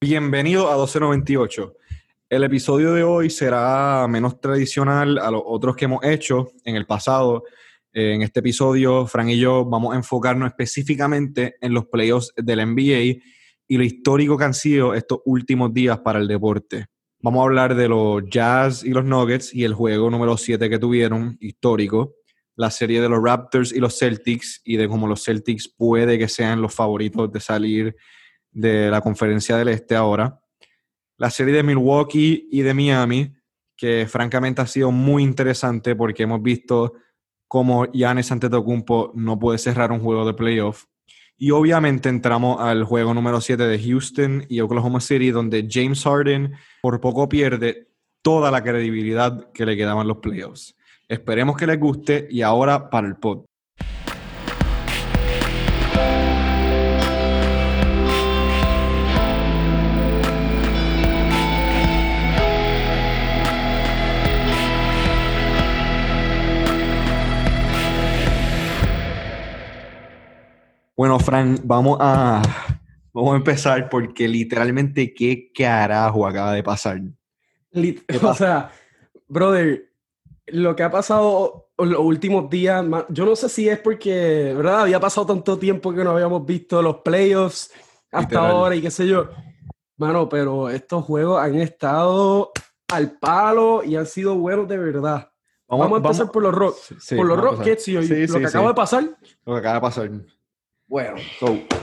Bienvenido 0.00 0.68
a 0.68 0.76
1298. 0.76 1.74
El 2.30 2.44
episodio 2.44 2.92
de 2.92 3.02
hoy 3.02 3.30
será 3.30 4.06
menos 4.08 4.40
tradicional 4.40 5.18
a 5.18 5.28
los 5.32 5.42
otros 5.44 5.74
que 5.74 5.86
hemos 5.86 6.04
hecho 6.04 6.52
en 6.64 6.76
el 6.76 6.86
pasado. 6.86 7.42
Eh, 7.92 8.14
en 8.14 8.22
este 8.22 8.38
episodio, 8.38 9.08
Fran 9.08 9.28
y 9.28 9.40
yo 9.40 9.64
vamos 9.64 9.92
a 9.92 9.96
enfocarnos 9.96 10.50
específicamente 10.50 11.56
en 11.60 11.74
los 11.74 11.86
playoffs 11.86 12.32
del 12.36 12.64
NBA 12.64 13.20
y 13.66 13.76
lo 13.76 13.82
histórico 13.82 14.38
que 14.38 14.44
han 14.44 14.54
sido 14.54 14.94
estos 14.94 15.18
últimos 15.24 15.74
días 15.74 15.98
para 15.98 16.20
el 16.20 16.28
deporte. 16.28 16.86
Vamos 17.20 17.40
a 17.40 17.44
hablar 17.46 17.74
de 17.74 17.88
los 17.88 18.22
Jazz 18.30 18.84
y 18.84 18.90
los 18.90 19.04
Nuggets 19.04 19.52
y 19.52 19.64
el 19.64 19.74
juego 19.74 20.10
número 20.10 20.36
7 20.36 20.70
que 20.70 20.78
tuvieron, 20.78 21.36
histórico, 21.40 22.14
la 22.54 22.70
serie 22.70 23.00
de 23.00 23.08
los 23.08 23.20
Raptors 23.20 23.72
y 23.72 23.80
los 23.80 23.98
Celtics 23.98 24.60
y 24.62 24.76
de 24.76 24.86
cómo 24.86 25.08
los 25.08 25.24
Celtics 25.24 25.66
puede 25.66 26.20
que 26.20 26.28
sean 26.28 26.62
los 26.62 26.72
favoritos 26.72 27.32
de 27.32 27.40
salir 27.40 27.96
de 28.50 28.90
la 28.90 29.00
conferencia 29.00 29.56
del 29.56 29.68
Este 29.68 29.96
ahora. 29.96 30.40
La 31.16 31.30
serie 31.30 31.54
de 31.54 31.62
Milwaukee 31.62 32.48
y 32.50 32.62
de 32.62 32.74
Miami, 32.74 33.34
que 33.76 34.06
francamente 34.08 34.62
ha 34.62 34.66
sido 34.66 34.90
muy 34.90 35.22
interesante 35.22 35.96
porque 35.96 36.24
hemos 36.24 36.42
visto 36.42 36.94
cómo 37.48 37.86
Giannis 37.92 38.30
Antetokounmpo 38.30 39.12
no 39.14 39.38
puede 39.38 39.58
cerrar 39.58 39.90
un 39.90 40.00
juego 40.00 40.26
de 40.26 40.34
playoff. 40.34 40.84
Y 41.36 41.52
obviamente 41.52 42.08
entramos 42.08 42.60
al 42.60 42.84
juego 42.84 43.14
número 43.14 43.40
7 43.40 43.62
de 43.62 43.78
Houston 43.78 44.44
y 44.48 44.60
Oklahoma 44.60 45.00
City, 45.00 45.30
donde 45.30 45.68
James 45.70 46.02
Harden 46.02 46.54
por 46.82 47.00
poco 47.00 47.28
pierde 47.28 47.88
toda 48.22 48.50
la 48.50 48.62
credibilidad 48.62 49.50
que 49.52 49.64
le 49.64 49.76
quedaba 49.76 50.02
en 50.02 50.08
los 50.08 50.18
playoffs. 50.18 50.76
Esperemos 51.08 51.56
que 51.56 51.66
les 51.66 51.78
guste 51.78 52.26
y 52.30 52.42
ahora 52.42 52.90
para 52.90 53.06
el 53.06 53.16
pod. 53.16 53.47
Bueno, 70.98 71.20
Fran, 71.20 71.60
vamos 71.62 71.96
a, 72.00 72.42
vamos 73.12 73.34
a 73.34 73.36
empezar 73.36 73.88
porque 73.88 74.26
literalmente 74.26 75.14
qué 75.14 75.52
carajo 75.54 76.26
acaba 76.26 76.52
de 76.54 76.64
pasar. 76.64 77.00
o 78.22 78.34
sea, 78.34 78.72
brother, 79.28 79.92
lo 80.48 80.74
que 80.74 80.82
ha 80.82 80.90
pasado 80.90 81.70
los 81.78 82.00
últimos 82.00 82.50
días, 82.50 82.84
yo 83.10 83.24
no 83.24 83.36
sé 83.36 83.48
si 83.48 83.68
es 83.68 83.78
porque, 83.78 84.52
¿verdad? 84.56 84.80
Había 84.80 84.98
pasado 84.98 85.28
tanto 85.28 85.56
tiempo 85.56 85.94
que 85.94 86.02
no 86.02 86.10
habíamos 86.10 86.44
visto 86.44 86.82
los 86.82 86.96
playoffs 86.96 87.70
hasta 88.10 88.48
ahora 88.48 88.74
y 88.74 88.82
qué 88.82 88.90
sé 88.90 89.06
yo. 89.06 89.30
Mano, 89.98 90.28
pero 90.28 90.68
estos 90.68 91.04
juegos 91.04 91.40
han 91.40 91.54
estado 91.60 92.50
al 92.88 93.12
palo 93.12 93.84
y 93.84 93.94
han 93.94 94.06
sido 94.06 94.34
buenos 94.34 94.66
de 94.66 94.78
verdad. 94.78 95.30
Vamos, 95.68 95.92
a 95.92 95.96
empezar 95.98 96.32
por 96.32 96.42
los 96.42 96.52
Rockets. 96.52 97.14
por 97.14 97.24
los 97.24 97.40
Rockets 97.40 97.86
y 97.86 98.26
lo 98.26 98.40
que 98.40 98.46
acaba 98.46 98.66
de 98.66 98.74
pasar. 98.74 99.04
Lo 99.44 99.52
que 99.52 99.58
acaba 99.60 99.74
de 99.74 99.80
pasar. 99.80 100.10
Bueno, 100.88 101.16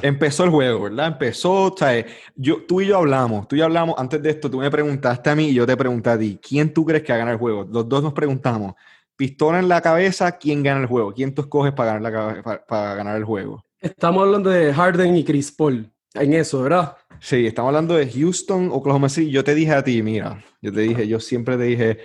empezó 0.01 0.45
el 0.45 0.49
juego, 0.49 0.81
¿verdad? 0.81 1.09
Empezó, 1.09 1.71
o 1.71 1.77
sea, 1.77 2.03
yo, 2.35 2.63
tú 2.67 2.81
y 2.81 2.87
yo 2.87 2.97
hablamos, 2.97 3.47
tú 3.47 3.55
y 3.55 3.59
yo 3.59 3.65
hablamos, 3.65 3.93
antes 3.99 4.19
de 4.19 4.31
esto 4.31 4.49
tú 4.49 4.57
me 4.57 4.71
preguntaste 4.71 5.29
a 5.29 5.35
mí 5.35 5.49
y 5.49 5.53
yo 5.53 5.67
te 5.67 5.77
pregunté 5.77 6.09
a 6.09 6.17
ti, 6.17 6.39
¿quién 6.41 6.73
tú 6.73 6.83
crees 6.83 7.03
que 7.03 7.13
va 7.13 7.17
a 7.17 7.19
ganar 7.19 7.33
el 7.35 7.39
juego? 7.39 7.67
Los 7.71 7.87
dos 7.87 8.01
nos 8.01 8.13
preguntamos, 8.13 8.73
pistola 9.15 9.59
en 9.59 9.69
la 9.69 9.79
cabeza, 9.79 10.31
¿quién 10.39 10.63
gana 10.63 10.81
el 10.81 10.87
juego? 10.87 11.13
¿Quién 11.13 11.35
tú 11.35 11.43
escoges 11.43 11.71
para 11.73 11.99
ganar, 11.99 12.11
la, 12.43 12.63
para, 12.67 12.95
ganar 12.95 13.17
el 13.17 13.25
juego? 13.25 13.63
Estamos 13.79 14.23
hablando 14.23 14.49
de 14.49 14.73
Harden 14.73 15.15
y 15.15 15.23
Chris 15.23 15.51
Paul, 15.51 15.87
en 16.15 16.33
eso, 16.33 16.63
¿verdad? 16.63 16.97
Sí, 17.19 17.45
estamos 17.45 17.69
hablando 17.69 17.93
de 17.93 18.09
Houston, 18.11 18.69
Oklahoma 18.71 19.07
City. 19.09 19.29
Yo 19.29 19.43
te 19.43 19.53
dije 19.53 19.71
a 19.71 19.83
ti, 19.83 20.01
mira, 20.01 20.43
yo 20.63 20.73
te 20.73 20.81
dije, 20.81 21.07
yo 21.07 21.19
siempre 21.19 21.57
te 21.57 21.63
dije, 21.63 21.99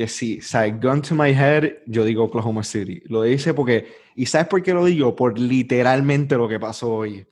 que 0.00 0.08
sí, 0.08 0.38
o 0.38 0.42
sea, 0.42 0.66
gun 0.66 1.02
to 1.02 1.14
my 1.14 1.28
head, 1.28 1.74
yo 1.84 2.06
digo 2.06 2.24
Oklahoma 2.24 2.64
City. 2.64 3.02
Lo 3.04 3.20
dice 3.20 3.52
porque, 3.52 3.86
¿y 4.14 4.24
sabes 4.24 4.48
por 4.48 4.62
qué 4.62 4.72
lo 4.72 4.86
digo? 4.86 5.14
Por 5.14 5.38
literalmente 5.38 6.36
lo 6.36 6.48
que 6.48 6.58
pasó 6.58 6.90
hoy. 6.90 7.26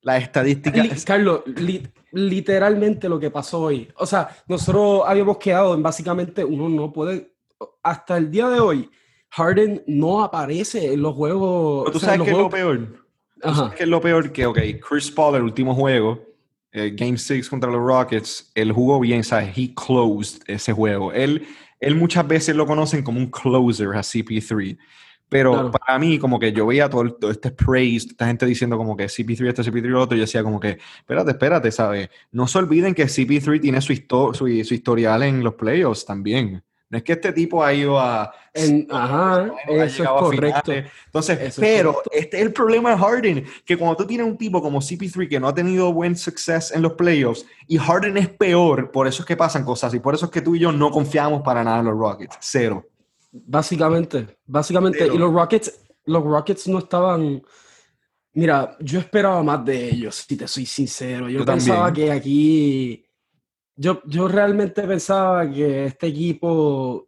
La 0.00 0.16
estadística. 0.16 0.82
Carlos, 1.06 1.42
literalmente 2.10 3.08
lo 3.08 3.20
que 3.20 3.30
pasó 3.30 3.60
hoy. 3.60 3.88
O 3.94 4.04
sea, 4.04 4.36
nosotros 4.48 5.04
habíamos 5.06 5.38
quedado 5.38 5.76
en 5.76 5.82
básicamente, 5.84 6.44
uno 6.44 6.68
no 6.68 6.92
puede, 6.92 7.34
hasta 7.84 8.16
el 8.16 8.32
día 8.32 8.48
de 8.48 8.58
hoy, 8.58 8.90
Harden 9.30 9.84
no 9.86 10.20
aparece 10.20 10.94
en 10.94 11.02
los 11.02 11.14
juegos. 11.14 11.84
Pero 11.84 11.92
tú 11.92 12.04
sabes 12.04 12.22
qué 12.22 12.30
es 12.32 12.36
lo 12.36 12.50
peor. 12.50 13.06
¿Tú 13.40 13.54
sabes 13.54 13.74
qué 13.74 13.82
es 13.84 13.88
lo 13.88 14.00
peor? 14.00 14.32
Que, 14.32 14.44
ok, 14.44 14.58
Chris 14.88 15.08
Paul, 15.08 15.36
el 15.36 15.42
último 15.42 15.72
juego, 15.72 16.20
eh, 16.72 16.90
Game 16.96 17.16
6 17.16 17.48
contra 17.48 17.70
los 17.70 17.80
Rockets, 17.80 18.50
él 18.56 18.72
jugó 18.72 18.98
bien, 18.98 19.22
¿sabes? 19.22 19.56
He 19.56 19.72
closed 19.72 20.42
ese 20.48 20.72
juego. 20.72 21.12
Él 21.12 21.46
él 21.80 21.94
muchas 21.94 22.26
veces 22.26 22.56
lo 22.56 22.66
conocen 22.66 23.02
como 23.02 23.18
un 23.18 23.30
closer 23.30 23.88
a 23.88 24.00
CP3. 24.00 24.78
Pero 25.28 25.70
para 25.70 25.98
mí, 25.98 26.18
como 26.18 26.38
que 26.38 26.52
yo 26.52 26.66
veía 26.66 26.88
todo, 26.88 27.30
este 27.30 27.50
praise, 27.50 28.08
esta 28.08 28.26
gente 28.26 28.46
diciendo 28.46 28.78
como 28.78 28.96
que 28.96 29.04
CP3 29.04 29.48
este, 29.48 29.62
CP3 29.62 29.96
otro, 29.96 30.16
y 30.16 30.20
yo 30.20 30.24
decía 30.24 30.42
como 30.42 30.58
que, 30.58 30.78
espérate, 31.00 31.32
espérate, 31.32 31.70
¿sabes? 31.70 32.08
No 32.32 32.48
se 32.48 32.58
olviden 32.58 32.94
que 32.94 33.04
CP3 33.04 33.60
tiene 33.60 33.80
su, 33.82 33.92
su, 34.32 34.48
historial 34.48 35.22
en 35.22 35.44
los 35.44 35.54
playoffs 35.54 36.06
también. 36.06 36.62
No 36.90 36.96
es 36.96 37.04
que 37.04 37.12
este 37.12 37.32
tipo 37.32 37.62
ha 37.62 37.74
ido 37.74 37.98
a. 37.98 38.32
ajá, 38.90 39.52
eso 39.68 40.02
es 40.02 40.08
correcto. 40.08 40.72
Entonces, 41.06 41.56
pero 41.58 42.00
este 42.10 42.38
es 42.38 42.42
el 42.44 42.52
problema 42.52 42.90
de 42.92 42.96
Harden, 42.96 43.44
que 43.64 43.76
cuando 43.76 43.96
tú 43.96 44.06
tienes 44.06 44.26
un 44.26 44.38
tipo 44.38 44.62
como 44.62 44.80
CP3 44.80 45.28
que 45.28 45.38
no 45.38 45.48
ha 45.48 45.54
tenido 45.54 45.92
buen 45.92 46.16
success 46.16 46.72
en 46.72 46.80
los 46.80 46.94
playoffs 46.94 47.44
y 47.66 47.76
Harden 47.76 48.16
es 48.16 48.28
peor, 48.30 48.90
por 48.90 49.06
eso 49.06 49.22
es 49.22 49.26
que 49.26 49.36
pasan 49.36 49.64
cosas 49.64 49.92
y 49.92 50.00
por 50.00 50.14
eso 50.14 50.26
es 50.26 50.32
que 50.32 50.40
tú 50.40 50.54
y 50.54 50.60
yo 50.60 50.72
no 50.72 50.90
confiamos 50.90 51.42
para 51.42 51.62
nada 51.62 51.80
en 51.80 51.86
los 51.86 51.98
Rockets. 51.98 52.38
Cero. 52.40 52.86
Básicamente, 53.30 54.38
básicamente. 54.46 55.06
Y 55.06 55.18
los 55.18 55.32
Rockets, 55.32 55.80
los 56.06 56.24
Rockets 56.24 56.68
no 56.68 56.78
estaban. 56.78 57.42
Mira, 58.32 58.76
yo 58.80 59.00
esperaba 59.00 59.42
más 59.42 59.62
de 59.64 59.90
ellos, 59.90 60.24
si 60.26 60.36
te 60.36 60.48
soy 60.48 60.64
sincero. 60.64 61.28
Yo, 61.28 61.44
pensaba 61.44 61.92
que 61.92 62.10
aquí 62.10 63.04
yo, 63.78 64.02
yo 64.04 64.26
realmente 64.26 64.82
pensaba 64.82 65.48
que 65.48 65.86
este 65.86 66.08
equipo, 66.08 67.06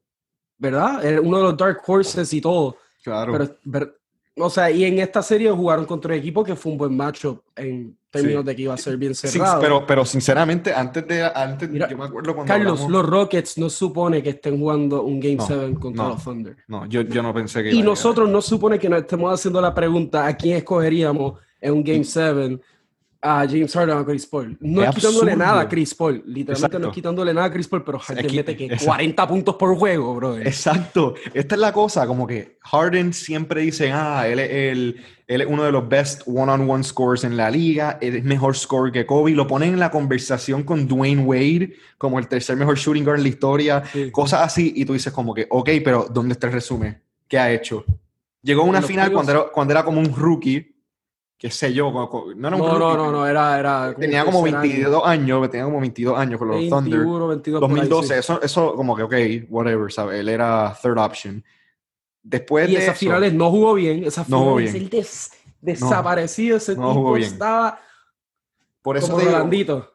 ¿verdad? 0.56 1.04
Era 1.04 1.20
uno 1.20 1.38
de 1.38 1.42
los 1.42 1.56
Dark 1.56 1.80
Horses 1.84 2.32
y 2.32 2.40
todo. 2.40 2.76
Claro. 3.02 3.36
Pero, 3.70 3.92
o 4.36 4.48
sea, 4.48 4.70
y 4.70 4.84
en 4.84 5.00
esta 5.00 5.20
serie 5.20 5.50
jugaron 5.50 5.84
contra 5.84 6.12
un 6.12 6.20
equipo 6.20 6.44
que 6.44 6.54
fue 6.54 6.70
un 6.70 6.78
buen 6.78 6.96
macho 6.96 7.42
en 7.56 7.98
términos 8.08 8.44
de 8.44 8.54
que 8.54 8.62
iba 8.62 8.74
a 8.74 8.76
ser 8.76 8.96
bien 8.96 9.16
cerrado. 9.16 9.54
Sí, 9.54 9.58
pero, 9.60 9.84
pero 9.84 10.04
sinceramente, 10.04 10.72
antes 10.72 11.06
de. 11.08 11.24
Antes, 11.24 11.68
yo 11.72 11.98
me 11.98 12.04
acuerdo 12.04 12.34
cuando. 12.36 12.52
Carlos, 12.52 12.88
los 12.88 13.04
Rockets 13.04 13.58
no 13.58 13.68
supone 13.68 14.22
que 14.22 14.30
estén 14.30 14.58
jugando 14.58 15.02
un 15.02 15.18
Game 15.18 15.38
7 15.44 15.74
contra 15.74 16.08
los 16.08 16.22
Thunder. 16.22 16.56
No, 16.68 16.86
yo, 16.86 17.02
yo 17.02 17.20
no 17.20 17.34
pensé 17.34 17.64
que. 17.64 17.72
Y 17.72 17.82
nosotros 17.82 18.30
no 18.30 18.40
supone 18.40 18.78
que 18.78 18.88
nos 18.88 19.00
estemos 19.00 19.34
haciendo 19.34 19.60
la 19.60 19.74
pregunta 19.74 20.24
a 20.24 20.36
quién 20.36 20.56
escogeríamos 20.58 21.40
en 21.60 21.72
un 21.72 21.82
Game 21.82 22.04
7 22.04 22.60
a 23.22 23.46
James 23.46 23.72
Harden 23.72 23.96
o 23.96 23.98
a 24.00 24.06
Chris 24.06 24.26
Paul. 24.26 24.56
No 24.60 24.82
es, 24.82 24.94
quitándole 24.94 25.36
nada 25.36 25.60
a 25.60 25.68
Chris 25.68 25.94
Paul. 25.94 26.22
Literalmente 26.26 26.78
no 26.78 26.88
es 26.88 26.94
quitándole 26.94 27.34
nada 27.34 27.46
a 27.48 27.52
Chris 27.52 27.68
Paul, 27.68 27.84
pero 27.84 27.98
Harden 27.98 28.34
mete 28.34 28.56
que 28.56 28.76
40 28.76 29.28
puntos 29.28 29.56
por 29.56 29.76
juego, 29.76 30.14
bro. 30.14 30.38
Exacto. 30.38 31.14
Esta 31.34 31.54
es 31.54 31.60
la 31.60 31.72
cosa, 31.72 32.06
como 32.06 32.26
que 32.26 32.56
Harden 32.62 33.12
siempre 33.12 33.60
dice, 33.60 33.92
ah, 33.92 34.26
él 34.26 34.38
es, 34.38 34.50
el, 34.50 35.00
él 35.26 35.40
es 35.42 35.46
uno 35.46 35.64
de 35.64 35.72
los 35.72 35.86
best 35.86 36.22
one-on-one 36.26 36.82
scores 36.82 37.24
en 37.24 37.36
la 37.36 37.50
liga, 37.50 37.98
él 38.00 38.16
es 38.16 38.24
mejor 38.24 38.56
score 38.56 38.90
que 38.90 39.04
Kobe. 39.04 39.32
Lo 39.32 39.46
ponen 39.46 39.74
en 39.74 39.80
la 39.80 39.90
conversación 39.90 40.62
con 40.62 40.88
Dwayne 40.88 41.22
Wade 41.22 41.74
como 41.98 42.18
el 42.18 42.26
tercer 42.26 42.56
mejor 42.56 42.78
shooting 42.78 43.04
guard 43.04 43.18
en 43.18 43.24
la 43.24 43.28
historia, 43.28 43.82
cosas 44.12 44.40
así, 44.42 44.72
y 44.76 44.86
tú 44.86 44.94
dices 44.94 45.12
como 45.12 45.34
que, 45.34 45.46
ok, 45.50 45.68
pero 45.84 46.06
¿dónde 46.10 46.32
está 46.32 46.46
el 46.46 46.54
resumen? 46.54 47.02
¿Qué 47.28 47.38
ha 47.38 47.52
hecho? 47.52 47.84
Llegó 48.42 48.62
a 48.62 48.64
una 48.64 48.80
final 48.80 49.12
cuando 49.12 49.32
era, 49.32 49.42
cuando 49.52 49.72
era 49.72 49.84
como 49.84 50.00
un 50.00 50.14
rookie 50.14 50.79
qué 51.40 51.50
sé 51.50 51.72
yo, 51.72 51.90
no, 51.90 52.50
no, 52.50 52.58
no, 52.58 53.10
no, 53.10 53.26
era, 53.26 53.58
era 53.58 53.94
tenía 53.98 54.26
como 54.26 54.42
22 54.42 55.02
años, 55.06 55.50
tenía 55.50 55.64
como 55.64 55.80
22 55.80 56.18
años 56.18 56.38
con 56.38 56.48
los 56.48 56.56
21, 56.58 56.82
Thunder. 56.82 57.28
22 57.28 57.60
2012, 57.62 58.18
eso, 58.18 58.42
eso 58.42 58.74
como 58.74 58.94
que, 58.94 59.02
ok, 59.04 59.14
whatever, 59.48 59.90
¿sabes? 59.90 60.20
Él 60.20 60.28
era 60.28 60.76
third 60.82 60.98
option. 60.98 61.42
Después 62.22 62.68
y 62.68 62.74
de 62.74 62.82
esas 62.82 62.98
finales 62.98 63.32
no 63.32 63.50
jugó 63.50 63.72
bien, 63.72 64.04
esas 64.04 64.26
finales 64.26 64.46
no 64.46 64.54
bien. 64.56 64.76
él 64.76 64.90
des, 64.90 65.30
desaparecido, 65.62 66.58
ese 66.58 66.76
no 66.76 66.92
tipo 66.92 67.16
estaba 67.16 67.80
Por 68.82 68.98
eso 68.98 69.12
como 69.12 69.24
Rolandito. 69.24 69.94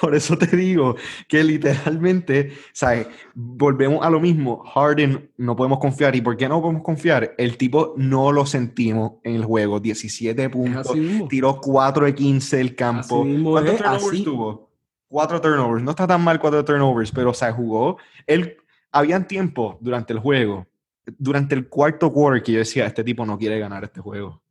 Por 0.00 0.14
eso, 0.14 0.38
te 0.38 0.56
digo 0.56 0.96
que 1.26 1.42
literalmente, 1.42 2.52
¿sabes? 2.72 3.08
Volvemos 3.34 4.04
a 4.04 4.10
lo 4.10 4.20
mismo. 4.20 4.64
Harden 4.64 5.30
no 5.36 5.56
podemos 5.56 5.78
confiar. 5.78 6.14
¿Y 6.16 6.20
por 6.20 6.36
qué 6.36 6.48
no 6.48 6.60
podemos 6.60 6.82
confiar? 6.82 7.34
El 7.38 7.56
tipo 7.56 7.94
no 7.96 8.32
lo 8.32 8.46
sentimos 8.46 9.14
en 9.24 9.36
el 9.36 9.44
juego. 9.44 9.80
17 9.80 10.50
puntos, 10.50 10.92
tiró 11.28 11.60
4 11.60 12.06
de 12.06 12.14
15 12.14 12.56
del 12.56 12.74
campo. 12.74 13.26
¿Cuántos 13.44 13.76
turnovers 13.76 14.24
tuvo? 14.24 14.70
4 15.08 15.40
turnovers. 15.40 15.82
No 15.82 15.90
está 15.90 16.06
tan 16.06 16.22
mal 16.22 16.38
4 16.38 16.64
turnovers, 16.64 17.12
pero, 17.12 17.30
o 17.30 17.34
sea, 17.34 17.52
jugó. 17.52 17.98
Él, 18.26 18.56
habían 18.92 19.26
tiempo 19.26 19.78
durante 19.80 20.12
el 20.12 20.18
juego, 20.18 20.66
durante 21.06 21.54
el 21.54 21.68
cuarto 21.68 22.12
quarter, 22.12 22.42
que 22.42 22.52
yo 22.52 22.58
decía, 22.58 22.86
este 22.86 23.04
tipo 23.04 23.24
no 23.24 23.38
quiere 23.38 23.58
ganar 23.58 23.84
este 23.84 24.00
juego. 24.00 24.42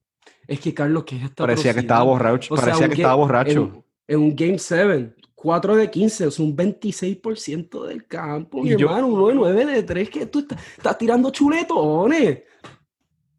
Es 0.47 0.59
que 0.59 0.73
Carlos, 0.73 1.03
¿qué 1.03 1.17
es 1.17 1.23
esta 1.23 1.43
Parecía 1.43 1.73
que 1.73 1.81
estaba 1.81 2.03
borracho. 2.03 2.55
parecía 2.55 2.87
que 2.87 2.95
estaba 2.95 3.15
borracho. 3.15 3.83
En, 4.07 4.19
un 4.19 4.35
Game 4.35 4.57
7, 4.57 5.15
4 5.35 5.75
de 5.75 5.91
15, 5.91 6.27
es 6.27 6.39
un 6.39 6.55
26% 6.55 7.85
del 7.85 8.07
campo. 8.07 8.63
Mi 8.63 8.71
hermano, 8.71 9.07
1 9.07 9.27
de 9.27 9.35
9 9.35 9.65
de 9.65 9.83
3, 9.83 10.09
que 10.09 10.25
tú 10.25 10.39
estás, 10.39 10.97
tirando 10.97 11.29
chuletones. 11.29 12.39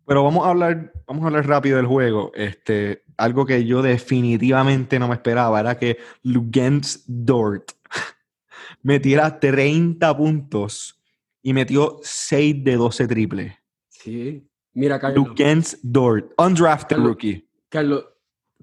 Pero 0.07 0.25
vamos 0.25 0.47
a 0.47 0.51
hablar, 0.51 0.93
vamos 1.07 1.25
a 1.25 1.27
hablar 1.27 1.47
rápido 1.47 1.77
del 1.77 1.87
juego. 1.87 2.33
Este, 2.35 3.03
algo 3.17 3.45
que 3.45 3.65
yo 3.65 3.83
definitivamente 3.83 4.99
no 4.99 5.09
me 5.09 5.15
esperaba 5.15 5.61
era 5.61 5.79
que 5.79 5.99
Lugens 6.23 7.05
Dort 7.07 7.73
metiera 8.83 9.39
30 9.39 10.17
puntos 10.17 10.99
y 11.43 11.53
metió 11.53 11.99
6 12.03 12.65
de 12.65 12.77
12 12.77 13.09
triples. 13.09 13.55
Sí. 13.89 14.49
Mira, 14.73 15.01
Carlos. 15.01 15.29
Lugens 15.29 15.79
Dort, 15.83 16.33
undrafted 16.39 16.97
rookie. 16.97 17.49
Carlos, 17.69 18.07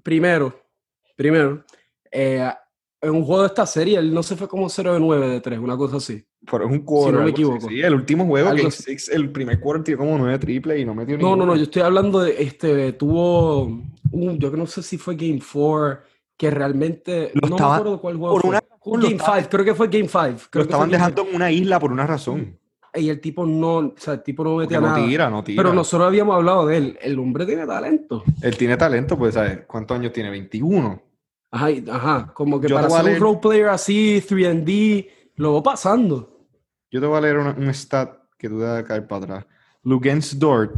primero, 0.02 0.58
primero, 1.14 1.64
eh, 2.16 2.50
en 3.02 3.10
un 3.10 3.24
juego 3.24 3.42
de 3.42 3.48
esta 3.48 3.66
serie, 3.66 3.98
él 3.98 4.12
no 4.12 4.22
se 4.22 4.36
fue 4.36 4.48
como 4.48 4.68
0 4.68 4.94
de 4.94 5.00
9 5.00 5.28
de 5.28 5.40
3, 5.40 5.58
una 5.58 5.76
cosa 5.76 5.98
así. 5.98 6.24
Pero 6.50 6.64
es 6.64 6.70
un 6.70 6.80
quarter. 6.80 7.12
Si 7.12 7.18
no 7.18 7.24
me 7.24 7.30
equivoco. 7.30 7.68
Sí, 7.68 7.80
el 7.80 7.94
último 7.94 8.24
juego, 8.24 8.48
Game 8.48 8.70
6, 8.70 9.10
el 9.10 9.30
primer 9.30 9.60
quarter 9.60 9.84
tiró 9.84 9.98
como 9.98 10.16
9 10.16 10.38
triple 10.38 10.80
y 10.80 10.84
no 10.84 10.94
metió 10.94 11.18
No, 11.18 11.36
no, 11.36 11.44
no, 11.44 11.56
yo 11.56 11.64
estoy 11.64 11.82
hablando 11.82 12.20
de, 12.20 12.42
este, 12.42 12.94
tuvo, 12.94 13.64
un, 14.12 14.38
yo 14.38 14.50
no 14.50 14.66
sé 14.66 14.82
si 14.82 14.96
fue 14.96 15.14
Game 15.14 15.40
4, 15.40 16.00
que 16.38 16.50
realmente, 16.50 17.32
no 17.34 17.56
me 17.56 17.62
acuerdo 17.62 18.00
cuál 18.00 18.16
juego 18.16 18.40
fue. 18.40 18.58
Game 18.84 19.18
5, 19.18 19.48
creo 19.50 19.64
que 19.64 19.74
fue 19.74 19.88
Game 19.88 20.08
5. 20.08 20.48
Lo 20.52 20.62
estaban 20.62 20.90
dejando 20.90 21.26
en 21.28 21.34
una 21.34 21.52
isla 21.52 21.78
por 21.78 21.92
una 21.92 22.06
razón 22.06 22.58
y 22.96 23.10
el 23.10 23.20
tipo 23.20 23.46
no, 23.46 23.76
o 23.76 23.94
sea, 23.96 24.14
el 24.14 24.22
tipo 24.22 24.42
no 24.44 24.56
metía 24.56 24.80
no 24.80 24.88
nada. 24.88 25.06
Tira, 25.06 25.30
no 25.30 25.44
tira. 25.44 25.62
Pero 25.62 25.74
nosotros 25.74 26.06
habíamos 26.06 26.34
hablado 26.34 26.66
de 26.66 26.76
él. 26.76 26.98
El 27.00 27.18
hombre 27.18 27.46
tiene 27.46 27.66
talento. 27.66 28.24
Él 28.42 28.56
tiene 28.56 28.76
talento, 28.76 29.18
pues, 29.18 29.34
¿sabes? 29.34 29.60
¿Cuántos 29.66 29.98
años 29.98 30.12
tiene? 30.12 30.30
21. 30.30 31.02
Ajá, 31.50 31.68
ajá. 31.90 32.32
Como 32.34 32.60
que 32.60 32.68
para 32.68 32.90
ser 32.90 33.14
un 33.14 33.20
role 33.20 33.38
player 33.40 33.68
así, 33.68 34.20
3D, 34.20 35.08
lo 35.36 35.54
va 35.54 35.62
pasando. 35.62 36.46
Yo 36.90 37.00
te 37.00 37.06
voy 37.06 37.18
a 37.18 37.20
leer 37.20 37.38
un 37.38 37.68
stat 37.74 38.18
que 38.38 38.48
tú 38.48 38.58
debes 38.58 38.84
caer 38.84 39.06
para 39.06 39.24
atrás. 39.24 39.46
Lugens 39.82 40.38
Dort 40.38 40.74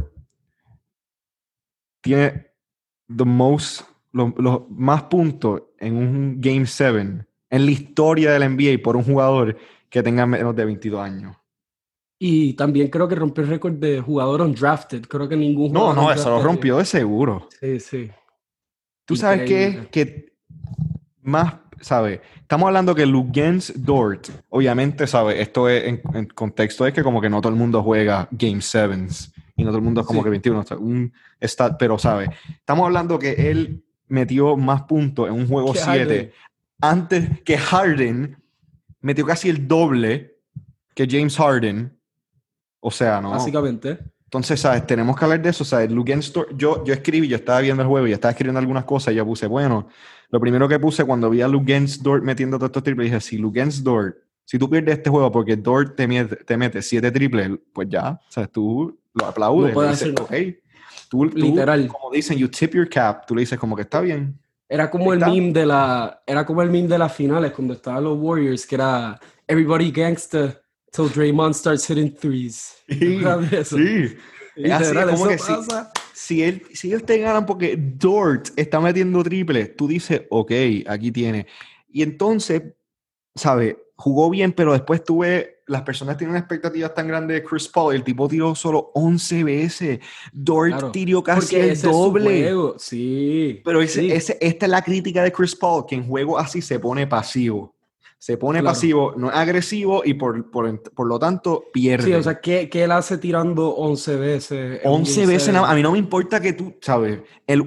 tiene 2.01 2.47
the 3.07 3.25
most, 3.25 3.81
los 4.11 4.69
más 4.69 5.03
puntos 5.03 5.63
en 5.77 5.95
un 5.95 6.41
Game 6.41 6.65
7 6.65 7.25
en 7.51 7.65
la 7.65 7.71
historia 7.71 8.31
del 8.31 8.55
NBA 8.55 8.81
por 8.83 8.95
un 8.95 9.03
jugador 9.03 9.57
que 9.89 10.03
tenga 10.03 10.25
menos 10.25 10.55
de 10.55 10.65
22 10.65 11.01
años. 11.01 11.35
Y 12.19 12.53
también 12.53 12.89
creo 12.89 13.07
que 13.07 13.15
rompió 13.15 13.43
el 13.43 13.49
récord 13.49 13.73
de 13.75 14.01
jugador 14.01 14.41
undrafted. 14.41 15.03
Creo 15.03 15.27
que 15.27 15.37
ningún 15.37 15.71
No, 15.71 15.93
no, 15.93 16.11
eso 16.11 16.29
lo 16.29 16.43
rompió 16.43 16.77
de 16.77 16.85
seguro. 16.85 17.47
Sí, 17.59 17.79
sí. 17.79 18.11
Tú 19.05 19.15
sabes 19.15 19.47
que, 19.47 19.87
que 19.89 20.28
más, 21.29 21.55
¿sabes? 21.81 22.19
Estamos 22.41 22.67
hablando 22.67 22.95
que 22.95 23.05
Lugens 23.05 23.73
Dort, 23.75 24.29
obviamente, 24.49 25.07
¿sabes? 25.07 25.39
Esto 25.39 25.69
es 25.69 25.83
en, 26.13 26.27
contexto 26.27 26.85
es 26.85 26.93
que 26.93 27.03
como 27.03 27.21
que 27.21 27.29
no 27.29 27.41
todo 27.41 27.51
el 27.51 27.59
mundo 27.59 27.83
juega 27.83 28.27
Game 28.31 28.61
Sevens 28.61 29.33
y 29.55 29.63
no 29.63 29.69
todo 29.69 29.77
el 29.77 29.83
mundo 29.83 30.01
es 30.01 30.07
como 30.07 30.23
que 30.23 30.29
21, 30.29 30.65
un 30.79 31.13
stat, 31.41 31.77
pero, 31.77 31.97
¿sabes? 31.97 32.29
Estamos 32.49 32.85
hablando 32.85 33.19
que 33.19 33.51
él 33.51 33.83
metió 34.07 34.57
más 34.57 34.83
puntos 34.83 35.27
en 35.27 35.35
un 35.35 35.47
juego 35.47 35.73
7 35.75 36.33
antes 36.81 37.41
que 37.43 37.57
Harden 37.57 38.37
metió 39.01 39.25
casi 39.25 39.49
el 39.49 39.67
doble 39.67 40.37
que 40.95 41.07
James 41.09 41.35
Harden 41.37 41.99
o 42.79 42.91
sea, 42.91 43.21
no. 43.21 43.31
Básicamente. 43.31 43.99
Entonces, 44.29 44.59
¿sabes? 44.59 44.85
Tenemos 44.85 45.17
que 45.17 45.25
hablar 45.25 45.41
de 45.41 45.49
eso, 45.49 45.65
¿sabes? 45.65 45.89
yo, 45.89 46.85
yo 46.85 46.93
escribí, 46.93 47.27
yo 47.27 47.37
estaba 47.37 47.61
viendo 47.61 47.81
el 47.81 47.89
juego 47.89 48.05
y 48.05 48.11
estaba 48.11 48.29
escribiendo 48.29 48.59
algunas 48.59 48.83
cosas 48.83 49.11
y 49.11 49.17
yo 49.17 49.25
puse, 49.25 49.47
bueno, 49.47 49.87
lo 50.29 50.39
primero 50.39 50.69
que 50.69 50.77
puse 50.77 51.03
cuando 51.03 51.31
vi 51.31 51.41
a 51.41 51.47
Dort 51.47 52.23
metiendo 52.23 52.57
todos 52.57 52.69
estos 52.69 52.83
triples, 52.83 53.05
dije, 53.05 53.21
si 53.21 53.81
Dort, 53.81 54.17
si 54.45 54.59
tú 54.59 54.69
pierdes 54.69 54.99
este 54.99 55.09
juego 55.09 55.31
porque 55.31 55.55
Dort 55.55 55.95
te 55.95 56.07
mete, 56.07 56.35
te 56.35 56.57
mete 56.57 56.83
siete 56.83 57.09
triples, 57.09 57.57
pues 57.73 57.89
ya, 57.89 58.21
¿sabes? 58.29 58.51
Tú 58.51 58.99
lo 59.15 59.25
aplaudes. 59.25 59.73
No 59.73 59.81
dices, 59.81 60.13
okay. 60.21 60.59
tú, 61.09 61.25
Literal. 61.25 61.87
como 61.87 62.13
dicen, 62.13 62.37
you 62.37 62.47
tip 62.47 62.75
your 62.75 62.87
cap, 62.87 63.25
tú 63.25 63.33
le 63.33 63.41
dices 63.41 63.57
como 63.57 63.75
que 63.75 63.81
está 63.81 63.99
bien. 63.99 64.39
Era 64.67 64.91
como 64.91 65.11
el 65.11 65.21
meme 65.21 65.53
de 65.53 65.65
la, 65.65 66.21
era 66.27 66.45
como 66.45 66.61
el 66.61 66.69
meme 66.69 66.87
de 66.87 66.99
las 66.99 67.15
finales 67.15 67.51
cuando 67.51 67.73
estaban 67.73 68.03
los 68.03 68.15
Warriors, 68.15 68.67
que 68.67 68.75
era 68.75 69.19
everybody 69.47 69.89
gangster 69.89 70.61
Till 70.91 71.09
Draymond 71.09 71.53
starts 71.53 71.85
hitting 71.85 72.13
threes. 72.13 72.75
Sí, 72.87 73.19
sí. 73.63 74.17
Es 74.55 74.71
así, 74.71 74.95
como 74.95 75.27
que 75.27 75.37
si, 76.13 76.43
él, 76.43 76.63
si 76.73 76.89
ellos 76.89 77.05
te 77.05 77.17
ganan 77.17 77.45
porque 77.45 77.77
Dort 77.77 78.49
está 78.57 78.81
metiendo 78.81 79.23
triple, 79.23 79.65
tú 79.67 79.87
dices, 79.87 80.23
ok, 80.29 80.51
aquí 80.87 81.11
tiene. 81.11 81.47
Y 81.87 82.03
entonces, 82.03 82.63
¿sabes? 83.35 83.77
Jugó 83.95 84.29
bien, 84.29 84.51
pero 84.51 84.73
después 84.73 85.03
tuve, 85.03 85.61
las 85.67 85.83
personas 85.83 86.17
tienen 86.17 86.35
expectativas 86.35 86.93
tan 86.93 87.07
grandes 87.07 87.41
de 87.41 87.47
Chris 87.47 87.67
Paul, 87.67 87.95
el 87.95 88.03
tipo 88.03 88.27
tiró 88.27 88.53
solo 88.55 88.91
11 88.95 89.43
veces, 89.43 89.99
Dort 90.33 90.91
tiró 90.91 91.23
casi 91.23 91.55
el 91.55 91.81
doble. 91.81 92.51
Sí. 92.77 93.61
Pero 93.63 93.81
ese, 93.81 94.13
esta 94.13 94.65
es 94.65 94.69
la 94.69 94.81
crítica 94.81 95.23
de 95.23 95.31
Chris 95.31 95.55
Paul, 95.55 95.85
que 95.85 95.95
en 95.95 96.07
juego 96.07 96.37
así 96.37 96.61
se 96.61 96.79
pone 96.79 97.07
pasivo 97.07 97.75
se 98.19 98.35
pone 98.35 98.61
pasivo, 98.61 99.13
no 99.15 99.29
es 99.29 99.35
agresivo 99.35 100.01
y 100.03 100.13
por, 100.13 100.51
por, 100.51 101.07
lo 101.07 101.17
tanto 101.17 101.63
pierde. 101.71 102.03
Sí, 102.03 102.13
o 102.13 102.21
sea, 102.21 102.41
¿qué, 102.41 102.69
él 102.73 102.91
hace 102.91 103.17
tirando 103.17 103.69
11 103.69 104.15
veces? 104.17 104.81
11 104.83 105.25
veces, 105.25 105.55
a 105.55 105.73
mí 105.73 105.81
no 105.81 105.93
me 105.93 105.99
importa 105.99 106.41
que 106.41 106.51
tú, 106.51 106.75
¿sabes? 106.81 107.21
El, 107.47 107.65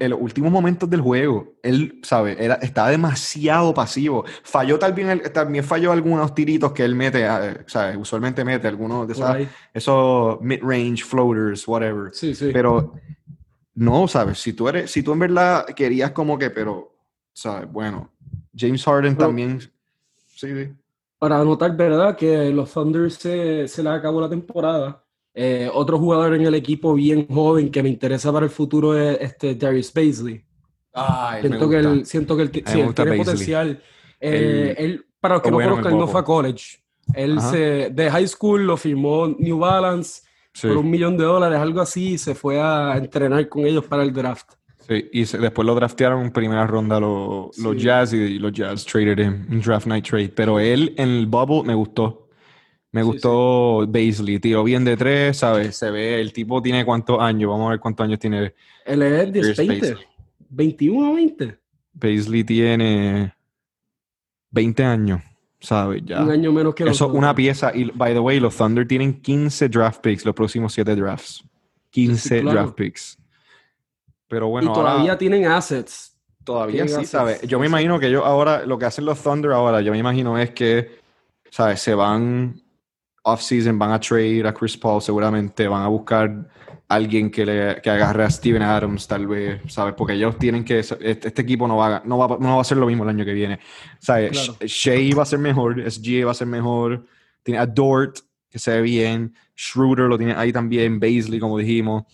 el, 0.00 0.10
los 0.10 0.20
últimos 0.20 0.50
momentos 0.50 0.90
del 0.90 1.02
juego, 1.02 1.54
él, 1.62 2.00
¿sabes? 2.02 2.36
Era, 2.40 2.56
estaba 2.56 2.90
demasiado 2.90 3.72
pasivo. 3.72 4.24
Falló 4.42 4.76
también, 4.76 5.22
también 5.32 5.62
falló 5.62 5.92
algunos 5.92 6.34
tiritos 6.34 6.72
que 6.72 6.84
él 6.84 6.96
mete, 6.96 7.24
ah, 7.24 7.56
¿sabes? 7.68 7.96
Usualmente 7.96 8.44
mete 8.44 8.66
algunos 8.66 9.06
de 9.06 9.48
esos 9.72 10.40
mid-range 10.40 11.04
floaters, 11.04 11.66
whatever. 11.68 12.10
Sí, 12.12 12.34
sí. 12.34 12.50
Pero 12.52 12.94
no, 13.76 14.08
¿sabes? 14.08 14.40
Si 14.40 14.52
tú, 14.52 14.68
eres, 14.68 14.90
si 14.90 15.04
tú 15.04 15.12
en 15.12 15.20
verdad 15.20 15.64
querías 15.64 16.10
como 16.10 16.36
que, 16.36 16.50
pero, 16.50 16.92
¿sabes? 17.32 17.70
Bueno, 17.70 18.10
James 18.52 18.82
Harden 18.82 19.16
también 19.16 19.60
Sí, 20.36 20.48
Para 21.18 21.40
anotar, 21.40 21.74
¿verdad? 21.74 22.14
Que 22.14 22.50
los 22.50 22.70
Thunder 22.70 23.10
se, 23.10 23.66
se 23.66 23.82
les 23.82 23.92
acabó 23.92 24.20
la 24.20 24.28
temporada. 24.28 25.02
Eh, 25.34 25.70
otro 25.72 25.98
jugador 25.98 26.34
en 26.34 26.42
el 26.42 26.54
equipo 26.54 26.94
bien 26.94 27.26
joven 27.26 27.70
que 27.70 27.82
me 27.82 27.88
interesa 27.88 28.30
para 28.32 28.44
el 28.44 28.50
futuro 28.50 28.96
es 28.96 29.18
este 29.20 29.54
Darius 29.54 29.92
Baisley. 29.92 30.44
siento, 31.40 31.68
que 31.70 31.76
él, 31.78 32.06
siento 32.06 32.36
que 32.36 32.42
él, 32.42 32.50
tiene 32.50 33.16
potencial. 33.16 33.82
Eh, 34.20 34.74
él, 34.76 35.06
para 35.18 35.36
los 35.36 35.42
que 35.42 35.50
no 35.50 35.56
conozcan, 35.56 35.92
él 35.92 35.98
no 35.98 36.06
fue 36.06 36.20
a 36.20 36.24
college. 36.24 36.82
Él 37.14 37.40
se, 37.40 37.90
de 37.90 38.10
high 38.10 38.28
school 38.28 38.66
lo 38.66 38.76
firmó 38.76 39.28
New 39.38 39.58
Balance 39.58 40.22
por 40.60 40.76
un 40.76 40.90
millón 40.90 41.16
de 41.16 41.24
dólares, 41.24 41.58
algo 41.58 41.80
así, 41.80 42.14
y 42.14 42.18
se 42.18 42.34
fue 42.34 42.60
a 42.60 42.96
entrenar 42.96 43.48
con 43.48 43.64
ellos 43.66 43.84
para 43.84 44.02
el 44.02 44.12
draft. 44.12 44.52
Sí, 44.88 45.08
y 45.12 45.24
después 45.24 45.66
lo 45.66 45.74
draftearon 45.74 46.22
en 46.26 46.32
primera 46.32 46.66
ronda 46.66 47.00
los, 47.00 47.50
Jazz 47.76 48.12
y, 48.12 48.38
los 48.38 48.52
Jazz 48.52 48.84
traded 48.84 49.18
en 49.18 49.46
un 49.50 49.60
draft 49.60 49.86
night 49.86 50.06
trade. 50.06 50.28
Pero 50.28 50.60
él 50.60 50.94
en 50.96 51.08
el 51.08 51.26
bubble 51.26 51.62
me 51.64 51.74
gustó. 51.74 52.28
Me 52.92 53.02
gustó 53.02 53.84
Baisley. 53.86 54.38
Tiró 54.38 54.62
bien 54.64 54.84
de 54.84 54.96
tres, 54.96 55.38
¿sabes? 55.38 55.76
Se 55.76 55.90
ve, 55.90 56.20
el 56.20 56.32
tipo 56.32 56.62
tiene 56.62 56.84
cuántos 56.84 57.20
años. 57.20 57.50
Vamos 57.50 57.66
a 57.66 57.70
ver 57.70 57.80
cuántos 57.80 58.04
años 58.04 58.18
tiene. 58.18 58.54
Él 58.84 59.02
es 59.02 59.56
20. 59.56 59.96
21 60.48 61.10
o 61.10 61.14
20. 61.14 61.58
Baisley 61.92 62.44
tiene 62.44 63.34
20 64.50 64.84
años, 64.84 65.20
¿sabes? 65.58 66.02
Ya. 66.04 66.22
Un 66.22 66.30
año 66.30 66.52
menos 66.52 66.74
que 66.74 66.84
los 66.84 66.94
Eso, 66.94 67.08
una 67.08 67.34
pieza. 67.34 67.72
Y, 67.74 67.90
by 67.90 68.12
the 68.12 68.20
way, 68.20 68.38
los 68.38 68.56
Thunder 68.56 68.86
tienen 68.86 69.20
15 69.20 69.68
draft 69.68 70.00
picks 70.00 70.24
los 70.24 70.34
próximos 70.34 70.72
7 70.72 70.94
drafts. 70.94 71.44
15 71.90 72.42
draft 72.42 72.74
picks. 72.74 73.18
Pero 74.28 74.48
bueno, 74.48 74.70
y 74.70 74.74
todavía 74.74 75.16
tienen 75.18 75.46
assets. 75.46 76.16
Todavía 76.44 76.86
sí, 76.86 77.04
¿sabes? 77.04 77.42
Yo 77.42 77.58
me 77.58 77.66
imagino 77.66 77.98
que 77.98 78.06
ellos 78.06 78.22
ahora, 78.24 78.64
lo 78.64 78.78
que 78.78 78.84
hacen 78.86 79.04
los 79.04 79.20
Thunder 79.20 79.52
ahora, 79.52 79.80
yo 79.80 79.90
me 79.90 79.98
imagino 79.98 80.38
es 80.38 80.50
que, 80.50 81.00
¿sabes? 81.50 81.80
Se 81.80 81.92
van 81.94 82.62
off-season, 83.24 83.78
van 83.78 83.90
a 83.90 83.98
trade 83.98 84.46
a 84.46 84.54
Chris 84.54 84.76
Paul 84.76 85.02
seguramente, 85.02 85.66
van 85.66 85.82
a 85.82 85.88
buscar 85.88 86.48
alguien 86.88 87.30
que, 87.30 87.44
le, 87.44 87.80
que 87.82 87.90
agarre 87.90 88.24
a 88.24 88.30
Steven 88.30 88.62
Adams, 88.62 89.08
tal 89.08 89.26
vez, 89.26 89.60
¿sabes? 89.66 89.94
Porque 89.94 90.14
ellos 90.14 90.38
tienen 90.38 90.64
que. 90.64 90.78
Este, 90.78 91.10
este, 91.10 91.42
equipo 91.42 91.66
no 91.66 91.76
va, 91.76 92.02
no, 92.04 92.18
va, 92.18 92.36
no 92.38 92.56
va 92.56 92.60
a 92.60 92.64
ser 92.64 92.78
lo 92.78 92.86
mismo 92.86 93.02
el 93.02 93.10
año 93.10 93.24
que 93.24 93.32
viene. 93.32 93.58
¿Sabes? 93.98 94.52
Shea 94.60 95.14
va 95.16 95.24
a 95.24 95.26
ser 95.26 95.40
mejor, 95.40 95.82
SGA 95.90 96.26
va 96.26 96.30
a 96.30 96.34
ser 96.34 96.46
mejor, 96.46 97.04
tiene 97.42 97.58
a 97.58 97.66
Dort, 97.66 98.18
que 98.48 98.58
se 98.58 98.70
ve 98.70 98.82
bien, 98.82 99.34
Schroeder 99.56 100.06
lo 100.06 100.16
tiene 100.16 100.34
ahí 100.34 100.52
también, 100.52 101.00
Baisley, 101.00 101.40
como 101.40 101.58
dijimos. 101.58 102.04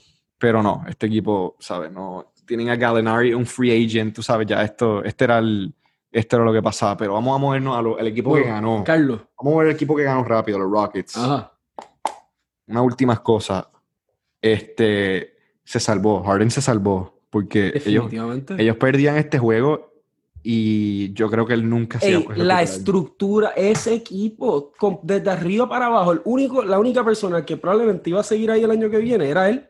Pero 0.43 0.61
no, 0.61 0.83
este 0.89 1.07
equipo, 1.07 1.55
¿sabes? 1.61 1.93
No, 1.93 2.33
tienen 2.45 2.69
a 2.69 2.75
Gallinari, 2.75 3.33
un 3.33 3.47
free 3.47 3.71
agent, 3.71 4.13
tú 4.13 4.25
sabes, 4.25 4.45
ya 4.45 4.61
esto, 4.65 5.05
este 5.05 5.23
era 5.23 5.39
el, 5.39 5.73
esto 6.11 6.35
era 6.35 6.45
lo 6.45 6.53
que 6.53 6.61
pasaba. 6.61 6.97
Pero 6.97 7.13
vamos 7.13 7.37
a 7.37 7.39
movernos 7.39 7.97
al 7.97 8.09
equipo 8.09 8.35
que 8.35 8.43
ganó. 8.43 8.83
Carlos. 8.85 9.21
Vamos 9.39 9.55
a 9.55 9.59
ver 9.59 9.69
el 9.69 9.75
equipo 9.77 9.95
que 9.95 10.03
ganó 10.03 10.25
rápido, 10.25 10.59
los 10.59 10.69
Rockets. 10.69 11.17
Ajá. 11.17 11.53
Una 12.67 12.83
última 12.83 13.23
cosa. 13.23 13.71
Este, 14.41 15.37
se 15.63 15.79
salvó, 15.79 16.25
Harden 16.25 16.51
se 16.51 16.61
salvó. 16.61 17.21
Porque 17.31 17.81
ellos, 17.87 18.13
ellos 18.59 18.77
perdían 18.79 19.19
este 19.19 19.39
juego 19.39 19.93
y 20.43 21.13
yo 21.13 21.31
creo 21.31 21.47
que 21.47 21.55
él 21.55 21.71
nunca 21.71 22.01
se 22.01 22.17
Ey, 22.17 22.27
La 22.35 22.63
estructura, 22.63 23.51
ese 23.51 23.95
equipo, 23.95 24.73
desde 25.05 25.31
arriba 25.31 25.69
para 25.69 25.87
abajo, 25.87 26.11
el 26.11 26.23
único, 26.25 26.65
la 26.65 26.81
única 26.81 27.05
persona 27.05 27.45
que 27.45 27.57
probablemente 27.57 28.11
iba 28.11 28.19
a 28.19 28.25
seguir 28.25 28.51
ahí 28.51 28.65
el 28.65 28.73
año 28.73 28.91
que 28.91 28.99
viene 28.99 29.29
era 29.29 29.49
él. 29.49 29.69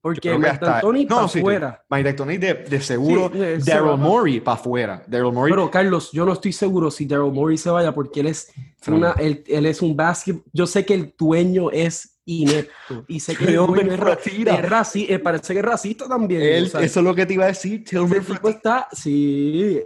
Porque 0.00 0.38
Mike 0.38 0.58
Tony 0.80 1.06
para 1.06 1.24
afuera. 1.24 1.84
Mike 1.90 2.12
de, 2.12 2.54
de, 2.54 2.80
seguro. 2.80 3.30
Daryl 3.30 3.98
Morey 3.98 4.40
para 4.40 4.58
afuera. 4.58 5.02
Daryl 5.06 5.32
Morey. 5.32 5.52
Pero 5.52 5.70
Carlos, 5.70 6.10
yo 6.12 6.24
no 6.24 6.32
estoy 6.32 6.52
seguro 6.52 6.90
si 6.90 7.06
Daryl 7.06 7.32
Morey 7.32 7.58
se 7.58 7.70
vaya 7.70 7.92
porque 7.92 8.20
él 8.20 8.28
es, 8.28 8.52
una, 8.86 9.12
él, 9.12 9.42
él 9.46 9.66
es 9.66 9.82
un 9.82 9.96
básquet. 9.96 10.36
Yo 10.52 10.66
sé 10.66 10.84
que 10.84 10.94
el 10.94 11.14
dueño 11.18 11.70
es 11.70 12.18
inepto. 12.24 13.04
Y 13.08 13.20
sé 13.20 13.34
que 13.34 13.44
el 13.44 13.56
dueño 13.66 13.92
es, 13.92 14.00
racista. 14.00 15.14
Eh, 15.14 15.18
parece 15.18 15.52
que 15.52 15.60
es 15.60 15.64
racista 15.64 16.08
también. 16.08 16.42
eso 16.42 16.78
es 16.80 16.96
lo 16.96 17.14
que 17.14 17.26
te 17.26 17.34
iba 17.34 17.44
a 17.44 17.48
decir. 17.48 17.84
Ese 17.84 18.20
tipo 18.20 18.48
está, 18.48 18.88
sí. 18.92 19.82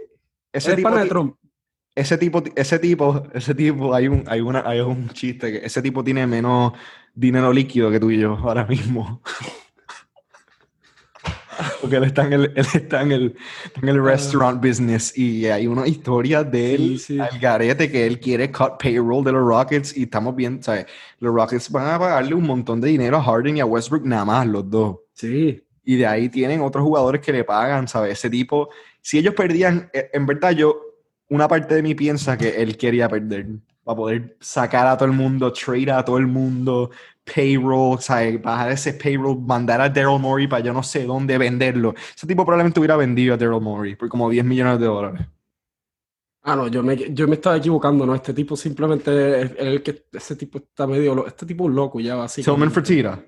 Ese 0.51 0.75
tipo, 0.75 0.91
de 0.91 1.05
Trump. 1.07 1.35
Ese 1.95 2.17
tipo, 2.17 2.43
ese 2.55 2.79
tipo, 2.79 3.23
ese 3.33 3.55
tipo, 3.55 3.93
hay 3.93 4.07
un, 4.07 4.23
hay 4.27 4.41
una, 4.41 4.63
hay 4.65 4.79
un 4.81 5.09
chiste 5.09 5.51
que 5.51 5.65
ese 5.65 5.81
tipo 5.81 6.03
tiene 6.03 6.27
menos 6.27 6.73
dinero 7.13 7.53
líquido 7.53 7.91
que 7.91 7.99
tú 7.99 8.11
y 8.11 8.19
yo 8.19 8.37
ahora 8.37 8.65
mismo. 8.65 9.21
Porque 11.81 11.97
él 11.97 12.03
está 12.03 12.25
en 12.25 12.33
el, 12.33 12.43
él 12.55 12.65
está 12.73 13.01
en 13.01 13.11
el, 13.11 13.35
en 13.81 13.89
el 13.89 14.03
restaurant 14.03 14.63
business 14.65 15.17
y 15.17 15.45
hay 15.47 15.67
una 15.67 15.87
historia 15.87 16.43
de 16.43 16.75
él 16.75 17.01
al 17.19 17.39
garete 17.39 17.91
que 17.91 18.05
él 18.05 18.19
quiere 18.19 18.51
cut 18.51 18.81
payroll 18.81 19.23
de 19.23 19.31
los 19.31 19.45
Rockets 19.45 19.95
y 19.95 20.03
estamos 20.03 20.35
viendo, 20.35 20.63
¿sabes? 20.63 20.85
Los 21.19 21.33
Rockets 21.33 21.69
van 21.71 21.87
a 21.87 21.99
pagarle 21.99 22.33
un 22.33 22.45
montón 22.45 22.81
de 22.81 22.89
dinero 22.89 23.17
a 23.17 23.23
Harden 23.23 23.57
y 23.57 23.59
a 23.59 23.65
Westbrook 23.65 24.05
nada 24.05 24.25
más, 24.25 24.47
los 24.47 24.69
dos. 24.69 24.97
Sí. 25.13 25.63
Y 25.83 25.97
de 25.97 26.05
ahí 26.05 26.29
tienen 26.29 26.61
otros 26.61 26.83
jugadores 26.83 27.21
que 27.21 27.31
le 27.31 27.43
pagan, 27.43 27.87
¿sabes? 27.87 28.13
Ese 28.13 28.29
tipo, 28.29 28.69
si 29.01 29.17
ellos 29.17 29.33
perdían, 29.33 29.89
eh, 29.93 30.09
en 30.13 30.25
verdad 30.25 30.51
yo, 30.51 30.79
una 31.29 31.47
parte 31.47 31.75
de 31.75 31.83
mí 31.83 31.95
piensa 31.95 32.37
que 32.37 32.61
él 32.61 32.77
quería 32.77 33.09
perder 33.09 33.47
para 33.83 33.95
poder 33.95 34.37
sacar 34.39 34.87
a 34.87 34.95
todo 34.97 35.07
el 35.09 35.15
mundo, 35.15 35.51
trade 35.51 35.91
a 35.91 36.05
todo 36.05 36.17
el 36.17 36.27
mundo, 36.27 36.91
payroll, 37.23 37.99
¿sabes? 37.99 38.41
bajar 38.41 38.71
ese 38.71 38.93
payroll, 38.93 39.39
mandar 39.39 39.81
a 39.81 39.89
Daryl 39.89 40.19
Morey 40.19 40.47
para 40.47 40.63
yo 40.63 40.73
no 40.73 40.83
sé 40.83 41.05
dónde 41.05 41.37
venderlo. 41.37 41.93
Ese 42.15 42.27
tipo 42.27 42.45
probablemente 42.45 42.79
hubiera 42.79 42.97
vendido 42.97 43.33
a 43.33 43.37
Daryl 43.37 43.61
Morey 43.61 43.95
por 43.95 44.09
como 44.09 44.29
10 44.29 44.45
millones 44.45 44.79
de 44.79 44.85
dólares. 44.85 45.27
Ah, 46.45 46.57
no, 46.57 46.67
yo 46.67 46.83
me, 46.83 46.97
yo 47.13 47.27
me 47.27 47.35
estaba 47.35 47.55
equivocando, 47.55 48.05
¿no? 48.05 48.13
Este 48.15 48.33
tipo 48.33 48.57
simplemente 48.57 49.41
es 49.41 49.51
el 49.57 49.81
que 49.81 50.05
ese 50.11 50.35
tipo 50.35 50.57
está 50.57 50.85
medio 50.85 51.25
este 51.25 51.45
tipo 51.45 51.69
es 51.69 51.75
loco 51.75 52.01
ya 52.01 52.21
así. 52.21 52.43
Tillman 52.43 52.71
Fertitta. 52.71 53.23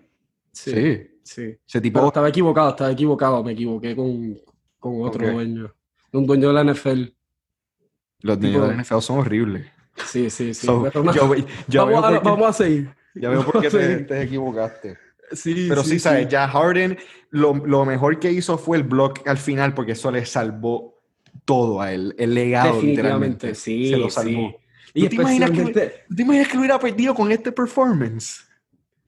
Sí. 0.51 1.11
Sí. 1.23 1.57
Ese 1.67 1.81
tipo... 1.81 2.05
estaba 2.05 2.29
equivocado, 2.29 2.69
estaba 2.69 2.91
equivocado, 2.91 3.43
me 3.43 3.53
equivoqué 3.53 3.95
con, 3.95 4.37
con 4.77 5.01
otro 5.01 5.31
dueño. 5.31 5.73
Un 6.11 6.25
dueño 6.25 6.49
de 6.49 6.53
la 6.53 6.73
NFL. 6.73 7.03
Los 8.19 8.39
dueños 8.39 8.61
de 8.61 8.75
la 8.75 8.83
NFL 8.83 8.99
son 8.99 9.19
horribles. 9.19 9.65
Sí, 10.05 10.29
sí, 10.29 10.53
sí. 10.53 10.67
vamos, 10.67 12.45
a, 12.45 12.53
seguir. 12.53 12.89
Ya 13.15 13.29
veo 13.29 13.45
por 13.45 13.62
qué 13.62 13.69
te, 14.07 14.22
equivocaste. 14.22 14.98
Sí, 15.31 15.65
Pero 15.67 15.84
sí, 15.84 15.98
sabes, 15.98 16.29
ya 16.29 16.48
Harden 16.48 16.98
lo, 17.31 17.55
lo, 17.55 17.84
mejor 17.84 18.19
que 18.19 18.31
hizo 18.31 18.57
fue 18.57 18.77
el 18.77 18.84
block 18.84 19.27
al 19.27 19.38
final 19.38 19.74
porque 19.74 19.93
eso 19.93 20.12
le 20.12 20.25
salvó 20.25 21.01
todo 21.43 21.81
a 21.81 21.91
él, 21.91 22.15
el 22.17 22.34
legado 22.34 22.81
literalmente. 22.81 23.55
Sí, 23.55 23.89
se 23.89 23.98
lo 23.98 24.10
salvó. 24.10 24.55
Y 24.93 25.10
te, 25.10 25.15
imaginas 25.15 25.51
que, 25.51 25.65
¿Te 25.65 26.22
imaginas 26.22 26.48
que 26.48 26.53
lo 26.53 26.60
hubiera 26.62 26.79
perdido 26.79 27.13
con 27.13 27.31
este 27.31 27.51
performance? 27.51 28.45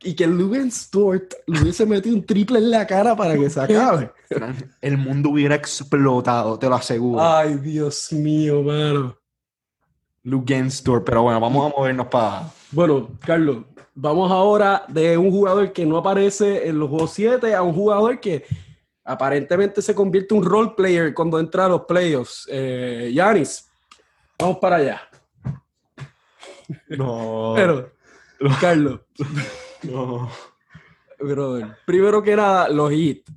Y 0.04 0.14
que 0.14 0.28
Lugan 0.28 0.70
Stewart 0.70 1.34
le 1.48 1.62
hubiese 1.62 1.86
metido 1.86 2.16
un 2.16 2.26
triple 2.26 2.60
en 2.60 2.72
la 2.72 2.86
cara 2.86 3.16
para 3.16 3.36
que 3.36 3.50
se 3.50 3.62
acabe. 3.62 4.12
El 4.82 4.98
mundo 4.98 5.30
hubiera 5.30 5.56
explotado, 5.56 6.60
te 6.60 6.68
lo 6.68 6.76
aseguro. 6.76 7.24
Ay, 7.24 7.56
Dios 7.56 8.12
mío, 8.12 8.62
mano. 8.62 9.18
Store, 10.68 11.04
pero 11.06 11.24
bueno, 11.24 11.40
vamos 11.40 11.72
a 11.72 11.76
movernos 11.76 12.08
para... 12.08 12.52
Bueno, 12.72 13.18
Carlos, 13.26 13.64
vamos 14.00 14.32
ahora 14.32 14.86
de 14.88 15.18
un 15.18 15.32
jugador 15.32 15.74
que 15.74 15.84
no 15.84 15.98
aparece 15.98 16.68
en 16.68 16.78
los 16.78 16.88
juegos 16.88 17.12
7 17.14 17.56
a 17.56 17.64
un 17.64 17.74
jugador 17.74 18.20
que 18.20 18.46
aparentemente 19.04 19.82
se 19.82 19.96
convierte 19.96 20.36
en 20.36 20.42
un 20.42 20.46
role 20.46 20.74
player 20.78 21.14
cuando 21.16 21.40
entra 21.40 21.66
a 21.66 21.70
los 21.70 21.82
playoffs. 21.86 22.48
Eh, 22.52 23.12
Yanis, 23.14 23.68
vamos 24.38 24.58
para 24.60 24.76
allá. 24.78 25.02
No. 26.90 27.54
Pero, 27.56 27.92
Carlos. 28.62 29.00
No. 29.84 30.30
Brother, 31.20 31.78
primero 31.86 32.22
que 32.22 32.36
nada, 32.36 32.70
los 32.70 32.92
hits. 32.92 33.32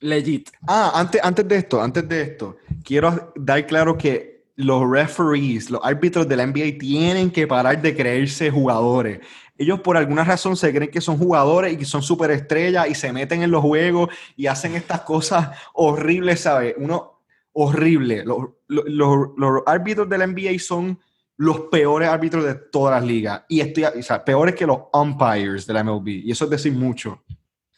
Legit. 0.00 0.50
Ah, 0.66 0.92
antes, 0.94 1.20
antes 1.22 1.46
de 1.46 1.56
esto, 1.56 1.80
antes 1.80 2.08
de 2.08 2.22
esto, 2.22 2.56
quiero 2.84 3.32
dar 3.36 3.64
claro 3.66 3.96
que 3.96 4.31
los 4.56 4.88
referees, 4.88 5.70
los 5.70 5.80
árbitros 5.82 6.28
de 6.28 6.36
la 6.36 6.46
NBA 6.46 6.78
tienen 6.78 7.30
que 7.30 7.46
parar 7.46 7.80
de 7.80 7.96
creerse 7.96 8.50
jugadores. 8.50 9.20
Ellos 9.56 9.80
por 9.80 9.96
alguna 9.96 10.24
razón 10.24 10.56
se 10.56 10.72
creen 10.72 10.90
que 10.90 11.00
son 11.00 11.18
jugadores 11.18 11.72
y 11.72 11.76
que 11.76 11.84
son 11.84 12.02
superestrellas 12.02 12.88
y 12.88 12.94
se 12.94 13.12
meten 13.12 13.42
en 13.42 13.50
los 13.50 13.62
juegos 13.62 14.10
y 14.36 14.46
hacen 14.46 14.74
estas 14.74 15.02
cosas 15.02 15.50
horribles, 15.74 16.40
¿sabes? 16.40 16.74
Uno 16.78 17.22
horrible. 17.52 18.24
Los, 18.24 19.62
árbitros 19.66 20.08
de 20.08 20.18
la 20.18 20.26
NBA 20.26 20.58
son 20.58 20.98
los 21.36 21.62
peores 21.62 22.08
árbitros 22.08 22.44
de 22.44 22.54
todas 22.54 23.00
las 23.00 23.08
ligas. 23.08 23.44
Y 23.48 23.60
estoy, 23.60 23.84
o 23.84 24.02
sea, 24.02 24.24
peores 24.24 24.54
que 24.54 24.66
los 24.66 24.78
umpires 24.92 25.66
de 25.66 25.72
la 25.74 25.84
MLB. 25.84 26.08
Y 26.08 26.30
eso 26.30 26.44
es 26.44 26.50
decir 26.50 26.72
mucho. 26.72 27.22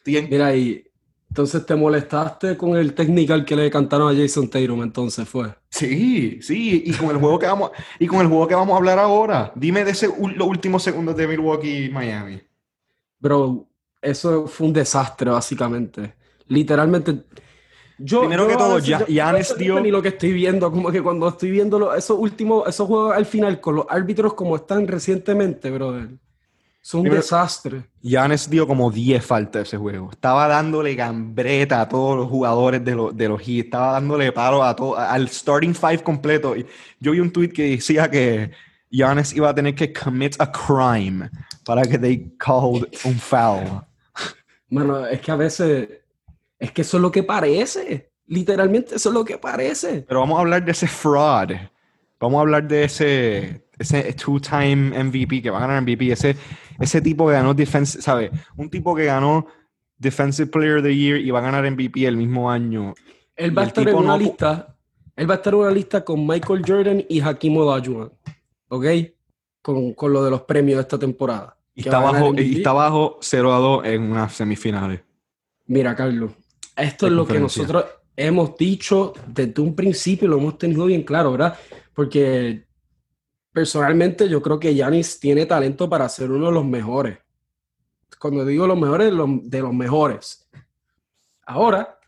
Mira, 0.07 0.49
ahí 0.49 0.85
entonces 1.35 1.67
te 1.67 1.75
molestaste 1.75 2.57
con 2.57 2.77
el 2.77 2.95
technical 2.95 3.45
que 3.45 3.57
le 3.57 3.69
cantaron 3.69 4.09
a 4.09 4.17
Jason 4.17 4.49
Tatum, 4.49 4.85
entonces 4.85 5.29
fue. 5.29 5.53
Sí, 5.69 6.39
sí, 6.41 6.85
y 6.87 6.93
con 6.93 7.11
el 7.11 7.17
juego 7.17 7.41
que 7.41 7.47
vamos, 7.47 7.73
y 7.99 8.07
con 8.07 8.21
el 8.21 8.29
juego 8.29 8.47
que 8.47 8.55
vamos 8.55 8.73
a 8.73 8.77
hablar 8.77 9.01
ahora. 9.01 9.51
Dime 9.57 9.85
de 9.85 9.91
ese, 9.91 10.07
los 10.07 10.47
últimos 10.47 10.85
segundos 10.85 11.17
de 11.17 11.27
Milwaukee 11.27 11.87
y 11.87 11.91
Miami. 11.91 12.41
Bro, 13.19 13.67
eso 14.01 14.47
fue 14.47 14.69
un 14.69 14.73
desastre, 14.73 15.29
básicamente. 15.29 16.15
Literalmente. 16.47 17.25
Yo, 17.99 18.21
Primero 18.21 18.47
que 18.47 18.55
todo, 18.55 18.79
ya, 18.79 19.05
Giannis 19.05 19.57
dio. 19.59 19.81
Ni 19.81 19.91
lo 19.91 20.01
que 20.01 20.11
estoy 20.11 20.33
viendo, 20.33 20.71
como 20.71 20.93
que 20.93 21.03
cuando 21.03 21.27
estoy 21.27 21.51
viendo 21.51 21.93
esos 21.97 22.17
últimos, 22.17 22.69
esos 22.69 22.87
juegos 22.87 23.17
al 23.17 23.27
final, 23.27 23.61
con 23.61 23.75
los 23.75 23.87
árbitros 23.89 24.35
como 24.35 24.55
están 24.55 24.87
recientemente, 24.87 25.69
brother. 25.73 26.11
Es 26.85 26.93
un 26.93 27.09
desastre. 27.09 27.85
Giannis 28.03 28.51
dio 28.51 28.67
como 28.67 28.91
10 28.91 29.25
faltas 29.25 29.69
ese 29.69 29.79
juego. 29.79 30.11
Estaba 30.11 30.47
dándole 30.49 30.95
gambreta 30.95 31.81
a 31.81 31.89
todos 31.89 32.15
los 32.15 32.29
jugadores 32.29 32.85
de, 32.85 32.95
los 32.95 33.17
de 33.17 33.27
los 33.27 33.41
Heat. 33.41 33.65
Estaba 33.65 33.93
dándole 33.93 34.31
paro 34.33 34.63
a 34.63 34.77
todo, 34.77 34.99
al 34.99 35.27
starting 35.31 35.75
five 35.75 36.03
completo. 36.03 36.55
Yo 37.01 37.13
vi 37.13 37.21
un 37.21 37.33
tweet 37.33 37.49
que 37.49 37.71
decía 37.71 38.11
que 38.11 38.51
Giannis 38.91 39.33
iba 39.35 39.49
a 39.49 39.55
tener 39.55 39.75
que 39.75 39.95
commit 39.95 40.37
a 40.39 40.53
crime 40.53 41.31
para 41.65 41.83
que 41.85 41.99
they 41.99 42.31
called 42.39 42.87
un 43.07 43.15
foul. 43.15 43.83
Bueno, 44.69 45.07
es 45.07 45.23
que 45.23 45.31
a 45.31 45.37
veces 45.37 45.89
es 46.59 46.71
que 46.71 46.83
eso 46.83 46.99
es 46.99 47.03
lo 47.03 47.11
que 47.11 47.23
parece. 47.23 48.11
Literalmente 48.27 48.97
eso 48.97 49.09
es 49.09 49.15
lo 49.15 49.25
que 49.25 49.39
parece. 49.39 50.05
Pero 50.07 50.21
vamos 50.21 50.37
a 50.37 50.41
hablar 50.43 50.63
de 50.63 50.73
ese 50.73 50.87
fraud. 50.87 51.55
Vamos 52.21 52.39
a 52.39 52.41
hablar 52.43 52.69
de 52.69 52.85
ese 52.85 53.64
ese 53.79 54.13
two-time 54.13 55.03
MVP 55.05 55.43
que 55.43 55.51
va 55.51 55.59
a 55.59 55.67
ganar 55.67 55.83
MVP, 55.83 56.13
ese, 56.13 56.37
ese 56.79 57.01
tipo 57.01 57.27
que 57.27 57.33
ganó 57.33 57.55
defense, 57.55 58.01
¿sabes? 58.01 58.31
Un 58.57 58.71
tipo 58.71 58.95
que 58.95 59.05
ganó 59.05 59.47
Defensive 59.99 60.51
Player 60.51 60.79
of 60.79 60.85
the 60.85 60.95
Year 60.95 61.19
y 61.19 61.31
va 61.31 61.39
a 61.41 61.43
ganar 61.43 61.71
MVP 61.71 62.07
el 62.07 62.17
mismo 62.17 62.51
año. 62.51 62.95
Él 63.37 63.57
va 63.57 63.63
a 63.63 63.67
estar 63.67 63.89
en 63.89 63.95
una 63.95 64.17
lista. 64.17 64.77
Él 65.17 65.29
va 65.29 65.35
a 65.35 65.37
estar 65.37 65.55
en 65.55 65.61
una 65.61 65.71
lista 65.71 66.05
con 66.05 66.27
Michael 66.27 66.63
Jordan 66.67 67.05
y 67.09 67.21
Hakim 67.21 67.57
Olajuwon, 67.57 68.13
¿ok? 68.69 68.87
Con, 69.63 69.95
con, 69.95 70.13
lo 70.13 70.25
de 70.25 70.31
los 70.31 70.43
premios 70.43 70.77
de 70.77 70.83
esta 70.83 70.99
temporada. 70.99 71.57
Y 71.75 71.81
está, 71.81 71.99
bajo, 71.99 72.35
y 72.35 72.57
está 72.57 72.73
bajo 72.73 73.19
0 73.21 73.55
a 73.55 73.59
2 73.59 73.85
en 73.87 74.03
unas 74.03 74.35
semifinales. 74.35 75.01
Mira, 75.67 75.95
Carlos, 75.95 76.33
esto 76.77 77.07
es 77.07 77.13
lo 77.13 77.27
que 77.27 77.41
nosotros 77.41 77.85
hemos 78.17 78.57
dicho 78.57 79.15
desde 79.27 79.61
un 79.61 79.75
principio, 79.75 80.29
lo 80.29 80.39
hemos 80.39 80.59
tenido 80.59 80.87
bien 80.87 81.03
claro, 81.03 81.33
¿verdad? 81.33 81.59
Porque 81.95 82.67
personalmente 83.55 84.29
yo 84.29 84.43
creo 84.43 84.59
que 84.59 84.75
Yanis 84.75 85.21
tiene 85.21 85.47
talento 85.47 85.89
para 85.89 86.09
ser 86.09 86.31
uno 86.31 86.47
de 86.47 86.53
los 86.53 86.65
mejores. 86.65 87.19
Cuando 88.19 88.45
digo 88.45 88.67
los 88.67 88.79
mejores, 88.79 89.13
de 89.45 89.61
los 89.61 89.73
mejores. 89.73 90.49
Ahora, 91.47 92.01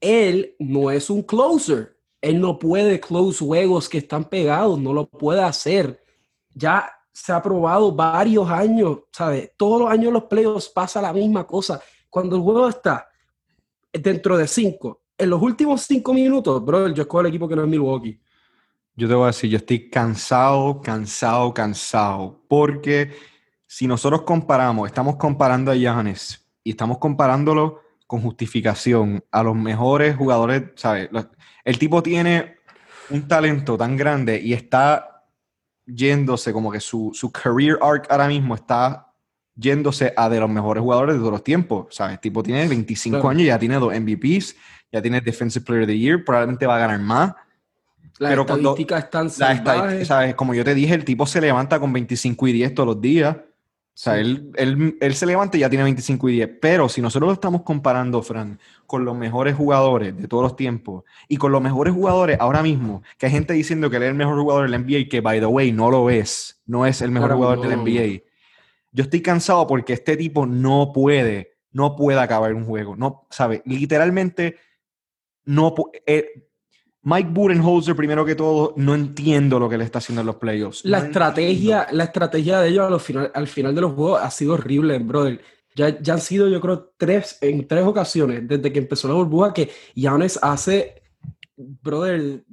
él 0.00 0.56
no 0.58 0.90
es 0.90 1.10
un 1.10 1.22
closer. 1.22 1.98
Él 2.22 2.40
no 2.40 2.58
puede 2.58 2.98
close 2.98 3.44
juegos 3.44 3.90
que 3.90 3.98
están 3.98 4.24
pegados, 4.24 4.78
no 4.78 4.94
lo 4.94 5.06
puede 5.06 5.42
hacer. 5.42 6.02
Ya 6.54 6.90
se 7.12 7.32
ha 7.32 7.42
probado 7.42 7.92
varios 7.92 8.48
años, 8.48 9.00
¿sabes? 9.12 9.50
Todos 9.58 9.82
los 9.82 9.90
años 9.90 10.12
los 10.12 10.24
playoffs 10.24 10.70
pasa 10.70 11.02
la 11.02 11.12
misma 11.12 11.46
cosa. 11.46 11.80
Cuando 12.08 12.36
el 12.36 12.42
juego 12.42 12.68
está 12.68 13.06
dentro 13.92 14.38
de 14.38 14.46
cinco, 14.48 15.02
en 15.18 15.28
los 15.28 15.42
últimos 15.42 15.82
cinco 15.82 16.14
minutos, 16.14 16.64
bro, 16.64 16.88
yo 16.88 17.02
escojo 17.02 17.20
el 17.20 17.26
equipo 17.26 17.46
que 17.46 17.56
no 17.56 17.62
es 17.64 17.68
Milwaukee 17.68 18.18
yo 18.96 19.08
te 19.08 19.14
voy 19.14 19.24
a 19.24 19.26
decir, 19.28 19.50
yo 19.50 19.56
estoy 19.56 19.88
cansado, 19.88 20.80
cansado, 20.82 21.54
cansado, 21.54 22.44
porque 22.48 23.12
si 23.66 23.86
nosotros 23.86 24.22
comparamos, 24.22 24.88
estamos 24.88 25.16
comparando 25.16 25.70
a 25.70 25.74
Giannis 25.74 26.44
y 26.64 26.70
estamos 26.70 26.98
comparándolo 26.98 27.80
con 28.06 28.20
justificación 28.22 29.24
a 29.30 29.42
los 29.42 29.54
mejores 29.54 30.16
jugadores, 30.16 30.64
¿sabes? 30.74 31.08
El 31.64 31.78
tipo 31.78 32.02
tiene 32.02 32.56
un 33.10 33.28
talento 33.28 33.78
tan 33.78 33.96
grande 33.96 34.40
y 34.40 34.52
está 34.52 35.24
yéndose, 35.86 36.52
como 36.52 36.70
que 36.70 36.80
su, 36.80 37.10
su 37.14 37.30
career 37.30 37.78
arc 37.80 38.10
ahora 38.10 38.28
mismo 38.28 38.54
está 38.54 39.10
yéndose 39.54 40.12
a 40.16 40.28
de 40.28 40.40
los 40.40 40.48
mejores 40.48 40.82
jugadores 40.82 41.14
de 41.14 41.20
todos 41.20 41.32
los 41.32 41.44
tiempos. 41.44 41.86
¿Sabes? 41.90 42.14
El 42.14 42.20
tipo 42.20 42.42
tiene 42.42 42.66
25 42.66 43.28
años, 43.28 43.46
ya 43.46 43.58
tiene 43.58 43.76
dos 43.76 43.92
MVPs, 43.94 44.56
ya 44.90 45.02
tiene 45.02 45.20
Defensive 45.20 45.64
Player 45.64 45.82
of 45.82 45.88
the 45.88 45.98
Year, 45.98 46.24
probablemente 46.24 46.66
va 46.66 46.76
a 46.76 46.80
ganar 46.80 47.00
más. 47.00 47.34
Las 48.20 48.32
pero 48.32 48.42
estadísticas 48.42 49.04
están 49.04 49.30
¿sabes? 50.04 50.34
Como 50.34 50.52
yo 50.52 50.62
te 50.62 50.74
dije, 50.74 50.92
el 50.94 51.06
tipo 51.06 51.24
se 51.24 51.40
levanta 51.40 51.80
con 51.80 51.90
25 51.90 52.48
y 52.48 52.52
10 52.52 52.74
todos 52.74 52.88
los 52.88 53.00
días. 53.00 53.34
O 53.34 53.42
sea, 53.94 54.18
él, 54.18 54.52
él, 54.56 54.98
él, 55.00 55.14
se 55.14 55.24
levanta 55.24 55.56
y 55.56 55.60
ya 55.60 55.70
tiene 55.70 55.84
25 55.84 56.28
y 56.28 56.32
10. 56.32 56.50
Pero 56.60 56.90
si 56.90 57.00
nosotros 57.00 57.28
lo 57.28 57.32
estamos 57.32 57.62
comparando, 57.62 58.22
Fran, 58.22 58.60
con 58.86 59.06
los 59.06 59.16
mejores 59.16 59.54
jugadores 59.54 60.14
de 60.18 60.28
todos 60.28 60.42
los 60.42 60.54
tiempos 60.54 61.04
y 61.28 61.38
con 61.38 61.50
los 61.50 61.62
mejores 61.62 61.94
jugadores 61.94 62.36
ahora 62.40 62.62
mismo, 62.62 63.02
que 63.16 63.24
hay 63.24 63.32
gente 63.32 63.54
diciendo 63.54 63.88
que 63.88 63.96
él 63.96 64.02
es 64.02 64.08
el 64.10 64.14
mejor 64.14 64.38
jugador 64.38 64.70
del 64.70 64.82
NBA 64.82 64.98
y 64.98 65.08
que, 65.08 65.22
by 65.22 65.40
the 65.40 65.46
way, 65.46 65.72
no 65.72 65.90
lo 65.90 66.10
es. 66.10 66.60
No 66.66 66.84
es 66.84 67.00
el 67.00 67.10
mejor 67.12 67.32
jugador 67.32 67.66
del 67.66 67.78
NBA. 67.78 68.22
Yo 68.92 69.04
estoy 69.04 69.22
cansado 69.22 69.66
porque 69.66 69.94
este 69.94 70.18
tipo 70.18 70.44
no 70.44 70.92
puede, 70.92 71.56
no 71.72 71.96
puede 71.96 72.20
acabar 72.20 72.52
un 72.52 72.66
juego. 72.66 72.96
No, 72.96 73.26
¿sabe? 73.30 73.62
Literalmente, 73.64 74.56
no 75.46 75.74
eh, 76.04 76.49
Mike 77.02 77.30
Budenholzer, 77.32 77.96
primero 77.96 78.24
que 78.24 78.34
todo, 78.34 78.74
no 78.76 78.94
entiendo 78.94 79.58
lo 79.58 79.68
que 79.68 79.78
le 79.78 79.84
está 79.84 79.98
haciendo 79.98 80.20
en 80.20 80.26
los 80.26 80.36
playoffs. 80.36 80.84
La, 80.84 80.98
estrategia, 80.98 81.86
la 81.92 82.04
estrategia 82.04 82.60
de 82.60 82.68
ellos 82.68 82.92
al 82.92 83.00
final, 83.00 83.30
al 83.34 83.48
final 83.48 83.74
de 83.74 83.80
los 83.80 83.92
juegos 83.94 84.20
ha 84.22 84.30
sido 84.30 84.54
horrible, 84.54 84.98
brother. 84.98 85.40
Ya, 85.74 85.98
ya 86.00 86.14
han 86.14 86.20
sido, 86.20 86.48
yo 86.48 86.60
creo, 86.60 86.92
tres, 86.98 87.38
en 87.40 87.66
tres 87.66 87.84
ocasiones 87.84 88.46
desde 88.46 88.72
que 88.72 88.80
empezó 88.80 89.08
la 89.08 89.14
burbuja 89.14 89.54
que 89.54 89.70
Giannis 89.94 90.38
hace, 90.42 91.02
brother, 91.56 92.44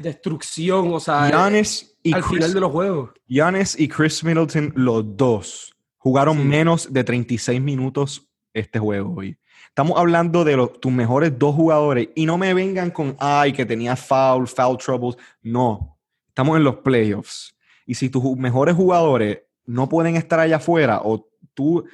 destrucción, 0.00 0.92
o 0.92 0.98
sea, 0.98 1.28
Giannis 1.28 1.96
y 2.02 2.12
al 2.12 2.24
final 2.24 2.52
de 2.52 2.60
los 2.60 2.72
juegos. 2.72 3.10
Giannis 3.28 3.78
y 3.78 3.88
Chris 3.88 4.24
Middleton, 4.24 4.72
los 4.74 5.16
dos, 5.16 5.74
jugaron 5.98 6.48
menos 6.48 6.92
de 6.92 7.04
36 7.04 7.60
minutos 7.60 8.26
este 8.52 8.78
juego 8.78 9.14
hoy. 9.16 9.36
Estamos 9.72 9.98
hablando 9.98 10.44
de 10.44 10.54
los, 10.54 10.78
tus 10.80 10.92
mejores 10.92 11.38
dos 11.38 11.54
jugadores 11.54 12.10
y 12.14 12.26
no 12.26 12.36
me 12.36 12.52
vengan 12.52 12.90
con, 12.90 13.16
ay, 13.18 13.54
que 13.54 13.64
tenía 13.64 13.96
foul, 13.96 14.46
foul 14.46 14.76
troubles. 14.76 15.16
No, 15.40 15.98
estamos 16.28 16.58
en 16.58 16.64
los 16.64 16.76
playoffs. 16.76 17.56
Y 17.86 17.94
si 17.94 18.10
tus 18.10 18.36
mejores 18.36 18.76
jugadores 18.76 19.44
no 19.64 19.88
pueden 19.88 20.16
estar 20.16 20.40
allá 20.40 20.56
afuera 20.56 21.00
o 21.02 21.26
tú 21.54 21.86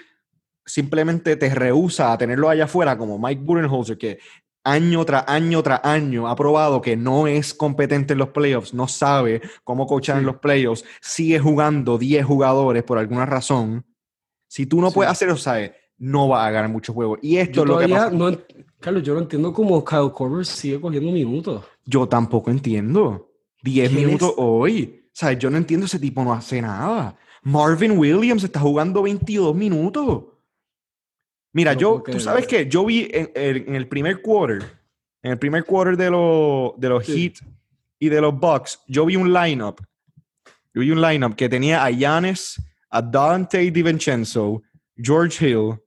simplemente 0.67 1.37
te 1.37 1.55
rehusas 1.55 2.11
a 2.11 2.19
tenerlo 2.19 2.49
allá 2.49 2.65
afuera, 2.65 2.99
como 2.99 3.17
Mike 3.17 3.43
Budenholzer, 3.45 3.97
que 3.97 4.19
año 4.65 5.05
tras 5.05 5.23
año 5.29 5.63
tras 5.63 5.81
año 5.85 6.27
ha 6.27 6.35
probado 6.35 6.81
que 6.81 6.97
no 6.97 7.29
es 7.29 7.55
competente 7.55 8.15
en 8.15 8.19
los 8.19 8.31
playoffs, 8.31 8.75
no 8.75 8.89
sabe 8.89 9.41
cómo 9.63 9.87
coachar 9.87 10.19
en 10.19 10.27
los 10.27 10.39
playoffs, 10.39 10.85
sigue 11.01 11.39
jugando 11.39 11.97
10 11.97 12.27
jugadores 12.27 12.83
por 12.83 12.99
alguna 12.99 13.25
razón. 13.25 13.87
Si 14.49 14.67
tú 14.67 14.81
no 14.81 14.91
puedes 14.91 15.13
hacer 15.13 15.29
eso, 15.29 15.39
¿sabes? 15.39 15.71
No 15.99 16.29
va 16.29 16.47
a 16.47 16.51
ganar 16.51 16.71
muchos 16.71 16.95
juegos. 16.95 17.19
Y 17.23 17.37
esto 17.37 17.63
es 17.63 17.69
lo 17.69 17.79
que 17.79 17.89
pasa. 17.89 18.11
No, 18.11 18.31
Carlos, 18.81 19.03
yo 19.03 19.15
no 19.15 19.21
entiendo 19.21 19.53
cómo 19.53 19.85
Kyle 19.85 20.11
Korver 20.13 20.47
sigue 20.47 20.81
cogiendo 20.81 21.11
minutos. 21.11 21.65
Yo 21.85 22.09
tampoco 22.09 22.51
entiendo. 22.51 23.33
10 23.63 23.93
minutos 23.93 24.33
hoy. 24.37 25.05
O 25.07 25.11
sea, 25.13 25.33
yo 25.33 25.51
no 25.51 25.57
entiendo 25.57 25.87
ese 25.87 25.99
tipo, 25.99 26.23
no 26.23 26.33
hace 26.33 26.63
nada. 26.63 27.17
Marvin 27.43 27.99
Williams 27.99 28.45
está 28.45 28.61
jugando 28.61 29.03
22 29.03 29.55
minutos. 29.55 30.25
Mira, 31.53 31.73
yo, 31.73 32.03
tú 32.05 32.21
sabes 32.21 32.47
que 32.47 32.69
yo 32.69 32.85
vi 32.85 33.09
en, 33.13 33.75
el 33.75 33.89
primer 33.89 34.23
quarter, 34.23 34.63
en 35.23 35.33
el 35.33 35.39
primer 35.39 35.65
quarter 35.65 35.97
de, 35.97 36.05
de 36.05 36.89
los 36.89 37.05
Heat 37.05 37.35
y 37.99 38.09
de 38.09 38.21
los 38.21 38.39
Bucks, 38.39 38.81
yo 38.87 39.07
vi 39.07 39.17
un 39.17 39.33
lineup. 39.33 39.81
Yo 40.73 40.83
vi 40.83 40.91
un 40.93 41.01
lineup 41.01 41.35
que 41.35 41.49
tenía 41.49 41.85
a 41.85 41.91
Giannis, 41.91 42.63
a 42.91 43.03
Dante 43.03 43.59
DiVincenzo, 43.71 44.63
George 44.97 45.49
Hill, 45.49 45.81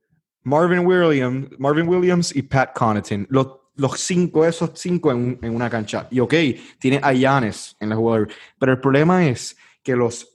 Marvin 0.44 0.86
Williams, 0.86 1.48
Marvin 1.58 1.88
Williams 1.88 2.34
y 2.34 2.42
Pat 2.42 2.72
Connaughton. 2.74 3.26
Los, 3.30 3.48
los 3.76 4.00
cinco, 4.00 4.44
esos 4.44 4.70
cinco 4.74 5.10
en, 5.10 5.38
en, 5.42 5.54
una 5.54 5.70
cancha. 5.70 6.08
Y 6.10 6.20
ok, 6.20 6.34
tiene 6.78 7.00
a 7.02 7.12
Giannis 7.12 7.76
en 7.80 7.88
la 7.88 7.96
jugador. 7.96 8.28
Pero 8.58 8.72
el 8.72 8.80
problema 8.80 9.26
es 9.26 9.56
que 9.82 9.96
los, 9.96 10.28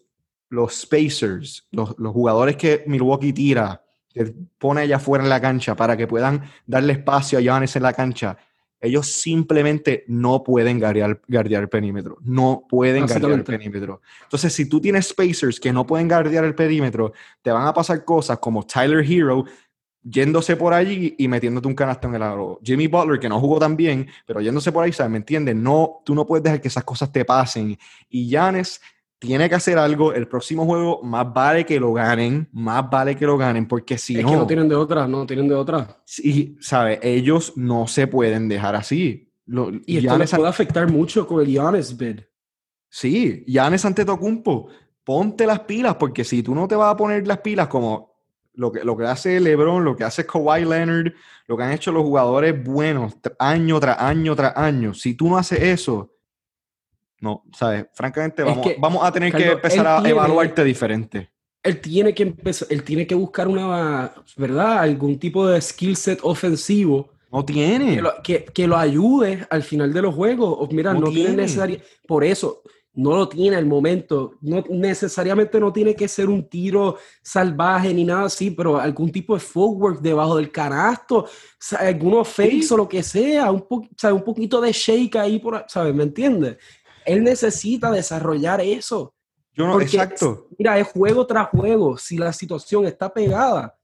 los 0.49 0.73
spacers, 0.73 1.67
los, 1.71 1.95
los 1.97 2.13
jugadores 2.13 2.55
que 2.55 2.83
Milwaukee 2.87 3.33
tira, 3.33 3.83
que 4.09 4.33
pone 4.57 4.81
allá 4.81 4.95
afuera 4.95 5.23
en 5.23 5.29
la 5.29 5.41
cancha 5.41 5.75
para 5.75 5.95
que 5.95 6.07
puedan 6.07 6.43
darle 6.65 6.93
espacio 6.93 7.37
a 7.37 7.41
Giannis 7.41 7.75
en 7.75 7.83
la 7.83 7.93
cancha, 7.93 8.37
ellos 8.79 9.11
simplemente 9.11 10.05
no 10.07 10.43
pueden 10.43 10.79
guardiar, 10.79 11.19
el 11.27 11.69
perímetro. 11.69 12.17
No 12.21 12.65
pueden 12.69 13.07
guardiar 13.07 13.31
el 13.31 13.43
perímetro. 13.43 14.01
Entonces, 14.23 14.53
si 14.53 14.69
tú 14.69 14.79
tienes 14.79 15.07
spacers 15.07 15.59
que 15.59 15.73
no 15.73 15.85
pueden 15.85 16.07
guardiar 16.07 16.43
el 16.45 16.53
perímetro, 16.53 17.11
te 17.41 17.51
van 17.51 17.65
a 17.65 17.73
pasar 17.73 18.05
cosas 18.05 18.37
como 18.37 18.65
Tyler 18.65 19.03
Hero 19.03 19.45
yéndose 20.03 20.55
por 20.55 20.73
allí 20.73 21.15
y 21.17 21.27
metiéndote 21.27 21.67
un 21.67 21.75
canasto 21.75 22.07
en 22.07 22.15
el 22.15 22.23
aro. 22.23 22.59
Jimmy 22.63 22.87
Butler, 22.87 23.19
que 23.19 23.29
no 23.29 23.39
jugó 23.39 23.59
tan 23.59 23.75
bien, 23.75 24.07
pero 24.25 24.41
yéndose 24.41 24.71
por 24.71 24.83
ahí, 24.83 24.93
¿sabes? 24.93 25.11
¿Me 25.11 25.17
entiendes? 25.17 25.55
No, 25.55 26.01
tú 26.05 26.15
no 26.15 26.25
puedes 26.25 26.43
dejar 26.43 26.61
que 26.61 26.67
esas 26.67 26.83
cosas 26.83 27.11
te 27.11 27.25
pasen. 27.25 27.77
Y 28.09 28.27
Giannis 28.27 28.79
tiene 29.19 29.49
que 29.49 29.55
hacer 29.55 29.77
algo. 29.77 30.13
El 30.13 30.27
próximo 30.27 30.65
juego, 30.65 31.01
más 31.03 31.31
vale 31.33 31.65
que 31.65 31.79
lo 31.79 31.93
ganen, 31.93 32.47
más 32.51 32.89
vale 32.89 33.15
que 33.15 33.25
lo 33.25 33.37
ganen, 33.37 33.67
porque 33.67 33.97
si 33.97 34.15
no. 34.15 34.19
Es 34.19 34.25
que 34.25 34.35
no 34.35 34.47
tienen 34.47 34.69
de 34.69 34.75
otra, 34.75 35.07
no 35.07 35.25
tienen 35.25 35.47
de 35.47 35.55
otra. 35.55 36.01
Sí, 36.05 36.57
¿sabes? 36.59 36.99
Ellos 37.01 37.53
no 37.55 37.87
se 37.87 38.07
pueden 38.07 38.47
dejar 38.47 38.75
así. 38.75 39.31
y 39.85 39.97
esto 39.97 40.17
les 40.17 40.31
puede 40.31 40.49
afectar 40.49 40.89
mucho 40.89 41.27
con 41.27 41.41
el 41.41 41.47
Giannis 41.47 41.95
bid. 41.95 42.21
Sí, 42.89 43.43
Giannis 43.45 43.83
Antetokounmpo, 43.83 44.69
ponte 45.03 45.45
las 45.45 45.61
pilas, 45.61 45.95
porque 45.95 46.23
si 46.23 46.41
tú 46.41 46.55
no 46.55 46.67
te 46.67 46.75
vas 46.75 46.93
a 46.93 46.97
poner 46.97 47.27
las 47.27 47.39
pilas 47.39 47.67
como 47.67 48.16
lo 48.57 48.71
que, 48.71 48.83
lo 48.83 48.97
que 48.97 49.05
hace 49.05 49.39
LeBron, 49.39 49.85
lo 49.85 49.95
que 49.95 50.03
hace 50.03 50.25
Kawhi 50.25 50.65
Leonard, 50.65 51.13
lo 51.45 51.55
que 51.55 51.63
han 51.63 51.71
hecho 51.71 51.91
los 51.91 52.03
jugadores 52.03 52.61
buenos 52.61 53.13
año 53.39 53.79
tras 53.79 53.99
año 53.99 54.35
tras 54.35 54.57
año, 54.57 54.93
si 54.93 55.13
tú 55.13 55.29
no 55.29 55.37
haces 55.37 55.61
eso, 55.61 56.11
no, 57.19 57.43
¿sabes? 57.53 57.85
Francamente, 57.93 58.43
vamos, 58.43 58.67
vamos 58.79 59.03
a 59.03 59.11
tener 59.11 59.33
que 59.33 59.51
empezar 59.51 59.87
a 59.87 60.07
evaluarte 60.07 60.63
diferente. 60.63 61.29
Él 61.63 61.81
tiene 61.81 62.13
que 62.13 62.23
empezar, 62.23 62.67
él 62.71 62.83
tiene 62.83 63.07
que 63.07 63.15
buscar 63.15 63.47
una, 63.47 64.13
¿verdad? 64.35 64.79
Algún 64.79 65.17
tipo 65.19 65.47
de 65.47 65.59
skill 65.61 65.95
set 65.95 66.19
ofensivo. 66.23 67.09
No 67.31 67.43
tiene. 67.43 67.95
Que 67.95 68.01
lo, 68.01 68.13
que, 68.53 68.67
lo 68.67 68.77
ayude 68.77 69.45
al 69.49 69.63
final 69.63 69.91
de 69.91 70.01
los 70.01 70.15
juegos. 70.15 70.71
Mira, 70.71 70.93
no, 70.93 71.09
tiene, 71.09 71.35
necesario. 71.35 71.79
Por 72.07 72.23
eso, 72.23 72.61
no 72.97 73.15
lo 73.15 73.29
tiene 73.29 73.55
al 73.55 73.65
momento. 73.67 74.33
No 74.41 74.63
necesariamente 74.69 75.59
no 75.59 75.71
tiene 75.71 75.95
que 75.95 76.07
ser 76.07 76.29
un 76.29 76.49
tiro 76.49 76.97
salvaje 77.21 77.93
ni 77.93 78.03
nada 78.03 78.25
así, 78.25 78.49
pero 78.49 78.79
algún 78.79 79.11
tipo 79.11 79.35
de 79.35 79.39
footwork 79.39 80.01
debajo 80.01 80.35
del 80.35 80.51
canasto, 80.51 81.27
algunos 81.77 82.27
fakes 82.27 82.71
o 82.71 82.77
lo 82.77 82.89
que 82.89 83.03
sea, 83.03 83.51
un, 83.51 83.61
po 83.61 83.83
un 84.03 84.23
poquito 84.23 84.59
de 84.59 84.71
shake 84.71 85.15
ahí, 85.15 85.37
por, 85.37 85.63
¿sabes? 85.67 85.93
¿Me 85.93 86.03
entiendes? 86.03 86.57
Él 87.05 87.23
necesita 87.23 87.91
desarrollar 87.91 88.61
eso. 88.61 89.13
Yo 89.53 89.67
no, 89.67 89.79
exacto. 89.79 90.47
Mira, 90.57 90.79
es 90.79 90.87
juego 90.87 91.27
tras 91.27 91.49
juego. 91.49 91.99
Si 91.99 92.17
la 92.17 92.33
situación 92.33 92.85
está 92.85 93.13
pegada, 93.13 93.77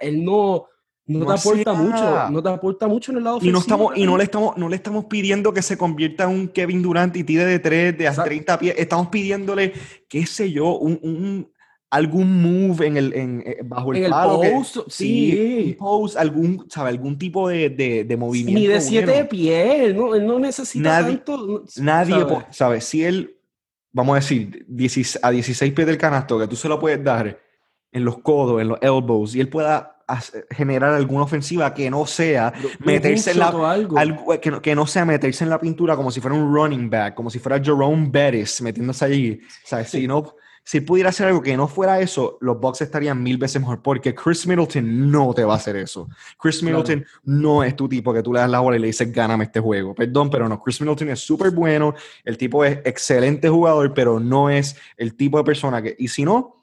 él 0.00 0.24
no, 0.24 0.66
no, 1.06 1.26
te 1.26 1.32
aporta 1.32 1.72
mucho, 1.72 2.30
no 2.30 2.42
te 2.42 2.48
aporta 2.48 2.88
mucho 2.88 3.12
en 3.12 3.18
el 3.18 3.24
lado 3.24 3.36
ofensivo. 3.36 3.50
Y 3.50 3.52
no 3.52 3.60
estamos, 3.60 3.96
y 3.96 4.06
no 4.06 4.16
le 4.16 4.24
estamos, 4.24 4.56
no 4.56 4.68
le 4.68 4.76
estamos 4.76 5.04
pidiendo 5.04 5.52
que 5.52 5.62
se 5.62 5.78
convierta 5.78 6.24
en 6.24 6.30
un 6.30 6.48
Kevin 6.48 6.82
Durant 6.82 7.16
y 7.16 7.22
tire 7.22 7.44
de 7.44 7.60
tres 7.60 7.96
de 7.96 8.08
a 8.08 8.12
30 8.12 8.58
pies. 8.58 8.74
Estamos 8.76 9.08
pidiéndole, 9.08 9.72
qué 10.08 10.26
sé 10.26 10.50
yo, 10.50 10.76
un, 10.78 11.48
algún 11.90 12.42
move 12.42 12.86
en 12.88 12.96
el, 12.96 13.12
en, 13.14 13.44
eh, 13.46 13.58
bajo 13.64 13.92
el, 13.94 14.04
en 14.04 14.10
post, 14.10 14.78
sí. 14.88 15.76
Un 15.78 15.86
post, 15.86 16.16
algún, 16.16 16.66
¿sabe? 16.68 16.88
algún 16.88 17.16
tipo 17.16 17.48
de, 17.48 17.70
de, 17.70 18.16
movimiento. 18.16 18.60
Ni 18.60 18.66
de 18.66 18.80
siete 18.80 19.24
pies, 19.26 19.94
no, 19.94 20.12
él 20.12 20.26
no 20.26 20.40
necesita 20.40 21.02
tanto. 21.02 21.64
Nadie, 21.76 22.16
¿sabes? 22.50 22.84
Si 22.84 23.04
él, 23.04 23.36
vamos 23.92 24.14
a 24.14 24.16
decir, 24.16 24.66
a 25.22 25.30
16 25.30 25.72
pies 25.72 25.86
del 25.86 25.98
canasto, 25.98 26.36
que 26.38 26.48
tú 26.48 26.56
se 26.56 26.68
lo 26.68 26.80
puedes 26.80 27.02
dar 27.02 27.38
en 27.92 28.04
los 28.04 28.18
codos, 28.18 28.60
en 28.60 28.68
los 28.68 28.78
elbows, 28.82 29.36
y 29.36 29.40
él 29.40 29.48
pueda 29.48 29.95
generar 30.50 30.94
alguna 30.94 31.24
ofensiva 31.24 31.74
que 31.74 31.90
no 31.90 32.06
sea 32.06 32.52
meterse 32.80 33.32
en 33.32 33.38
la 33.38 33.50
que, 34.40 34.50
no, 34.50 34.62
que, 34.62 34.74
no, 34.74 34.86
sea 34.86 35.04
meterse 35.04 35.44
en 35.44 35.50
la 35.50 35.60
pintura 35.60 35.96
como 35.96 36.10
si 36.10 36.20
fuera 36.20 36.36
un 36.36 36.54
running 36.54 36.88
back, 36.88 37.14
como 37.14 37.30
si 37.30 37.38
fuera 37.38 37.62
Jerome 37.62 38.08
Bettis 38.10 38.62
metiéndose 38.62 39.04
allí. 39.04 39.40
¿sabes? 39.64 39.90
Si 39.90 40.06
no 40.06 40.36
si 40.66 40.80
pudiera 40.80 41.10
hacer 41.10 41.28
algo 41.28 41.40
que 41.40 41.56
no 41.56 41.68
fuera 41.68 42.00
eso, 42.00 42.38
los 42.40 42.58
Bucks 42.58 42.80
estarían 42.80 43.22
mil 43.22 43.38
veces 43.38 43.60
mejor 43.60 43.82
porque 43.82 44.12
Chris 44.16 44.48
Middleton 44.48 45.12
no 45.12 45.32
te 45.32 45.44
va 45.44 45.52
a 45.52 45.56
hacer 45.58 45.76
eso. 45.76 46.08
Chris 46.36 46.60
Middleton 46.60 47.06
no 47.22 47.62
es 47.62 47.76
tu 47.76 47.88
tipo 47.88 48.12
que 48.12 48.20
tú 48.20 48.32
le 48.32 48.40
das 48.40 48.50
la 48.50 48.58
bola 48.58 48.76
y 48.76 48.80
le 48.80 48.88
dices, 48.88 49.12
gáname 49.12 49.44
este 49.44 49.60
juego. 49.60 49.94
Perdón, 49.94 50.28
pero 50.28 50.48
no. 50.48 50.60
Chris 50.60 50.80
Middleton 50.80 51.10
es 51.10 51.20
súper 51.20 51.52
bueno, 51.52 51.94
el 52.24 52.36
tipo 52.36 52.64
es 52.64 52.80
excelente 52.84 53.48
jugador, 53.48 53.94
pero 53.94 54.18
no 54.18 54.50
es 54.50 54.76
el 54.96 55.14
tipo 55.14 55.38
de 55.38 55.44
persona 55.44 55.80
que... 55.80 55.94
Y 56.00 56.08
si 56.08 56.24
no, 56.24 56.55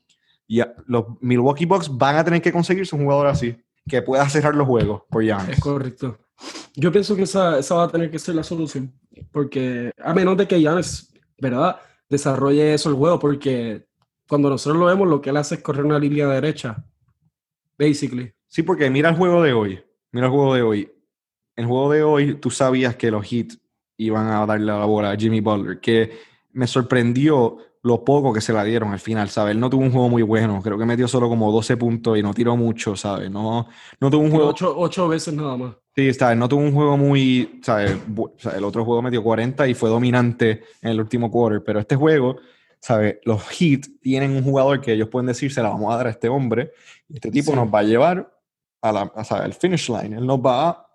y 0.53 0.61
los 0.85 1.05
Milwaukee 1.19 1.65
Bucks 1.65 1.89
van 1.97 2.15
a 2.15 2.23
tener 2.23 2.39
que 2.39 2.51
conseguirse 2.51 2.95
un 2.95 3.05
jugador 3.05 3.25
así. 3.25 3.55
que 3.89 4.03
pueda 4.03 4.29
cerrar 4.29 4.53
los 4.53 4.67
juegos 4.67 5.01
por 5.09 5.23
Giannis. 5.23 5.57
Es 5.57 5.59
correcto. 5.59 6.19
Yo 6.75 6.91
pienso 6.91 7.15
que 7.15 7.23
esa, 7.23 7.57
esa 7.57 7.75
va 7.75 7.83
a 7.85 7.87
tener 7.87 8.11
que 8.11 8.19
ser 8.19 8.35
la 8.35 8.43
solución, 8.43 8.93
porque 9.31 9.91
a 9.97 10.13
menos 10.13 10.37
de 10.37 10.47
que 10.47 10.59
Giannis, 10.59 11.11
¿verdad? 11.39 11.79
Desarrolle 12.07 12.75
eso 12.75 12.89
el 12.89 12.95
juego, 12.95 13.17
porque 13.17 13.87
cuando 14.27 14.49
nosotros 14.49 14.79
lo 14.79 14.85
vemos, 14.85 15.07
lo 15.07 15.21
que 15.21 15.31
él 15.31 15.37
hace 15.37 15.55
es 15.55 15.61
correr 15.61 15.85
una 15.85 15.97
línea 15.97 16.27
derecha, 16.27 16.85
basically. 17.77 18.31
Sí, 18.47 18.61
porque 18.61 18.91
mira 18.91 19.09
el 19.09 19.15
juego 19.15 19.41
de 19.41 19.53
hoy. 19.53 19.83
Mira 20.11 20.27
el 20.27 20.31
juego 20.31 20.53
de 20.53 20.61
hoy. 20.61 20.91
El 21.55 21.65
juego 21.65 21.91
de 21.91 22.03
hoy, 22.03 22.35
tú 22.35 22.51
sabías 22.51 22.95
que 22.95 23.09
los 23.09 23.25
Heat 23.25 23.53
iban 23.97 24.27
a 24.27 24.45
darle 24.45 24.67
la 24.67 24.85
bola 24.85 25.11
a 25.11 25.17
Jimmy 25.17 25.41
Butler, 25.41 25.79
que 25.79 26.11
me 26.51 26.67
sorprendió 26.67 27.57
lo 27.83 28.03
poco 28.05 28.31
que 28.31 28.39
se 28.39 28.53
la 28.53 28.63
dieron 28.63 28.93
al 28.93 28.99
final, 28.99 29.29
¿sabes? 29.29 29.51
Él 29.51 29.59
no 29.59 29.69
tuvo 29.69 29.81
un 29.81 29.91
juego 29.91 30.07
muy 30.07 30.23
bueno, 30.23 30.61
creo 30.61 30.77
que 30.77 30.85
metió 30.85 31.05
solo 31.07 31.27
como 31.27 31.51
12 31.51 31.75
puntos 31.75 32.17
y 32.17 32.23
no 32.23 32.33
tiró 32.33 32.55
mucho, 32.55 32.95
¿sabes? 32.95 33.29
No, 33.29 33.67
no 33.99 34.09
tuvo 34.09 34.23
un 34.23 34.31
juego... 34.31 34.47
Ocho, 34.47 34.73
ocho 34.77 35.09
veces 35.09 35.33
nada 35.33 35.57
más. 35.57 35.75
Sí, 35.93 36.07
está, 36.07 36.33
no 36.33 36.47
tuvo 36.47 36.61
un 36.61 36.73
juego 36.73 36.97
muy, 36.97 37.59
¿sabes? 37.61 37.97
el 38.55 38.63
otro 38.63 38.85
juego 38.85 39.01
metió 39.01 39.21
40 39.21 39.67
y 39.67 39.73
fue 39.73 39.89
dominante 39.89 40.63
en 40.81 40.91
el 40.91 41.01
último 41.01 41.29
quarter, 41.29 41.61
pero 41.61 41.81
este 41.81 41.97
juego, 41.97 42.37
¿sabes? 42.79 43.17
Los 43.25 43.43
Heat 43.49 43.81
tienen 44.01 44.31
un 44.31 44.43
jugador 44.43 44.79
que 44.79 44.93
ellos 44.93 45.09
pueden 45.09 45.27
decir, 45.27 45.51
se 45.53 45.61
la 45.61 45.69
vamos 45.69 45.93
a 45.93 45.97
dar 45.97 46.07
a 46.07 46.11
este 46.11 46.29
hombre, 46.29 46.71
y 47.09 47.15
este 47.15 47.31
tipo 47.31 47.53
nos 47.53 47.67
va 47.67 47.79
a 47.79 47.83
llevar 47.83 48.33
a 48.81 48.91
la, 48.93 49.01
al 49.29 49.53
finish 49.53 49.89
line, 49.89 50.17
él 50.17 50.25
nos 50.25 50.39
va 50.39 50.69
a, 50.69 50.87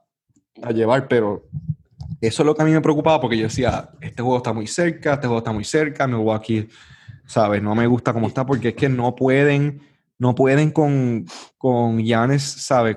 a 0.63 0.71
llevar, 0.73 1.07
pero 1.07 1.49
eso 2.21 2.43
es 2.43 2.47
lo 2.47 2.55
que 2.55 2.63
a 2.63 2.65
mí 2.65 2.73
me 2.73 2.81
preocupaba 2.81 3.21
porque 3.21 3.37
yo 3.37 3.45
decía, 3.45 3.91
este 4.01 4.23
juego 4.23 4.39
está 4.39 4.53
muy 4.53 4.67
cerca, 4.67 5.15
este 5.15 5.27
juego 5.27 5.39
está 5.39 5.53
muy 5.53 5.65
cerca, 5.65 6.07
Milwaukee, 6.07 6.69
¿sabes? 7.27 7.63
No 7.63 7.75
me 7.75 7.87
gusta 7.87 8.13
cómo 8.13 8.27
está 8.27 8.45
porque 8.45 8.69
es 8.69 8.75
que 8.75 8.89
no 8.89 9.15
pueden, 9.15 9.81
no 10.19 10.35
pueden 10.35 10.73
con, 10.73 11.27
con 11.57 11.99
Giannis, 11.99 12.43
¿sabes? 12.43 12.97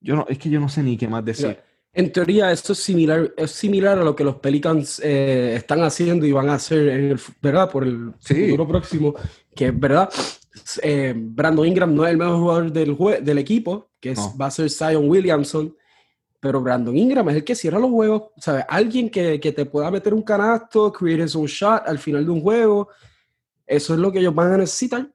Yo 0.00 0.16
no, 0.16 0.26
es 0.28 0.38
que 0.38 0.50
yo 0.50 0.60
no 0.60 0.68
sé 0.68 0.82
ni 0.82 0.96
qué 0.96 1.08
más 1.08 1.24
decir. 1.24 1.58
en 1.94 2.12
teoría, 2.12 2.52
esto 2.52 2.74
es 2.74 2.80
similar, 2.80 3.32
es 3.36 3.52
similar 3.52 3.98
a 3.98 4.04
lo 4.04 4.14
que 4.14 4.24
los 4.24 4.36
Pelicans 4.36 5.00
eh, 5.02 5.54
están 5.56 5.82
haciendo 5.82 6.26
y 6.26 6.32
van 6.32 6.50
a 6.50 6.54
hacer, 6.54 6.88
en 6.88 7.10
el, 7.12 7.20
¿verdad? 7.40 7.70
Por 7.70 7.84
el 7.84 8.12
futuro 8.20 8.68
próximo, 8.68 9.14
que 9.54 9.68
es 9.68 9.80
verdad. 9.80 10.10
Eh, 10.82 11.14
Brandon 11.16 11.66
Ingram 11.66 11.94
no 11.94 12.04
es 12.04 12.10
el 12.10 12.18
mejor 12.18 12.36
jugador 12.36 12.72
del, 12.72 13.24
del 13.24 13.38
equipo, 13.38 13.90
que 13.98 14.10
es, 14.10 14.20
va 14.38 14.46
a 14.46 14.50
ser 14.50 14.68
Zion 14.68 15.08
Williamson 15.08 15.74
pero 16.42 16.60
Brandon 16.60 16.96
Ingram 16.96 17.28
es 17.28 17.36
el 17.36 17.44
que 17.44 17.54
cierra 17.54 17.78
los 17.78 17.90
juegos, 17.90 18.32
¿sabes? 18.36 18.64
Alguien 18.68 19.08
que, 19.08 19.38
que 19.38 19.52
te 19.52 19.64
pueda 19.64 19.92
meter 19.92 20.12
un 20.12 20.22
canasto, 20.22 20.92
create 20.92 21.38
un 21.38 21.46
shot 21.46 21.84
al 21.86 22.00
final 22.00 22.24
de 22.24 22.32
un 22.32 22.40
juego, 22.40 22.88
eso 23.64 23.94
es 23.94 24.00
lo 24.00 24.10
que 24.10 24.18
ellos 24.18 24.34
van 24.34 24.54
a 24.54 24.56
necesitar. 24.56 25.08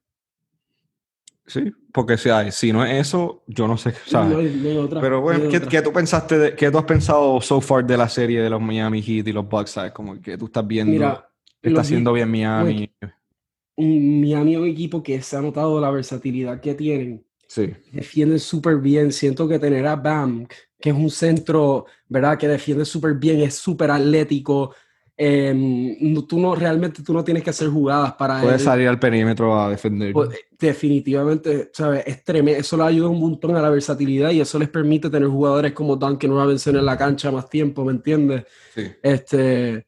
Sí, 1.45 1.69
porque 1.91 2.17
si, 2.17 2.29
hay, 2.29 2.53
si 2.53 2.71
no 2.71 2.85
es 2.85 3.07
eso, 3.09 3.43
yo 3.45 3.67
no 3.67 3.77
sé, 3.77 3.93
¿sabes? 4.05 4.53
pero 5.01 5.19
bueno, 5.19 5.49
¿qué, 5.49 5.59
¿qué, 5.59 5.81
tú 5.81 5.91
pensaste, 5.91 6.37
de, 6.37 6.55
qué 6.55 6.71
tú 6.71 6.77
has 6.77 6.85
pensado 6.85 7.41
so 7.41 7.59
far 7.59 7.85
de 7.85 7.97
la 7.97 8.07
serie 8.07 8.41
de 8.41 8.49
los 8.49 8.61
Miami 8.61 9.01
Heat 9.01 9.27
y 9.27 9.33
los 9.33 9.49
Bucks, 9.49 9.71
¿sabes? 9.71 9.91
Como 9.91 10.21
que 10.21 10.37
tú 10.37 10.45
estás 10.45 10.65
viendo, 10.65 10.93
Mira, 10.93 11.29
está 11.61 11.81
haciendo 11.81 12.13
bien 12.13 12.31
Miami. 12.31 12.89
Miami 13.75 14.53
es 14.53 14.59
un 14.59 14.67
equipo 14.67 15.03
que 15.03 15.21
se 15.21 15.35
ha 15.35 15.41
notado 15.41 15.81
la 15.81 15.91
versatilidad 15.91 16.61
que 16.61 16.73
tienen. 16.73 17.25
Sí. 17.49 17.73
Defienden 17.91 18.39
súper 18.39 18.77
bien. 18.77 19.11
Siento 19.11 19.47
que 19.47 19.59
tener 19.59 19.85
a 19.87 19.95
Bam, 19.95 20.47
que 20.79 20.89
es 20.89 20.95
un 20.95 21.09
centro, 21.09 21.85
¿verdad? 22.07 22.37
Que 22.37 22.47
defiende 22.47 22.85
súper 22.85 23.15
bien, 23.15 23.41
es 23.41 23.55
súper 23.55 23.91
atlético. 23.91 24.73
Em, 25.19 26.15
tú 26.27 26.39
no, 26.39 26.53
realmente 26.53 27.01
tú 27.01 27.11
no 27.11 27.23
tienes 27.23 27.43
que 27.43 27.49
hacer 27.49 27.69
jugadas 27.69 28.13
para 28.13 28.39
Puedes 28.39 28.61
salir 28.61 28.87
al 28.87 28.99
perímetro 28.99 29.59
a 29.59 29.71
defender. 29.71 30.13
Pues, 30.13 30.29
definitivamente, 30.59 31.71
¿sabes? 31.73 32.03
Es 32.05 32.23
tremendo. 32.23 32.59
Eso 32.59 32.77
le 32.77 32.83
ayuda 32.83 33.09
un 33.09 33.19
montón 33.19 33.55
a 33.55 33.61
la 33.61 33.71
versatilidad 33.71 34.29
y 34.29 34.41
eso 34.41 34.59
les 34.59 34.69
permite 34.69 35.09
tener 35.09 35.27
jugadores 35.27 35.73
como 35.73 35.95
Duncan 35.95 36.29
Robinson 36.29 36.75
en 36.75 36.85
la 36.85 36.97
cancha 36.97 37.31
más 37.31 37.49
tiempo, 37.49 37.83
¿me 37.83 37.93
entiendes? 37.93 38.43
Sí. 38.75 38.91
Este, 39.01 39.87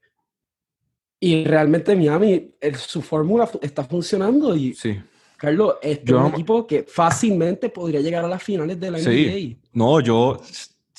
y 1.20 1.44
realmente 1.44 1.96
Miami, 1.96 2.56
su 2.76 3.02
fórmula 3.02 3.48
está 3.62 3.84
funcionando 3.84 4.56
y... 4.56 4.74
Sí. 4.74 5.00
Carlos, 5.38 5.76
este 5.82 6.12
es 6.12 6.18
un 6.18 6.26
equipo 6.28 6.68
que 6.68 6.84
fácilmente 6.84 7.70
podría 7.70 8.02
llegar 8.02 8.26
a 8.26 8.28
las 8.28 8.44
finales 8.44 8.78
de 8.78 8.92
la 8.92 9.00
sí. 9.00 9.58
No, 9.72 10.02
yo 10.02 10.42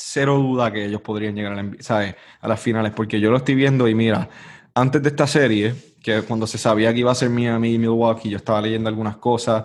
cero 0.03 0.39
duda 0.39 0.73
que 0.73 0.87
ellos 0.87 1.03
podrían 1.03 1.35
llegar 1.35 1.53
a, 1.53 1.63
la, 1.63 2.17
a 2.41 2.49
las 2.49 2.61
finales, 2.61 2.93
porque 2.93 3.21
yo 3.21 3.31
lo 3.31 3.37
estoy 3.37 3.55
viendo 3.55 3.87
y 3.87 3.95
mira, 3.95 4.29
antes 4.75 5.03
de 5.03 5.11
esta 5.11 5.27
serie, 5.27 5.75
que 6.03 6.23
cuando 6.23 6.47
se 6.47 6.57
sabía 6.57 6.93
que 6.93 7.01
iba 7.01 7.13
a 7.13 7.15
ser 7.15 7.29
Miami 7.29 7.75
y 7.75 7.79
Milwaukee, 7.79 8.31
yo 8.31 8.39
estaba 8.39 8.63
leyendo 8.63 8.89
algunas 8.89 9.19
cosas, 9.19 9.65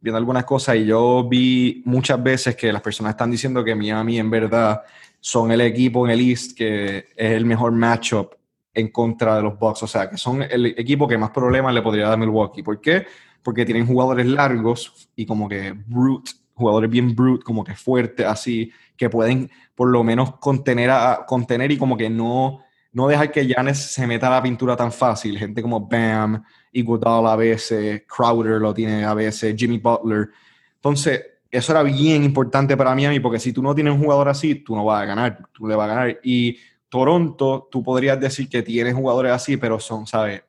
viendo 0.00 0.16
algunas 0.16 0.44
cosas 0.44 0.76
y 0.76 0.86
yo 0.86 1.26
vi 1.28 1.82
muchas 1.84 2.22
veces 2.22 2.56
que 2.56 2.72
las 2.72 2.80
personas 2.80 3.10
están 3.10 3.30
diciendo 3.30 3.62
que 3.62 3.74
Miami 3.74 4.18
en 4.18 4.30
verdad 4.30 4.82
son 5.20 5.52
el 5.52 5.60
equipo 5.60 6.06
en 6.06 6.12
el 6.12 6.20
East 6.20 6.56
que 6.56 7.08
es 7.14 7.32
el 7.32 7.44
mejor 7.44 7.72
matchup 7.72 8.34
en 8.72 8.88
contra 8.88 9.36
de 9.36 9.42
los 9.42 9.58
Bucks, 9.58 9.82
o 9.82 9.86
sea, 9.86 10.08
que 10.08 10.16
son 10.16 10.42
el 10.42 10.66
equipo 10.66 11.06
que 11.06 11.18
más 11.18 11.30
problemas 11.30 11.74
le 11.74 11.82
podría 11.82 12.04
dar 12.04 12.14
a 12.14 12.16
Milwaukee. 12.16 12.62
¿Por 12.62 12.80
qué? 12.80 13.06
Porque 13.42 13.64
tienen 13.64 13.86
jugadores 13.86 14.26
largos 14.26 15.08
y 15.14 15.26
como 15.26 15.48
que 15.48 15.72
brute, 15.86 16.32
jugadores 16.54 16.90
bien 16.90 17.14
brute, 17.14 17.44
como 17.44 17.62
que 17.62 17.74
fuertes 17.74 18.26
así, 18.26 18.72
que 18.96 19.10
pueden 19.10 19.50
por 19.74 19.88
lo 19.88 20.04
menos 20.04 20.36
contener, 20.36 20.90
a, 20.90 21.24
contener 21.26 21.72
y 21.72 21.78
como 21.78 21.96
que 21.96 22.08
no, 22.08 22.60
no 22.92 23.08
dejar 23.08 23.30
que 23.32 23.46
Giannis 23.46 23.78
se 23.78 24.06
meta 24.06 24.28
a 24.28 24.30
la 24.30 24.42
pintura 24.42 24.76
tan 24.76 24.92
fácil. 24.92 25.38
Gente 25.38 25.62
como 25.62 25.88
Bam, 25.88 26.42
Iguodala 26.72 27.32
a 27.32 27.36
veces, 27.36 28.02
Crowder 28.06 28.60
lo 28.60 28.72
tiene 28.72 29.04
a 29.04 29.14
veces, 29.14 29.54
Jimmy 29.56 29.78
Butler. 29.78 30.30
Entonces, 30.76 31.24
eso 31.50 31.72
era 31.72 31.82
bien 31.82 32.24
importante 32.24 32.76
para 32.76 32.94
Miami 32.94 33.20
porque 33.20 33.38
si 33.38 33.52
tú 33.52 33.62
no 33.62 33.74
tienes 33.74 33.94
un 33.94 34.00
jugador 34.00 34.28
así, 34.28 34.56
tú 34.56 34.74
no 34.74 34.84
vas 34.84 35.02
a 35.02 35.06
ganar, 35.06 35.38
tú 35.52 35.66
le 35.66 35.76
vas 35.76 35.84
a 35.84 35.94
ganar. 35.94 36.20
Y 36.22 36.58
Toronto, 36.88 37.68
tú 37.70 37.82
podrías 37.82 38.20
decir 38.20 38.48
que 38.48 38.62
tienes 38.62 38.94
jugadores 38.94 39.32
así, 39.32 39.56
pero 39.56 39.80
son, 39.80 40.06
¿sabes? 40.06 40.42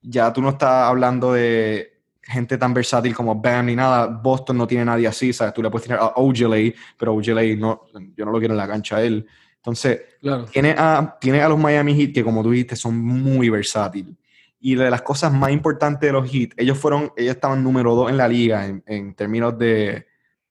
Ya 0.00 0.32
tú 0.32 0.40
no 0.42 0.50
estás 0.50 0.88
hablando 0.88 1.32
de 1.32 1.91
gente 2.22 2.56
tan 2.56 2.72
versátil 2.72 3.14
como 3.14 3.34
Bam 3.34 3.66
ni 3.66 3.76
nada. 3.76 4.06
Boston 4.06 4.58
no 4.58 4.66
tiene 4.66 4.84
nadie 4.84 5.06
así, 5.06 5.32
¿sabes? 5.32 5.54
Tú 5.54 5.62
le 5.62 5.70
puedes 5.70 5.86
tirar 5.86 6.00
a 6.00 6.12
OJLA, 6.16 6.72
pero 6.96 7.14
OJLA 7.14 7.56
no, 7.56 7.82
yo 8.16 8.24
no 8.24 8.32
lo 8.32 8.38
quiero 8.38 8.54
en 8.54 8.58
la 8.58 8.68
cancha 8.68 8.96
a 8.96 9.02
él. 9.02 9.26
Entonces, 9.56 10.00
tiene, 10.50 10.74
a, 10.76 11.16
tiene 11.20 11.40
a 11.40 11.48
los 11.48 11.58
Miami 11.58 11.94
Heat 11.94 12.12
que, 12.12 12.24
como 12.24 12.42
tú 12.42 12.50
dijiste, 12.50 12.74
son 12.74 12.98
muy 12.98 13.48
versátiles. 13.48 14.14
Y 14.60 14.74
de 14.74 14.90
las 14.90 15.02
cosas 15.02 15.32
más 15.32 15.50
importantes 15.50 16.00
de 16.00 16.12
los 16.12 16.30
Heat, 16.30 16.50
ellos 16.56 16.78
fueron, 16.78 17.12
ellos 17.16 17.34
estaban 17.34 17.62
número 17.62 17.94
dos 17.94 18.10
en 18.10 18.16
la 18.16 18.28
liga 18.28 18.66
en, 18.66 18.82
en 18.86 19.14
términos 19.14 19.58
de 19.58 20.06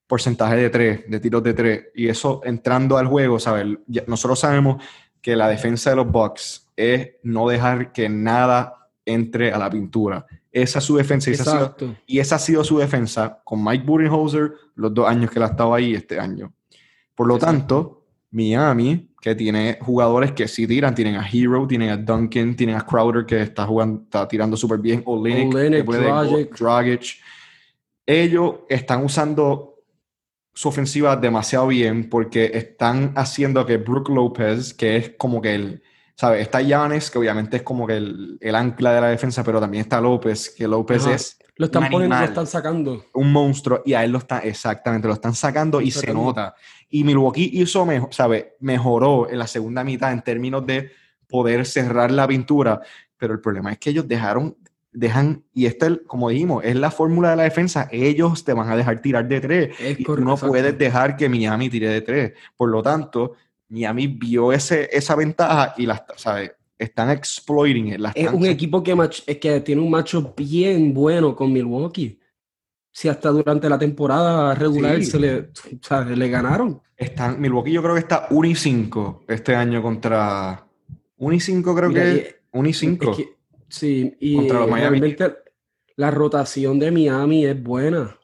porcentaje 0.08 0.58
de 0.58 0.70
tres, 0.70 1.10
de 1.10 1.20
tiros 1.20 1.42
de 1.44 1.54
tres. 1.54 1.88
Y 1.96 2.10
eso 2.10 2.42
entrando 2.44 2.98
al 2.98 3.08
juego, 3.08 3.40
¿sabes? 3.40 3.66
nosotros 4.08 4.40
sabemos 4.40 4.84
que 5.22 5.36
la 5.36 5.48
defensa 5.48 5.92
de 5.92 5.96
los 5.98 6.12
Bucks 6.12 6.68
es 6.76 7.12
no 7.24 7.48
dejar 7.48 7.94
que 7.94 8.10
nada 8.10 8.81
entre 9.14 9.52
a 9.52 9.58
la 9.58 9.70
pintura. 9.70 10.26
Esa 10.52 10.80
es 10.80 10.86
su 10.86 10.98
defensa. 10.98 11.30
Y 11.30 11.34
esa, 11.34 11.44
ha 11.44 11.76
sido, 11.76 11.96
y 12.06 12.20
esa 12.20 12.36
ha 12.36 12.40
sido 12.40 12.64
su 12.64 12.78
defensa 12.78 13.42
con 13.44 13.64
Mike 13.64 13.86
Budenholzer 13.86 14.52
los 14.76 14.94
dos 14.94 15.08
años 15.08 15.32
que 15.32 15.40
él 15.40 15.44
ha 15.44 15.48
estado 15.48 15.74
ahí 15.74 15.94
este 15.94 16.20
año. 16.20 16.54
Por 17.16 17.28
lo 17.28 17.38
tanto, 17.38 18.06
Miami, 18.32 19.12
que 19.22 19.36
tiene 19.36 19.78
jugadores 19.82 20.32
que 20.32 20.48
sí 20.48 20.66
tiran, 20.66 20.96
tienen 20.96 21.16
a 21.16 21.28
Hero, 21.28 21.68
tienen 21.68 21.90
a 21.90 21.98
Duncan, 21.98 22.56
tienen 22.56 22.76
a 22.76 22.86
Crowder 22.86 23.26
que 23.26 23.42
está 23.42 23.66
jugando, 23.66 24.02
está 24.04 24.28
tirando 24.28 24.58
súper 24.58 24.80
bien, 24.80 25.04
o 25.06 25.14
Olenek 25.14 26.58
Dragic. 26.58 27.18
Ellos 28.06 28.56
están 28.68 29.06
usando 29.06 29.76
su 30.54 30.70
ofensiva 30.70 31.16
demasiado 31.16 31.68
bien 31.68 32.10
porque 32.10 32.52
están 32.54 33.14
haciendo 33.16 33.66
que 33.66 33.78
Brook 33.78 34.10
Lopez, 34.10 34.74
que 34.74 34.98
es 34.98 35.10
como 35.18 35.42
que 35.42 35.56
el, 35.56 35.84
¿sabes? 36.22 36.44
Está 36.44 36.62
Yanes, 36.62 37.10
que 37.10 37.18
obviamente 37.18 37.58
es 37.58 37.64
como 37.64 37.88
que 37.88 37.98
el, 37.98 38.38
el, 38.40 38.54
ancla 38.54 38.94
de 38.94 39.02
la 39.02 39.08
defensa, 39.08 39.44
pero 39.44 39.60
también 39.60 39.82
está 39.82 40.00
López, 40.00 40.52
que 40.56 40.68
López 40.68 41.08
es. 41.08 41.40
Lo 41.56 41.66
están 41.66 41.90
poniendo, 41.90 42.16
lo 42.16 42.26
están 42.26 42.46
sacando. 42.46 43.06
Un 43.14 43.32
monstruo, 43.32 43.82
y 43.84 43.96
a 43.96 44.04
él 44.04 44.12
lo 44.12 44.20
está, 44.20 44.38
exactamente, 44.38 45.08
lo 45.08 45.16
están 45.16 45.34
sacando 45.34 45.82
y 45.82 45.90
se 45.90 46.14
nota. 46.14 46.54
Y 46.92 47.04
Milwaukee 47.04 47.50
hizo, 47.54 47.88
mejor, 47.88 48.14
¿sabes? 48.14 48.46
Mejoró 48.60 49.32
en 49.32 49.40
la 49.40 49.48
segunda 49.48 49.84
mitad 49.84 50.12
en 50.12 50.22
términos 50.22 50.64
de 50.68 50.92
poder 51.28 51.66
cerrar 51.66 52.12
la 52.12 52.28
pintura, 52.28 52.82
pero 53.18 53.34
el 53.34 53.40
problema 53.40 53.72
es 53.72 53.80
que 53.80 53.90
ellos 53.90 54.08
dejaron 54.08 54.56
dejan, 54.94 55.44
y 55.54 55.66
esta, 55.66 55.88
como 56.06 56.30
dijimos, 56.30 56.64
es 56.66 56.76
la 56.76 56.92
fórmula 56.92 57.32
de 57.32 57.38
la 57.38 57.44
defensa, 57.44 57.88
ellos 57.92 58.44
te 58.44 58.54
van 58.54 58.70
a 58.70 58.76
dejar 58.76 59.02
tirar 59.02 59.28
de 59.28 59.42
tres. 59.42 59.76
y 59.98 60.04
tú 60.04 60.18
no 60.18 60.38
puedes 60.38 60.78
dejar 60.78 61.16
que 61.16 61.30
Miami 61.30 61.70
tire 61.70 61.90
de 61.90 62.02
tres. 62.02 62.34
Por 62.58 62.70
lo 62.70 62.84
tanto, 62.84 63.38
Miami 63.72 64.08
vio 64.08 64.52
ese, 64.52 64.90
esa 64.92 65.16
ventaja 65.16 65.74
y 65.78 65.86
la, 65.86 66.06
¿sabes? 66.18 66.52
están 66.78 67.12
exploiting. 67.12 67.96
es 68.16 68.32
un 68.32 68.46
equipo 68.46 68.84
que, 68.84 68.96
que 69.40 69.62
tiene 69.62 69.82
un 69.82 69.92
macho 69.92 70.34
bien 70.36 70.94
bueno 70.94 71.36
con 71.36 71.54
Milwaukee. 71.54 72.20
Si 72.92 73.08
hasta 73.08 73.30
durante 73.30 73.70
la 73.70 73.80
temporada 73.80 74.54
regular 74.56 75.02
se 75.04 75.20
le, 75.20 75.50
le 76.16 76.30
ganaron. 76.30 76.82
Están, 76.98 77.40
Milwaukee 77.40 77.72
yo 77.72 77.82
creo 77.82 77.94
que 77.94 78.02
está 78.02 78.28
1 78.30 78.48
y 78.48 78.56
5 78.56 79.24
este 79.28 79.56
año 79.56 79.82
contra... 79.82 80.66
1 81.18 81.36
y 81.36 81.40
5 81.40 81.76
creo 81.76 81.94
que... 81.94 82.42
1 82.52 82.68
y 82.70 82.74
5. 82.74 83.18
Sí, 83.70 84.18
y 84.20 84.50
realmente 84.50 85.36
la 85.96 86.12
rotación 86.12 86.80
de 86.80 86.92
Miami 86.92 87.46
es 87.46 87.62
buena. 87.62 88.18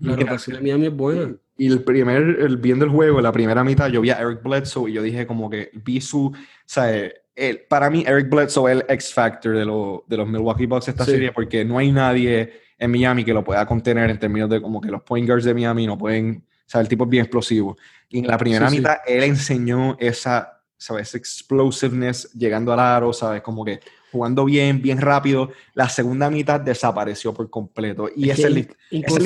La 0.00 0.16
rotación 0.16 0.56
de 0.56 0.62
Miami 0.62 0.86
es 0.86 0.96
buena. 0.96 1.36
Y 1.60 1.66
el 1.66 1.84
primer, 1.84 2.22
el, 2.40 2.56
viendo 2.56 2.86
el 2.86 2.90
juego, 2.90 3.20
la 3.20 3.32
primera 3.32 3.62
mitad, 3.62 3.88
yo 3.88 4.00
vi 4.00 4.08
a 4.08 4.18
Eric 4.18 4.42
Bledsoe 4.42 4.88
y 4.88 4.94
yo 4.94 5.02
dije 5.02 5.26
como 5.26 5.50
que 5.50 5.70
vi 5.74 6.00
su, 6.00 6.28
o 6.28 6.34
sea, 6.64 6.90
el, 7.34 7.60
para 7.68 7.90
mí 7.90 8.02
Eric 8.06 8.30
Bledsoe 8.30 8.72
es 8.72 8.78
el 8.78 8.86
X 8.88 9.12
Factor 9.12 9.52
de, 9.52 9.60
de 9.60 10.16
los 10.16 10.26
Milwaukee 10.26 10.64
Bucks 10.64 10.88
esta 10.88 11.04
serie 11.04 11.32
porque 11.32 11.62
no 11.62 11.76
hay 11.76 11.92
nadie 11.92 12.50
en 12.78 12.90
Miami 12.90 13.26
que 13.26 13.34
lo 13.34 13.44
pueda 13.44 13.66
contener 13.66 14.08
en 14.08 14.18
términos 14.18 14.48
de 14.48 14.62
como 14.62 14.80
que 14.80 14.88
los 14.90 15.02
point 15.02 15.28
guards 15.28 15.44
de 15.44 15.52
Miami 15.52 15.86
no 15.86 15.98
pueden, 15.98 16.46
o 16.48 16.62
sea, 16.64 16.80
el 16.80 16.88
tipo 16.88 17.04
es 17.04 17.10
bien 17.10 17.24
explosivo. 17.24 17.76
Y 18.08 18.20
en 18.20 18.28
la 18.28 18.38
primera 18.38 18.70
mitad 18.70 18.96
él 19.06 19.24
enseñó 19.24 19.98
esa, 20.00 20.62
¿sabes? 20.78 21.14
Explosiveness 21.14 22.32
llegando 22.32 22.72
al 22.72 22.80
aro, 22.80 23.12
¿sabes? 23.12 23.42
Como 23.42 23.66
que 23.66 23.80
jugando 24.10 24.44
bien, 24.44 24.80
bien 24.82 24.98
rápido. 25.00 25.50
La 25.74 25.88
segunda 25.88 26.30
mitad 26.30 26.60
desapareció 26.60 27.32
por 27.32 27.48
completo. 27.50 28.08
Y 28.14 28.30
es, 28.30 28.38
es, 28.38 28.44
el, 28.44 28.68
es, 28.90 29.18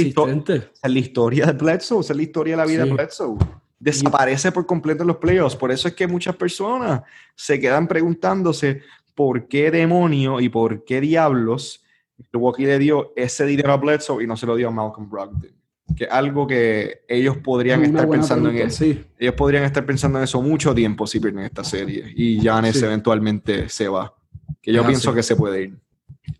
la 0.82 0.98
historia 0.98 1.46
de 1.46 1.52
Bledsoe, 1.52 2.00
es 2.00 2.10
la 2.10 2.22
historia 2.22 2.54
de 2.54 2.56
la 2.58 2.66
vida 2.66 2.84
de 2.84 2.92
Bledsoe. 2.92 3.38
Desaparece 3.78 4.52
por 4.52 4.66
completo 4.66 5.02
en 5.02 5.08
los 5.08 5.16
playoffs. 5.16 5.56
Por 5.56 5.70
eso 5.70 5.88
es 5.88 5.94
que 5.94 6.06
muchas 6.06 6.36
personas 6.36 7.02
se 7.34 7.60
quedan 7.60 7.86
preguntándose 7.86 8.82
por 9.14 9.48
qué 9.48 9.70
demonio 9.70 10.40
y 10.40 10.48
por 10.48 10.84
qué 10.84 11.00
diablos 11.00 11.84
Milwaukee 12.32 12.66
le 12.66 12.78
dio 12.78 13.12
ese 13.16 13.44
dinero 13.46 13.72
a 13.72 13.76
Bledsoe 13.76 14.22
y 14.22 14.26
no 14.26 14.36
se 14.36 14.46
lo 14.46 14.56
dio 14.56 14.68
a 14.68 14.70
Malcolm 14.70 15.10
Brogdon. 15.10 15.52
Que 15.96 16.06
algo 16.06 16.46
que 16.46 17.02
ellos 17.08 17.36
podrían 17.38 17.84
estar 17.84 18.08
pensando 18.08 18.48
en 18.48 18.56
eso. 18.56 18.84
Ellos 19.18 19.34
podrían 19.36 19.64
estar 19.64 19.84
pensando 19.84 20.18
en 20.18 20.24
eso 20.24 20.40
mucho 20.40 20.74
tiempo 20.74 21.06
si 21.06 21.20
pierden 21.20 21.44
esta 21.44 21.62
serie. 21.62 22.10
Y 22.16 22.40
Giannis 22.40 22.82
eventualmente 22.82 23.68
se 23.68 23.88
va. 23.88 24.14
Que 24.60 24.72
yo 24.72 24.82
ah, 24.82 24.86
pienso 24.86 25.12
que 25.12 25.22
se 25.22 25.36
puede 25.36 25.62
ir. 25.64 25.78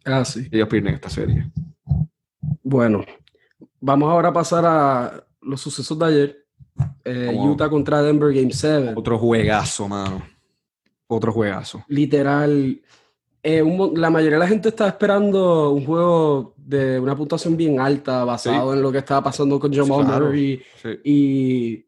Ah, 0.04 0.24
sí. 0.24 0.48
Ellos 0.50 0.68
pierden 0.68 0.94
esta 0.94 1.10
serie. 1.10 1.50
Bueno, 2.62 3.04
vamos 3.80 4.10
ahora 4.10 4.28
a 4.30 4.32
pasar 4.32 4.64
a 4.66 5.24
los 5.42 5.60
sucesos 5.60 5.98
de 5.98 6.06
ayer. 6.06 6.46
Eh, 7.04 7.32
Utah 7.36 7.68
contra 7.68 8.02
Denver 8.02 8.32
Game 8.32 8.52
7. 8.52 8.94
Otro 8.96 9.18
juegazo, 9.18 9.88
mano. 9.88 10.22
Otro 11.06 11.32
juegazo. 11.32 11.84
Literal. 11.88 12.80
Eh, 13.42 13.62
la 13.94 14.08
mayoría 14.08 14.36
de 14.36 14.44
la 14.44 14.48
gente 14.48 14.70
estaba 14.70 14.88
esperando 14.88 15.70
un 15.70 15.84
juego 15.84 16.54
de 16.56 16.98
una 16.98 17.14
puntuación 17.14 17.56
bien 17.56 17.78
alta, 17.78 18.24
basado 18.24 18.72
en 18.72 18.80
lo 18.80 18.90
que 18.90 18.98
estaba 18.98 19.22
pasando 19.22 19.60
con 19.60 19.72
Jamal 19.72 20.06
Murray 20.06 20.62
y 21.04 21.84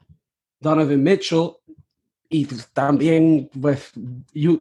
Donovan 0.60 1.02
Mitchell. 1.02 1.52
Y 2.28 2.48
también, 2.72 3.48
pues, 3.60 3.92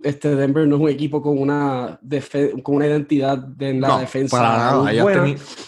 este 0.04 0.36
Denver 0.36 0.68
no 0.68 0.76
es 0.76 0.82
un 0.84 0.90
equipo 0.90 1.20
con 1.22 1.40
una, 1.40 2.00
con 2.62 2.76
una 2.76 2.88
identidad 2.88 3.44
en 3.60 3.82
la 3.82 4.00
defensa. 4.00 4.38
Para 4.38 4.58
nada. 4.58 4.94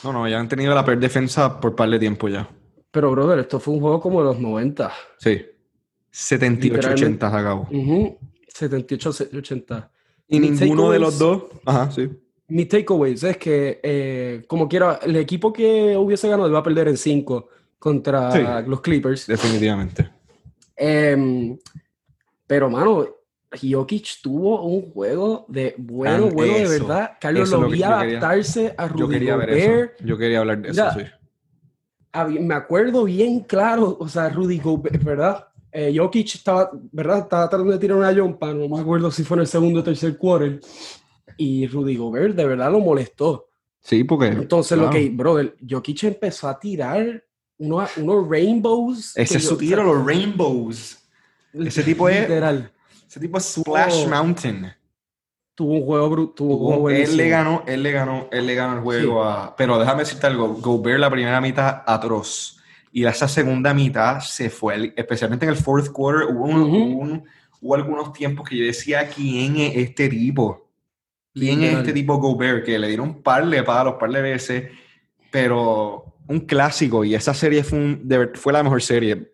no, 0.03 0.13
no, 0.13 0.27
ya 0.27 0.39
han 0.39 0.47
tenido 0.47 0.75
la 0.75 0.85
peor 0.85 0.99
defensa 0.99 1.59
por 1.59 1.75
par 1.75 1.89
de 1.89 1.97
tiempo 1.97 2.27
ya. 2.27 2.47
Pero, 2.91 3.09
brother, 3.11 3.39
esto 3.39 3.59
fue 3.59 3.73
un 3.73 3.79
juego 3.79 3.99
como 3.99 4.21
de 4.21 4.25
los 4.25 4.39
90. 4.39 4.91
Sí. 5.17 5.43
78-80 6.13 7.23
acabó. 7.23 7.67
78-80. 7.67 9.89
Y 10.27 10.39
ninguno 10.39 10.91
de 10.91 10.99
los 10.99 11.17
dos. 11.17 11.45
Ajá, 11.65 11.91
sí. 11.91 12.09
Mi 12.49 12.65
takeaways 12.65 13.23
es 13.23 13.37
que, 13.37 13.79
eh, 13.83 14.43
como 14.47 14.69
quiera, 14.69 14.99
el 15.03 15.15
equipo 15.15 15.51
que 15.51 15.97
hubiese 15.97 16.29
ganado 16.29 16.51
va 16.51 16.59
a 16.59 16.63
perder 16.63 16.87
en 16.87 16.97
5 16.97 17.49
contra 17.79 18.61
los 18.61 18.81
Clippers. 18.81 19.25
Definitivamente. 19.27 20.09
Eh, 20.75 21.57
pero, 22.47 22.69
mano, 22.69 23.05
Jokic 23.51 24.21
tuvo 24.21 24.63
un 24.63 24.91
juego 24.91 25.45
de 25.47 25.75
bueno, 25.77 26.29
bueno, 26.29 26.53
de 26.53 26.67
verdad. 26.67 27.11
Carlos 27.19 27.49
lo 27.49 27.69
vi 27.69 27.83
adaptarse 27.83 28.73
a 28.77 28.87
Rudy 28.87 28.99
yo 28.99 29.09
quería 29.09 29.33
Gobert. 29.33 29.51
Ver. 29.51 29.95
Yo 30.03 30.17
quería 30.17 30.39
hablar 30.39 30.61
de 30.61 30.69
eso, 30.69 30.91
sí. 30.91 32.39
Me 32.39 32.55
acuerdo 32.55 33.03
bien 33.03 33.41
claro, 33.41 33.95
o 33.99 34.09
sea, 34.09 34.29
Rudy 34.29 34.59
Gobert, 34.59 35.03
¿verdad? 35.03 35.47
Eh, 35.71 35.93
Jokic 35.95 36.35
estaba, 36.35 36.71
¿verdad? 36.91 37.19
Estaba 37.19 37.47
tratando 37.49 37.73
de 37.73 37.79
tirar 37.79 37.97
una 37.97 38.13
jumpa, 38.13 38.53
no 38.53 38.67
me 38.67 38.79
acuerdo 38.79 39.11
si 39.11 39.23
fue 39.23 39.37
en 39.37 39.41
el 39.41 39.47
segundo 39.47 39.81
o 39.81 39.83
tercer 39.83 40.17
quarter. 40.17 40.59
Y 41.37 41.67
Rudy 41.67 41.95
Gobert 41.95 42.35
de 42.35 42.45
verdad 42.45 42.71
lo 42.71 42.79
molestó. 42.79 43.49
Sí, 43.79 44.03
porque. 44.03 44.27
Entonces, 44.27 44.77
lo 44.77 44.89
que, 44.89 45.09
brother, 45.09 45.55
Jokic 45.69 46.03
empezó 46.05 46.47
a 46.47 46.59
tirar 46.59 47.23
unos, 47.59 47.95
unos 47.97 48.27
rainbows. 48.27 49.15
Ese 49.15 49.37
es 49.37 49.45
su 49.45 49.55
tiro, 49.55 49.83
los 49.83 50.03
rainbows. 50.03 51.06
Ese 51.53 51.83
tipo 51.83 52.09
es. 52.09 52.21
Literal. 52.21 52.71
Ese 53.07 53.19
tipo 53.19 53.37
es 53.37 53.45
Splash 53.45 54.07
Mountain. 54.07 54.73
Tuvo 55.55 55.73
un 55.73 55.85
juego 55.85 56.09
bruto. 56.09 56.89
Él 56.89 57.17
le 57.17 57.29
ganó, 57.29 57.63
él 57.65 57.81
le 57.81 57.91
ganó, 57.91 58.27
él 58.31 58.45
le 58.45 58.53
ganó 58.53 58.75
el 58.77 58.81
juego 58.81 59.23
a. 59.23 59.55
Pero 59.55 59.79
déjame 59.79 60.01
decirte 60.01 60.27
algo. 60.27 60.49
Gobert 60.55 60.99
la 60.99 61.09
primera 61.09 61.41
mitad 61.41 61.83
atroz. 61.85 62.57
Y 62.91 63.05
esa 63.05 63.27
segunda 63.27 63.73
mitad 63.73 64.19
se 64.21 64.49
fue, 64.49 64.93
especialmente 64.95 65.45
en 65.45 65.51
el 65.51 65.57
fourth 65.57 65.91
quarter, 65.91 66.33
hubo, 66.33 67.21
hubo, 67.61 67.75
algunos 67.75 68.13
tiempos 68.13 68.47
que 68.47 68.57
yo 68.57 68.65
decía, 68.65 69.07
¿quién 69.07 69.57
es 69.57 69.75
este 69.75 70.09
tipo? 70.09 70.67
¿Quién 71.33 71.63
es 71.63 71.77
este 71.77 71.93
tipo 71.93 72.17
Gobert? 72.17 72.65
Que 72.65 72.79
le 72.79 72.87
dieron 72.87 73.09
un 73.09 73.21
par 73.21 73.47
de 73.47 73.61
palos, 73.61 73.95
par 73.99 74.09
de 74.09 74.21
veces, 74.21 74.71
pero 75.29 76.15
un 76.27 76.39
clásico. 76.41 77.03
Y 77.03 77.13
esa 77.13 77.33
serie 77.33 77.63
fue, 77.63 77.99
fue 78.33 78.53
la 78.53 78.63
mejor 78.63 78.81
serie. 78.81 79.31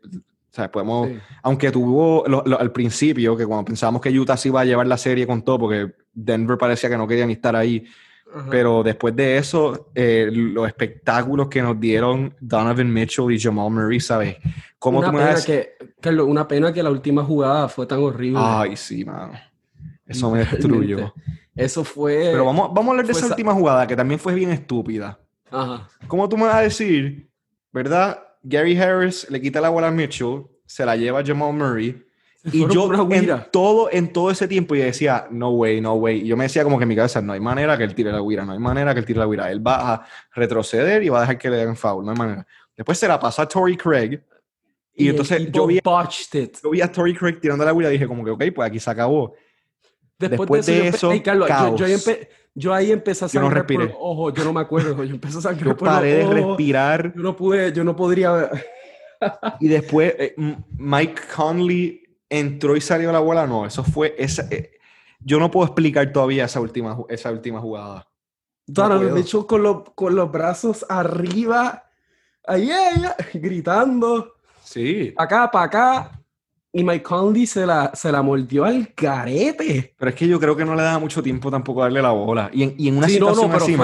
O 0.53 0.55
sea, 0.55 0.71
podemos, 0.71 1.09
aunque 1.41 1.71
tuvo 1.71 2.23
al 2.27 2.71
principio, 2.71 3.35
que 3.35 3.43
cuando 3.43 3.65
pensábamos 3.65 4.03
que 4.03 4.11
Utah 4.11 4.37
sí 4.37 4.49
iba 4.49 4.61
a 4.61 4.65
llevar 4.65 4.85
la 4.85 4.99
serie 4.99 5.25
con 5.25 5.41
todo, 5.41 5.57
porque 5.57 5.95
Denver 6.13 6.59
parecía 6.59 6.91
que 6.91 6.97
no 6.97 7.07
quería 7.07 7.25
ni 7.25 7.33
estar 7.33 7.55
ahí, 7.55 7.83
pero 8.51 8.83
después 8.83 9.15
de 9.15 9.37
eso, 9.37 9.89
eh, 9.95 10.29
los 10.31 10.67
espectáculos 10.67 11.47
que 11.47 11.59
nos 11.59 11.79
dieron 11.79 12.35
Donovan 12.39 12.93
Mitchell 12.93 13.31
y 13.31 13.39
Jamal 13.39 13.71
Murray, 13.71 13.99
¿sabes? 13.99 14.37
¿Cómo 14.77 14.99
una, 14.99 15.11
pena 15.11 15.35
que, 15.43 15.75
una 16.21 16.47
pena 16.47 16.71
que 16.71 16.83
la 16.83 16.91
última 16.91 17.23
jugada 17.23 17.67
fue 17.67 17.87
tan 17.87 17.97
horrible. 17.97 18.39
Ay, 18.39 18.77
sí, 18.77 19.03
mano. 19.03 19.33
Eso 20.05 20.29
me 20.29 20.45
destruyó. 20.45 21.15
Eso 21.55 21.83
fue... 21.83 22.29
Pero 22.31 22.45
vamos, 22.45 22.71
vamos 22.71 22.89
a 22.89 22.91
hablar 22.91 23.07
de 23.07 23.13
esa 23.13 23.25
última 23.25 23.53
jugada, 23.53 23.87
que 23.87 23.95
también 23.95 24.19
fue 24.19 24.35
bien 24.35 24.51
estúpida. 24.51 25.19
Ajá. 25.49 25.87
¿Cómo 26.07 26.29
tú 26.29 26.37
me 26.37 26.45
vas 26.45 26.55
a 26.57 26.61
decir, 26.61 27.27
verdad? 27.71 28.19
Gary 28.43 28.77
Harris 28.77 29.29
le 29.29 29.41
quita 29.41 29.61
la 29.61 29.69
bola 29.69 29.87
a 29.87 29.91
Mitchell, 29.91 30.43
se 30.65 30.85
la 30.85 30.95
lleva 30.95 31.19
a 31.19 31.25
Jamal 31.25 31.53
Murray. 31.53 32.05
Y 32.51 32.67
yo 32.73 32.91
en 33.09 33.45
todo, 33.51 33.89
en 33.89 34.11
todo 34.11 34.29
ese 34.29 34.49
tiempo 34.49 34.75
yo 34.75 34.83
decía, 34.83 35.27
no 35.31 35.51
way, 35.51 35.79
no 35.79 35.93
way. 35.93 36.21
Y 36.21 36.27
yo 36.27 36.35
me 36.35 36.43
decía 36.43 36.63
como 36.65 36.77
que 36.77 36.83
en 36.83 36.89
mi 36.89 36.95
cabeza, 36.95 37.21
no 37.21 37.31
hay 37.31 37.39
manera 37.39 37.77
que 37.77 37.85
él 37.85 37.95
tire 37.95 38.11
la 38.11 38.19
guira, 38.19 38.43
no 38.43 38.51
hay 38.51 38.59
manera 38.59 38.93
que 38.93 38.99
él 38.99 39.05
tire 39.05 39.19
la 39.19 39.27
guira. 39.27 39.49
Él 39.49 39.65
va 39.65 39.93
a 39.93 40.07
retroceder 40.35 41.01
y 41.03 41.09
va 41.09 41.19
a 41.19 41.21
dejar 41.21 41.37
que 41.37 41.49
le 41.49 41.57
den 41.57 41.77
foul, 41.77 42.03
no 42.03 42.11
hay 42.11 42.17
manera. 42.17 42.45
Después 42.75 42.97
se 42.97 43.07
la 43.07 43.17
pasa 43.17 43.43
a 43.43 43.47
Tory 43.47 43.77
Craig. 43.77 44.21
Y, 44.93 45.07
entonces 45.07 45.51
yo 45.51 45.65
vi, 45.65 45.79
yo 45.81 46.69
vi, 46.69 46.81
a 46.81 46.91
Tory 46.91 47.15
Craig 47.15 47.39
tirando 47.39 47.63
la 47.63 47.71
guira 47.71 47.89
y 47.89 47.93
dije 47.93 48.07
como 48.07 48.25
que, 48.25 48.31
ok, 48.31 48.43
pues 48.53 48.67
aquí 48.67 48.79
se 48.79 48.89
acabó. 48.89 49.33
Después, 50.19 50.65
de 50.65 50.89
eso, 50.89 51.13
yo, 51.13 51.85
ahí 52.73 52.91
empecé 52.91 53.25
a 53.25 53.27
sangrar 53.27 53.65
yo 53.67 53.79
no 53.79 53.87
por 53.87 53.97
ojo, 53.99 54.33
yo 54.33 54.43
no 54.43 54.53
me 54.53 54.61
acuerdo, 54.61 55.03
yo 55.03 55.15
empecé 55.15 55.37
a 55.39 55.41
sangrar 55.41 55.67
yo 55.67 55.77
paré 55.77 56.15
de 56.15 56.27
respirar. 56.27 57.13
Yo 57.15 57.21
no 57.21 57.35
pude, 57.35 57.71
yo 57.73 57.83
no 57.83 57.95
podría... 57.95 58.49
y 59.59 59.67
después 59.67 60.13
eh, 60.17 60.35
Mike 60.77 61.21
Conley 61.35 62.03
entró 62.29 62.75
y 62.75 62.81
salió 62.81 63.11
la 63.11 63.19
bola, 63.19 63.47
no, 63.47 63.65
eso 63.65 63.83
fue... 63.83 64.15
Esa, 64.17 64.47
eh, 64.51 64.71
yo 65.19 65.39
no 65.39 65.49
puedo 65.49 65.65
explicar 65.67 66.11
todavía 66.11 66.45
esa 66.45 66.59
última, 66.59 66.97
esa 67.09 67.31
última 67.31 67.59
jugada. 67.59 68.07
No 68.67 68.99
de 68.99 69.19
hecho, 69.19 69.45
con, 69.45 69.83
con 69.95 70.15
los 70.15 70.31
brazos 70.31 70.85
arriba, 70.87 71.89
ahí, 72.45 72.69
gritando. 73.33 74.35
Sí. 74.63 75.13
Acá, 75.17 75.49
para 75.51 75.65
acá. 75.65 76.22
Y 76.75 76.83
Mike 76.83 77.03
Conley 77.03 77.45
se 77.45 77.67
la, 77.67 77.91
se 77.93 78.11
la 78.11 78.23
mordió 78.23 78.65
al 78.65 78.93
carete. 78.95 79.93
Pero 79.95 80.09
es 80.09 80.15
que 80.15 80.27
yo 80.27 80.39
creo 80.39 80.55
que 80.57 80.65
no 80.65 80.73
le 80.73 80.81
da 80.81 80.97
mucho 80.97 81.21
tiempo 81.21 81.51
tampoco 81.51 81.81
darle 81.81 82.01
la 82.01 82.09
bola. 82.09 82.49
Y 82.51 82.63
en, 82.63 82.75
y 82.79 82.87
en 82.87 82.97
una 82.97 83.07
situación 83.07 83.51
así, 83.51 83.77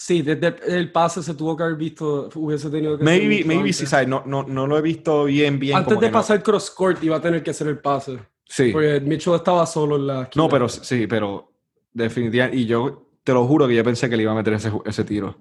Sí, 0.00 0.22
desde 0.22 0.54
el 0.68 0.92
pase 0.92 1.24
se 1.24 1.34
tuvo 1.34 1.56
que 1.56 1.64
haber 1.64 1.74
visto, 1.74 2.30
hubiese 2.36 2.70
tenido 2.70 2.96
que 2.96 3.02
Maybe, 3.02 3.44
maybe 3.44 3.72
sí, 3.72 3.84
¿sabes? 3.84 4.06
No, 4.06 4.22
no, 4.24 4.44
no 4.44 4.64
lo 4.64 4.78
he 4.78 4.80
visto 4.80 5.24
bien, 5.24 5.58
bien. 5.58 5.76
Antes 5.76 5.98
de 5.98 6.08
pasar 6.08 6.36
el 6.36 6.42
cross 6.44 6.70
court 6.70 7.02
iba 7.02 7.16
a 7.16 7.20
tener 7.20 7.42
que 7.42 7.50
hacer 7.50 7.66
el 7.66 7.78
pase. 7.78 8.16
Sí. 8.44 8.70
Porque 8.72 9.00
Mitchell 9.00 9.34
estaba 9.34 9.66
solo 9.66 9.96
en 9.96 10.06
la 10.06 10.30
No, 10.36 10.48
pero 10.48 10.68
sí, 10.68 11.08
pero 11.08 11.50
definitivamente, 11.92 12.56
y 12.56 12.66
yo 12.66 13.08
te 13.24 13.32
lo 13.32 13.44
juro 13.46 13.66
que 13.66 13.74
yo 13.74 13.82
pensé 13.82 14.08
que 14.08 14.16
le 14.16 14.22
iba 14.22 14.30
a 14.30 14.36
meter 14.36 14.54
ese, 14.54 14.70
ese 14.86 15.02
tiro, 15.02 15.36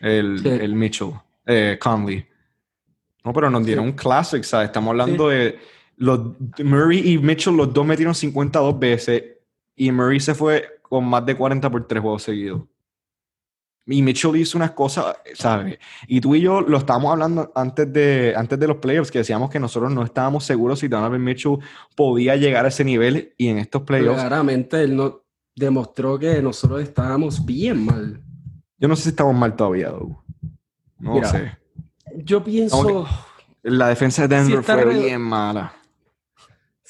el, 0.00 0.44
el 0.44 0.74
Mitchell, 0.74 1.12
eh, 1.46 1.78
Conley. 1.78 2.26
No, 3.24 3.32
pero 3.34 3.50
nos 3.50 3.64
dieron 3.64 3.84
un 3.84 3.92
classic, 3.92 4.42
¿sabes? 4.42 4.68
Estamos 4.68 4.90
hablando 4.90 5.28
de 5.28 5.58
los 5.98 6.20
Murray 6.62 7.12
y 7.12 7.18
Mitchell, 7.18 7.56
los 7.56 7.72
dos 7.72 7.84
metieron 7.84 8.14
52 8.14 8.78
veces 8.78 9.24
y 9.76 9.90
Murray 9.92 10.20
se 10.20 10.34
fue 10.34 10.80
con 10.82 11.04
más 11.04 11.26
de 11.26 11.36
40 11.36 11.70
por 11.70 11.86
tres 11.86 12.00
juegos 12.00 12.22
seguidos. 12.22 12.62
Y 13.86 14.02
Mitchell 14.02 14.36
hizo 14.36 14.58
unas 14.58 14.72
cosas, 14.72 15.16
¿sabes? 15.34 15.78
Y 16.06 16.20
tú 16.20 16.34
y 16.34 16.42
yo 16.42 16.60
lo 16.60 16.76
estábamos 16.76 17.10
hablando 17.10 17.50
antes 17.54 17.90
de, 17.90 18.34
antes 18.36 18.58
de 18.58 18.66
los 18.66 18.76
playoffs, 18.76 19.10
que 19.10 19.18
decíamos 19.18 19.48
que 19.48 19.58
nosotros 19.58 19.90
no 19.90 20.04
estábamos 20.04 20.44
seguros 20.44 20.80
si 20.80 20.88
Donovan 20.88 21.24
Mitchell 21.24 21.58
podía 21.96 22.36
llegar 22.36 22.66
a 22.66 22.68
ese 22.68 22.84
nivel 22.84 23.34
y 23.38 23.48
en 23.48 23.58
estos 23.58 23.82
playoffs. 23.82 24.20
Claramente 24.20 24.82
él 24.82 24.94
no 24.94 25.22
demostró 25.56 26.18
que 26.18 26.42
nosotros 26.42 26.82
estábamos 26.82 27.44
bien 27.44 27.84
mal. 27.86 28.20
Yo 28.76 28.88
no 28.88 28.94
sé 28.94 29.04
si 29.04 29.08
estamos 29.08 29.34
mal 29.34 29.56
todavía, 29.56 29.90
No 30.98 31.24
sé. 31.24 31.56
Yo 32.16 32.44
pienso. 32.44 33.06
La 33.62 33.88
defensa 33.88 34.28
de 34.28 34.36
Denver 34.36 34.62
fue 34.62 34.84
bien 34.84 35.20
mala. 35.22 35.77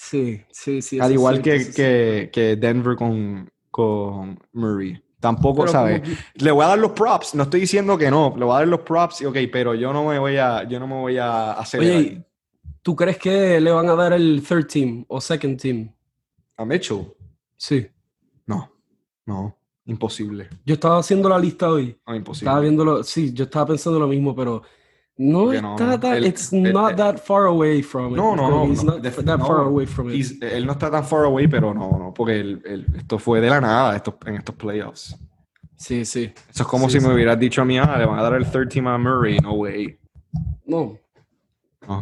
Sí, 0.09 0.43
sí, 0.51 0.81
sí. 0.81 0.99
Al 1.01 1.13
igual 1.13 1.43
que, 1.43 1.71
que, 1.71 2.31
que, 2.33 2.57
Denver 2.57 2.97
con, 2.97 3.51
con 3.71 4.39
Murray. 4.53 5.03
Tampoco, 5.21 5.67
¿sabes? 5.67 6.01
Le 6.35 6.51
voy 6.51 6.65
a 6.65 6.69
dar 6.69 6.79
los 6.79 6.93
props, 6.93 7.35
no 7.35 7.43
estoy 7.43 7.61
diciendo 7.61 7.99
que 7.99 8.11
no, 8.11 8.35
le 8.39 8.45
voy 8.45 8.55
a 8.55 8.59
dar 8.61 8.69
los 8.69 8.81
props, 8.81 9.23
ok, 9.23 9.37
pero 9.53 9.75
yo 9.75 9.93
no 9.93 10.07
me 10.07 10.19
voy 10.19 10.37
a, 10.37 10.67
yo 10.67 10.81
no 10.81 10.87
me 10.87 10.95
voy 10.95 11.19
a 11.19 11.53
hacer. 11.53 11.81
Oye, 11.81 12.25
¿tú 12.81 12.97
crees 12.97 13.19
que 13.19 13.61
le 13.61 13.71
van 13.71 13.89
a 13.91 13.95
dar 13.95 14.15
el 14.15 14.43
third 14.47 14.67
team 14.67 15.05
o 15.09 15.21
second 15.21 15.61
team? 15.61 15.93
¿A 16.57 16.65
Mitchell? 16.65 17.13
Sí. 17.57 17.87
No, 18.47 18.73
no, 19.27 19.59
imposible. 19.85 20.49
Yo 20.65 20.75
estaba 20.75 21.01
haciendo 21.01 21.29
la 21.29 21.39
lista 21.39 21.69
hoy. 21.69 21.99
No, 22.07 22.15
imposible. 22.15 22.49
Estaba 22.49 22.61
viéndolo, 22.61 23.05
sí, 23.05 23.35
yo 23.35 23.45
estaba 23.45 23.67
pensando 23.67 23.99
lo 23.99 24.07
mismo, 24.07 24.35
pero 24.35 24.63
no 25.19 25.53
está 25.53 25.99
tan, 25.99 26.25
it's 26.25 26.53
not 26.53 26.97
that 26.97 27.19
far 27.19 27.47
away 27.47 27.83
from 27.83 28.13
it. 28.13 28.17
No, 28.17 28.37
no, 28.37 28.49
no. 28.49 28.67
He's 28.67 28.85
not 28.85 29.03
that 29.03 29.41
far 29.41 29.65
away 29.65 29.85
from 29.85 30.11
it. 30.11 30.43
Él 30.43 30.65
no 30.65 30.73
está 30.73 30.91
tan 30.91 31.05
far 31.05 31.25
away, 31.25 31.49
pero 31.49 31.75
no, 31.75 31.99
no, 31.99 32.15
porque 32.15 32.59
esto 32.97 33.19
fue 33.19 33.41
de 33.41 33.51
la 33.51 33.61
nada 33.61 33.97
estos, 33.97 34.15
en 34.25 34.37
estos 34.37 34.55
playoffs. 34.55 35.17
Sí, 35.77 36.05
sí. 36.05 36.33
Eso 36.51 36.63
es 36.63 36.69
como 36.69 36.89
si 36.89 37.01
me 37.01 37.13
hubieras 37.13 37.39
dicho 37.39 37.63
a 37.63 37.65
mí, 37.65 37.79
ah, 37.79 37.97
le 37.99 38.07
van 38.07 38.19
a 38.19 38.23
dar 38.23 38.35
el 38.35 38.47
third 38.51 38.69
team 38.69 38.87
a 38.87 38.97
Murray. 38.97 39.39
No 39.39 39.55
way. 39.55 39.99
No. 40.65 40.99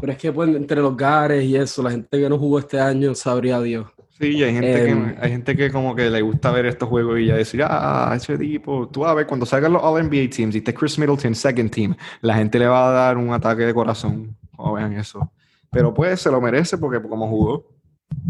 Pero 0.00 0.12
es 0.12 0.18
que 0.18 0.32
pues, 0.32 0.48
entre 0.54 0.80
los 0.80 0.96
gares 0.96 1.44
y 1.44 1.56
eso, 1.56 1.82
la 1.82 1.90
gente 1.90 2.18
que 2.18 2.28
no 2.28 2.38
jugó 2.38 2.58
este 2.58 2.80
año 2.80 3.14
sabría 3.14 3.60
Dios. 3.60 3.86
Sí, 4.18 4.42
hay 4.42 4.54
gente, 4.54 4.84
que, 4.84 4.90
em, 4.90 5.14
hay 5.20 5.30
gente 5.30 5.56
que 5.56 5.70
como 5.70 5.94
que 5.94 6.08
le 6.08 6.22
gusta 6.22 6.50
ver 6.50 6.66
estos 6.66 6.88
juegos 6.88 7.18
y 7.20 7.26
ya 7.26 7.36
decir, 7.36 7.62
ah, 7.62 8.12
ese 8.16 8.38
tipo, 8.38 8.88
tú 8.88 9.04
a 9.04 9.12
ver, 9.12 9.26
cuando 9.26 9.44
salgan 9.44 9.74
los 9.74 9.82
All-NBA 9.82 10.30
teams 10.34 10.54
y 10.54 10.58
esté 10.58 10.72
Chris 10.72 10.98
Middleton 10.98 11.34
second 11.34 11.70
team, 11.70 11.94
la 12.22 12.34
gente 12.34 12.58
le 12.58 12.66
va 12.66 12.88
a 12.88 12.92
dar 12.92 13.18
un 13.18 13.32
ataque 13.32 13.62
de 13.62 13.74
corazón 13.74 14.34
vean 14.72 14.92
eso. 14.94 15.30
Pero 15.70 15.92
pues 15.92 16.20
se 16.20 16.30
lo 16.30 16.40
merece 16.40 16.78
porque 16.78 17.00
como 17.06 17.28
jugó. 17.28 17.66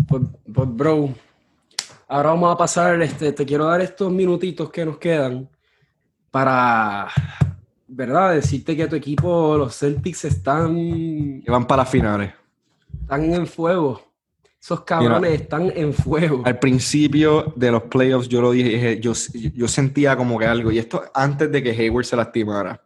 Pues, 0.09 0.23
pues, 0.53 0.69
bro, 0.75 1.11
ahora 2.09 2.31
vamos 2.31 2.55
a 2.55 2.59
pasar, 2.59 3.01
este, 3.03 3.33
te 3.33 3.45
quiero 3.45 3.67
dar 3.67 3.81
estos 3.81 4.11
minutitos 4.11 4.71
que 4.71 4.85
nos 4.85 4.99
quedan 4.99 5.49
para, 6.31 7.09
¿verdad? 7.87 8.35
Decirte 8.35 8.77
que 8.77 8.87
tu 8.87 8.97
equipo, 8.97 9.57
los 9.57 9.79
Celtics, 9.79 10.25
están... 10.25 11.43
Que 11.43 11.51
van 11.51 11.67
para 11.67 11.85
finales. 11.85 12.33
Están 13.03 13.25
en 13.25 13.35
el 13.35 13.47
fuego. 13.47 14.01
Esos 14.61 14.81
cabrones 14.83 15.43
están 15.43 15.73
en 15.75 15.93
fuego. 15.93 16.43
Al 16.45 16.59
principio 16.59 17.53
de 17.57 17.71
los 17.71 17.85
playoffs 17.85 18.29
yo 18.29 18.41
lo 18.41 18.51
dije, 18.51 18.99
yo, 19.01 19.13
yo 19.55 19.69
sentía 19.69 20.17
como 20.17 20.39
que 20.39 20.47
algo, 20.47 20.73
y 20.73 20.79
esto 20.79 21.05
antes 21.15 21.53
de 21.53 21.63
que 21.63 21.71
Hayward 21.71 22.05
se 22.05 22.17
lastimara. 22.17 22.83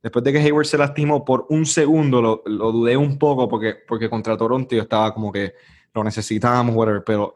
Después 0.00 0.24
de 0.24 0.32
que 0.32 0.38
Hayward 0.38 0.66
se 0.66 0.78
lastimó, 0.78 1.24
por 1.24 1.46
un 1.48 1.66
segundo 1.66 2.22
lo, 2.22 2.42
lo 2.46 2.70
dudé 2.70 2.96
un 2.96 3.18
poco 3.18 3.48
porque, 3.48 3.74
porque 3.86 4.08
contra 4.08 4.36
Toronto 4.36 4.76
yo 4.76 4.82
estaba 4.82 5.12
como 5.12 5.32
que 5.32 5.54
lo 5.92 6.04
necesitábamos, 6.04 6.76
whatever, 6.76 7.02
pero 7.04 7.34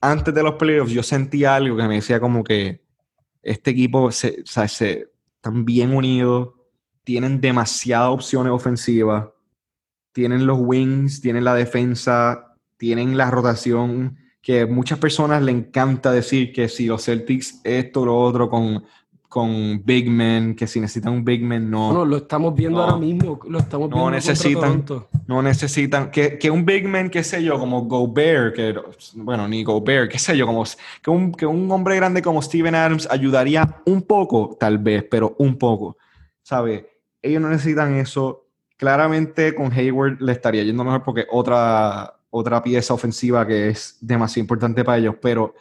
antes 0.00 0.34
de 0.34 0.42
los 0.42 0.54
playoffs 0.54 0.92
yo 0.92 1.02
sentía 1.02 1.54
algo 1.54 1.76
que 1.76 1.88
me 1.88 1.94
decía 1.94 2.20
como 2.20 2.44
que 2.44 2.82
este 3.42 3.70
equipo 3.70 4.10
se, 4.12 4.42
se, 4.44 5.08
están 5.36 5.64
bien 5.64 5.94
unidos, 5.94 6.50
tienen 7.04 7.40
demasiadas 7.40 8.10
opciones 8.10 8.52
ofensivas, 8.52 9.28
tienen 10.12 10.46
los 10.46 10.58
wings, 10.60 11.20
tienen 11.20 11.44
la 11.44 11.54
defensa, 11.54 12.51
tienen 12.82 13.16
la 13.16 13.30
rotación 13.30 14.16
que 14.40 14.66
muchas 14.66 14.98
personas 14.98 15.40
le 15.40 15.52
encanta 15.52 16.10
decir 16.10 16.52
que 16.52 16.68
si 16.68 16.86
los 16.86 17.04
Celtics 17.04 17.60
esto 17.62 18.00
o 18.00 18.06
lo 18.06 18.18
otro 18.18 18.50
con, 18.50 18.82
con 19.28 19.84
Big 19.84 20.10
Men, 20.10 20.56
que 20.56 20.66
si 20.66 20.80
necesitan 20.80 21.12
un 21.12 21.24
Big 21.24 21.44
Man, 21.44 21.70
no. 21.70 21.92
No, 21.92 22.04
lo 22.04 22.16
estamos 22.16 22.56
viendo 22.56 22.82
ahora 22.82 22.96
mismo, 22.96 23.38
lo 23.48 23.60
estamos 23.60 23.88
viendo 23.88 24.04
no 24.04 24.10
necesitan, 24.10 24.84
No 25.28 25.42
necesitan, 25.42 26.10
que, 26.10 26.36
que, 26.38 26.50
un 26.50 26.64
Big 26.64 26.88
Man, 26.88 27.08
qué 27.08 27.22
sé 27.22 27.44
yo, 27.44 27.56
como 27.56 27.82
Gobert, 27.82 28.56
que, 28.56 28.74
bueno, 29.14 29.46
ni 29.46 29.62
Gobert, 29.62 30.10
qué 30.10 30.18
sé 30.18 30.36
yo, 30.36 30.44
como 30.44 30.64
que 31.00 31.08
un, 31.08 31.30
que 31.30 31.46
un 31.46 31.70
hombre 31.70 31.94
grande 31.94 32.20
como 32.20 32.42
Steven 32.42 32.74
Adams 32.74 33.06
ayudaría 33.08 33.76
un 33.86 34.02
poco, 34.02 34.56
tal 34.58 34.78
vez, 34.78 35.04
pero 35.08 35.36
un 35.38 35.56
poco, 35.56 35.98
¿sabe? 36.42 36.98
Ellos 37.22 37.40
no 37.40 37.48
necesitan 37.48 37.94
eso. 37.94 38.40
Claramente 38.76 39.54
con 39.54 39.72
Hayward 39.72 40.20
le 40.20 40.32
estaría 40.32 40.64
yendo 40.64 40.82
mejor 40.82 41.04
porque 41.04 41.26
otra 41.30 42.16
otra 42.34 42.62
pieza 42.62 42.94
ofensiva 42.94 43.46
que 43.46 43.68
es 43.68 43.98
demasiado 44.00 44.40
importante 44.40 44.82
para 44.82 44.98
ellos, 44.98 45.16
pero 45.20 45.54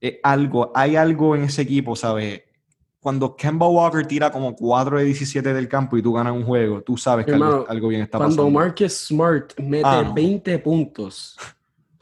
eh, 0.00 0.20
algo, 0.22 0.70
hay 0.74 0.96
algo 0.96 1.34
en 1.34 1.44
ese 1.44 1.62
equipo, 1.62 1.96
¿sabes? 1.96 2.42
Cuando 3.00 3.34
Kemba 3.34 3.66
Walker 3.68 4.06
tira 4.06 4.30
como 4.30 4.54
4 4.54 4.98
de 4.98 5.04
17 5.04 5.54
del 5.54 5.66
campo 5.66 5.96
y 5.96 6.02
tú 6.02 6.12
ganas 6.12 6.34
un 6.34 6.44
juego, 6.44 6.82
tú 6.82 6.98
sabes 6.98 7.24
que 7.24 7.32
algo, 7.32 7.88
bien 7.88 8.02
está 8.02 8.18
pasando. 8.18 8.42
Cuando 8.42 8.58
Marcus 8.58 8.92
Smart 8.92 9.58
mete 9.58 9.88
20 10.14 10.54
ah, 10.54 10.62
puntos. 10.62 11.36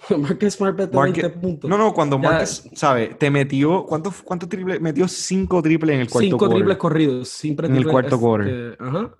Marcus 0.19 0.55
Smart 0.55 0.77
mete 0.77 0.97
20 0.97 1.31
puntos. 1.31 1.71
No, 1.71 1.79
no, 1.79 1.95
cuando 1.95 2.19
Marcus, 2.19 2.65
¿sabes? 2.75 3.17
Te 3.17 3.31
metió, 3.31 3.85
¿cuántos 3.85 4.21
cuánto 4.23 4.49
triples? 4.49 4.81
Metió 4.81 5.07
5 5.07 5.63
triples 5.63 5.95
en 5.95 6.01
el 6.01 6.11
cuarto 6.11 6.29
5 6.29 6.49
triples 6.49 6.77
corridos, 6.77 7.29
siempre 7.29 7.69
En 7.69 7.77
el 7.77 7.87
cuarto 7.87 8.19
quarter. 8.19 8.73
Este, 8.73 8.85
ajá. 8.85 9.15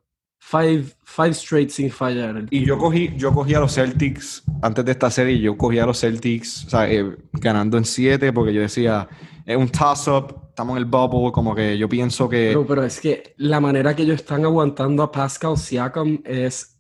Five, 0.45 0.85
five 1.05 1.31
straight 1.31 1.71
sin 1.71 1.89
fallar. 1.89 2.47
Y 2.51 2.67
yo 2.67 2.77
cogí, 2.77 3.15
yo 3.17 3.33
cogí 3.33 3.55
a 3.55 3.61
los 3.61 3.75
Celtics 3.75 4.43
antes 4.61 4.85
de 4.85 4.91
esta 4.91 5.09
serie, 5.09 5.39
yo 5.39 5.57
cogí 5.57 5.79
a 5.79 5.87
los 5.87 6.01
Celtics 6.01 6.67
o 6.67 6.71
sea, 6.71 6.91
eh, 6.91 7.17
ganando 7.33 7.79
en 7.79 7.85
siete 7.85 8.33
porque 8.33 8.53
yo 8.53 8.61
decía, 8.61 9.09
es 9.47 9.57
un 9.57 9.69
toss-up, 9.69 10.35
estamos 10.49 10.77
en 10.77 10.79
el 10.79 10.85
bubble, 10.85 11.31
como 11.33 11.55
que 11.55 11.79
yo 11.79 11.89
pienso 11.89 12.29
que... 12.29 12.49
Pero, 12.49 12.67
pero 12.67 12.83
es 12.83 13.01
que 13.01 13.35
la 13.39 13.61
manera 13.61 13.95
que 13.95 14.03
ellos 14.03 14.17
están 14.17 14.45
aguantando 14.45 15.05
a 15.05 15.13
Pascal 15.13 15.57
Siakam 15.57 16.21
es, 16.25 16.77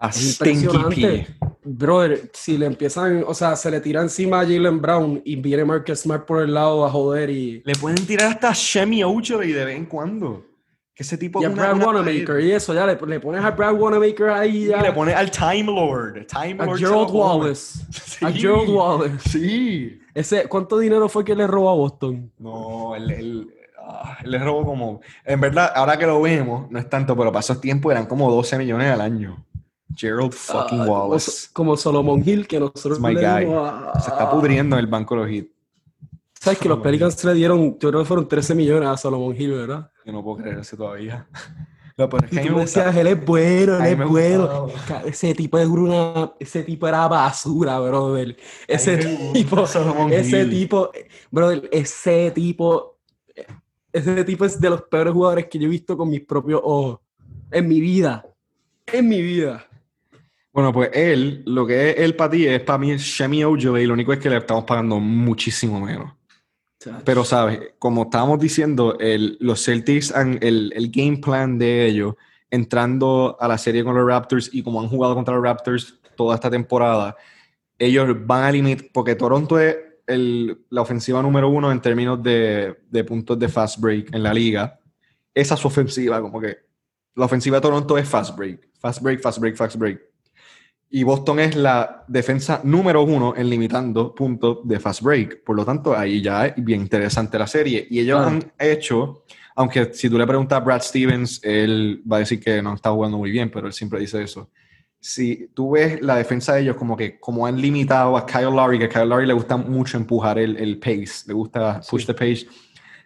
es 0.00 0.40
impresionante. 0.40 1.36
Brother, 1.64 2.30
si 2.32 2.58
le 2.58 2.66
empiezan, 2.66 3.24
o 3.26 3.34
sea, 3.34 3.54
se 3.54 3.70
le 3.70 3.80
tira 3.80 4.00
encima 4.00 4.40
a 4.40 4.44
Jalen 4.44 4.80
Brown 4.80 5.22
y 5.24 5.36
viene 5.36 5.64
Marcus 5.64 6.00
Smart 6.00 6.26
por 6.26 6.42
el 6.42 6.54
lado 6.54 6.84
a 6.84 6.90
joder 6.90 7.30
y... 7.30 7.62
Le 7.64 7.74
pueden 7.76 8.04
tirar 8.04 8.32
hasta 8.32 8.52
Shemi 8.52 9.04
Ochoa 9.04 9.42
de 9.42 9.64
vez 9.64 9.76
en 9.76 9.86
cuando. 9.86 10.51
Que 11.02 11.06
ese 11.06 11.18
tipo 11.18 11.42
y 11.42 11.44
a 11.44 11.48
Brad 11.48 11.82
Wanamaker 11.82 12.38
y 12.40 12.52
eso, 12.52 12.72
ya 12.72 12.86
le, 12.86 12.96
le, 12.96 13.18
pones 13.18 13.44
a 13.44 13.50
Brad 13.50 13.74
Wanamaker 13.74 14.28
ahí 14.28 14.68
ya. 14.68 14.78
Y 14.78 14.82
le 14.82 14.92
pones 14.92 15.16
al 15.16 15.32
Time 15.32 15.64
Lord. 15.64 16.28
Time 16.28 16.62
a 16.62 16.76
Gerald 16.76 17.10
Wallace. 17.10 17.80
A 18.24 18.30
Gerald 18.30 18.68
Wallace. 18.68 19.28
Sí. 19.28 20.00
Ese, 20.14 20.46
¿Cuánto 20.46 20.78
dinero 20.78 21.08
fue 21.08 21.24
que 21.24 21.34
le 21.34 21.48
robó 21.48 21.70
a 21.70 21.74
Boston? 21.74 22.30
No, 22.38 22.94
él, 22.94 23.10
él, 23.10 23.54
ah, 23.84 24.18
le 24.22 24.38
robó 24.38 24.64
como... 24.64 25.00
En 25.24 25.40
verdad, 25.40 25.72
ahora 25.74 25.98
que 25.98 26.06
lo 26.06 26.22
vemos, 26.22 26.70
no 26.70 26.78
es 26.78 26.88
tanto, 26.88 27.16
pero 27.16 27.32
pasó 27.32 27.58
tiempo, 27.58 27.90
eran 27.90 28.06
como 28.06 28.30
12 28.30 28.58
millones 28.58 28.92
al 28.92 29.00
año. 29.00 29.44
Gerald 29.96 30.32
fucking 30.32 30.82
ah, 30.82 30.86
Wallace. 30.86 31.48
Como, 31.52 31.76
Solomon 31.76 32.22
Hill, 32.24 32.46
que 32.46 32.60
nosotros 32.60 33.00
my 33.00 33.14
guy. 33.14 33.48
Se 34.00 34.10
está 34.10 34.30
pudriendo 34.30 34.76
en 34.76 34.80
el 34.80 34.86
banco 34.86 35.16
de 35.16 35.20
los 35.20 35.30
hits. 35.32 35.50
¿Sabes 36.42 36.58
que 36.58 36.68
los 36.68 36.80
Pelicans 36.80 37.22
le 37.24 37.34
dieron, 37.34 37.78
yo 37.78 37.90
creo 37.90 38.00
que 38.00 38.04
fueron 38.04 38.26
13 38.26 38.56
millones 38.56 38.88
a 38.88 38.96
Solomon 38.96 39.32
Hill, 39.40 39.52
¿verdad? 39.52 39.92
Yo 40.04 40.10
no 40.10 40.24
puedo 40.24 40.38
creer 40.38 40.58
eso 40.58 40.76
todavía. 40.76 41.26
No, 41.94 42.08
pero 42.08 42.24
es 42.24 42.30
que 42.30 42.42
y 42.42 42.48
tú 42.48 42.56
decías, 42.56 42.96
él 42.96 43.06
es 43.06 43.22
bueno, 43.22 43.76
él 43.76 44.00
es 44.00 44.08
bueno. 44.08 44.68
Ese 45.04 45.34
tipo 45.34 45.58
es 45.58 45.68
una, 45.68 46.32
ese 46.40 46.62
tipo 46.62 46.88
era 46.88 47.06
basura, 47.06 47.78
brother. 47.80 48.34
Ese 48.66 48.96
tipo, 49.34 49.64
ese 50.10 50.46
tipo, 50.46 50.90
brother, 51.30 51.68
ese 51.70 52.30
tipo, 52.30 52.98
ese 53.92 54.24
tipo 54.24 54.46
es 54.46 54.58
de 54.58 54.70
los 54.70 54.82
peores 54.84 55.12
jugadores 55.12 55.48
que 55.48 55.58
yo 55.58 55.66
he 55.66 55.70
visto 55.70 55.94
con 55.94 56.08
mis 56.08 56.22
propios 56.22 56.62
ojos. 56.64 57.00
En 57.50 57.68
mi 57.68 57.78
vida. 57.78 58.24
En 58.86 59.06
mi 59.06 59.20
vida. 59.20 59.66
Bueno, 60.50 60.72
pues 60.72 60.88
él, 60.94 61.42
lo 61.44 61.66
que 61.66 61.90
es 61.90 61.98
él 61.98 62.16
para 62.16 62.30
ti 62.30 62.46
es 62.46 62.62
para 62.62 62.78
mí 62.78 62.96
Shemi 62.96 63.44
Ojo 63.44 63.76
y 63.76 63.84
lo 63.84 63.92
único 63.92 64.14
es 64.14 64.18
que 64.18 64.30
le 64.30 64.38
estamos 64.38 64.64
pagando 64.64 64.98
muchísimo 64.98 65.78
menos. 65.78 66.10
Pero, 67.04 67.24
¿sabes? 67.24 67.60
Como 67.78 68.04
estábamos 68.04 68.38
diciendo, 68.38 68.96
el, 68.98 69.36
los 69.40 69.64
Celtics, 69.64 70.12
el, 70.12 70.72
el, 70.74 70.90
game 70.90 71.18
plan 71.18 71.58
de 71.58 71.86
ellos, 71.86 72.14
entrando 72.50 73.36
a 73.40 73.48
la 73.48 73.58
serie 73.58 73.84
con 73.84 73.94
los 73.94 74.06
Raptors 74.06 74.50
y 74.52 74.62
como 74.62 74.80
han 74.80 74.88
jugado 74.88 75.14
contra 75.14 75.34
los 75.34 75.42
Raptors 75.42 76.00
toda 76.16 76.34
esta 76.34 76.50
temporada, 76.50 77.16
ellos 77.78 78.14
van 78.26 78.44
a 78.44 78.52
limitar, 78.52 78.86
porque 78.92 79.14
Toronto 79.14 79.58
es 79.58 79.76
el, 80.06 80.64
la 80.70 80.82
ofensiva 80.82 81.22
número 81.22 81.48
uno 81.48 81.72
en 81.72 81.80
términos 81.80 82.22
de, 82.22 82.76
de, 82.90 83.04
puntos 83.04 83.38
de 83.38 83.48
fast 83.48 83.80
break 83.80 84.14
en 84.14 84.22
la 84.22 84.34
liga. 84.34 84.78
Esa 85.34 85.54
es 85.54 85.60
su 85.60 85.68
ofensiva, 85.68 86.20
como 86.20 86.40
que 86.40 86.58
la 87.14 87.26
ofensiva 87.26 87.56
de 87.56 87.62
Toronto 87.62 87.96
es 87.98 88.08
fast 88.08 88.36
break, 88.36 88.68
fast 88.78 89.02
break, 89.02 89.20
fast 89.20 89.38
break, 89.38 89.56
fast 89.56 89.76
break. 89.76 90.11
Y 90.94 91.04
Boston 91.04 91.40
es 91.40 91.56
la 91.56 92.04
defensa 92.06 92.60
número 92.64 93.02
uno 93.02 93.32
en 93.34 93.48
limitando 93.48 94.14
puntos 94.14 94.58
de 94.64 94.78
fast 94.78 95.00
break. 95.00 95.42
Por 95.42 95.56
lo 95.56 95.64
tanto, 95.64 95.96
ahí 95.96 96.20
ya 96.20 96.48
es 96.48 96.62
bien 96.62 96.82
interesante 96.82 97.38
la 97.38 97.46
serie. 97.46 97.86
Y 97.88 98.00
ellos 98.00 98.20
han 98.20 98.52
hecho, 98.58 99.24
aunque 99.56 99.94
si 99.94 100.10
tú 100.10 100.18
le 100.18 100.26
preguntas 100.26 100.58
a 100.58 100.60
Brad 100.60 100.82
Stevens, 100.82 101.40
él 101.42 102.02
va 102.10 102.16
a 102.16 102.18
decir 102.20 102.40
que 102.40 102.60
no 102.60 102.74
está 102.74 102.90
jugando 102.90 103.16
muy 103.16 103.30
bien, 103.30 103.50
pero 103.50 103.68
él 103.68 103.72
siempre 103.72 104.00
dice 104.00 104.22
eso. 104.22 104.50
Si 105.00 105.48
tú 105.54 105.70
ves 105.70 106.02
la 106.02 106.16
defensa 106.16 106.56
de 106.56 106.60
ellos 106.60 106.76
como 106.76 106.94
que 106.94 107.18
como 107.18 107.46
han 107.46 107.58
limitado 107.58 108.14
a 108.14 108.26
Kyle 108.26 108.54
Lowry, 108.54 108.78
que 108.78 108.84
a 108.84 108.88
Kyle 108.90 109.08
Lowry 109.08 109.26
le 109.26 109.32
gusta 109.32 109.56
mucho 109.56 109.96
empujar 109.96 110.38
el, 110.38 110.58
el 110.58 110.78
pace, 110.78 111.24
le 111.26 111.32
gusta 111.32 111.80
push 111.88 112.04
the 112.04 112.12
pace, 112.12 112.46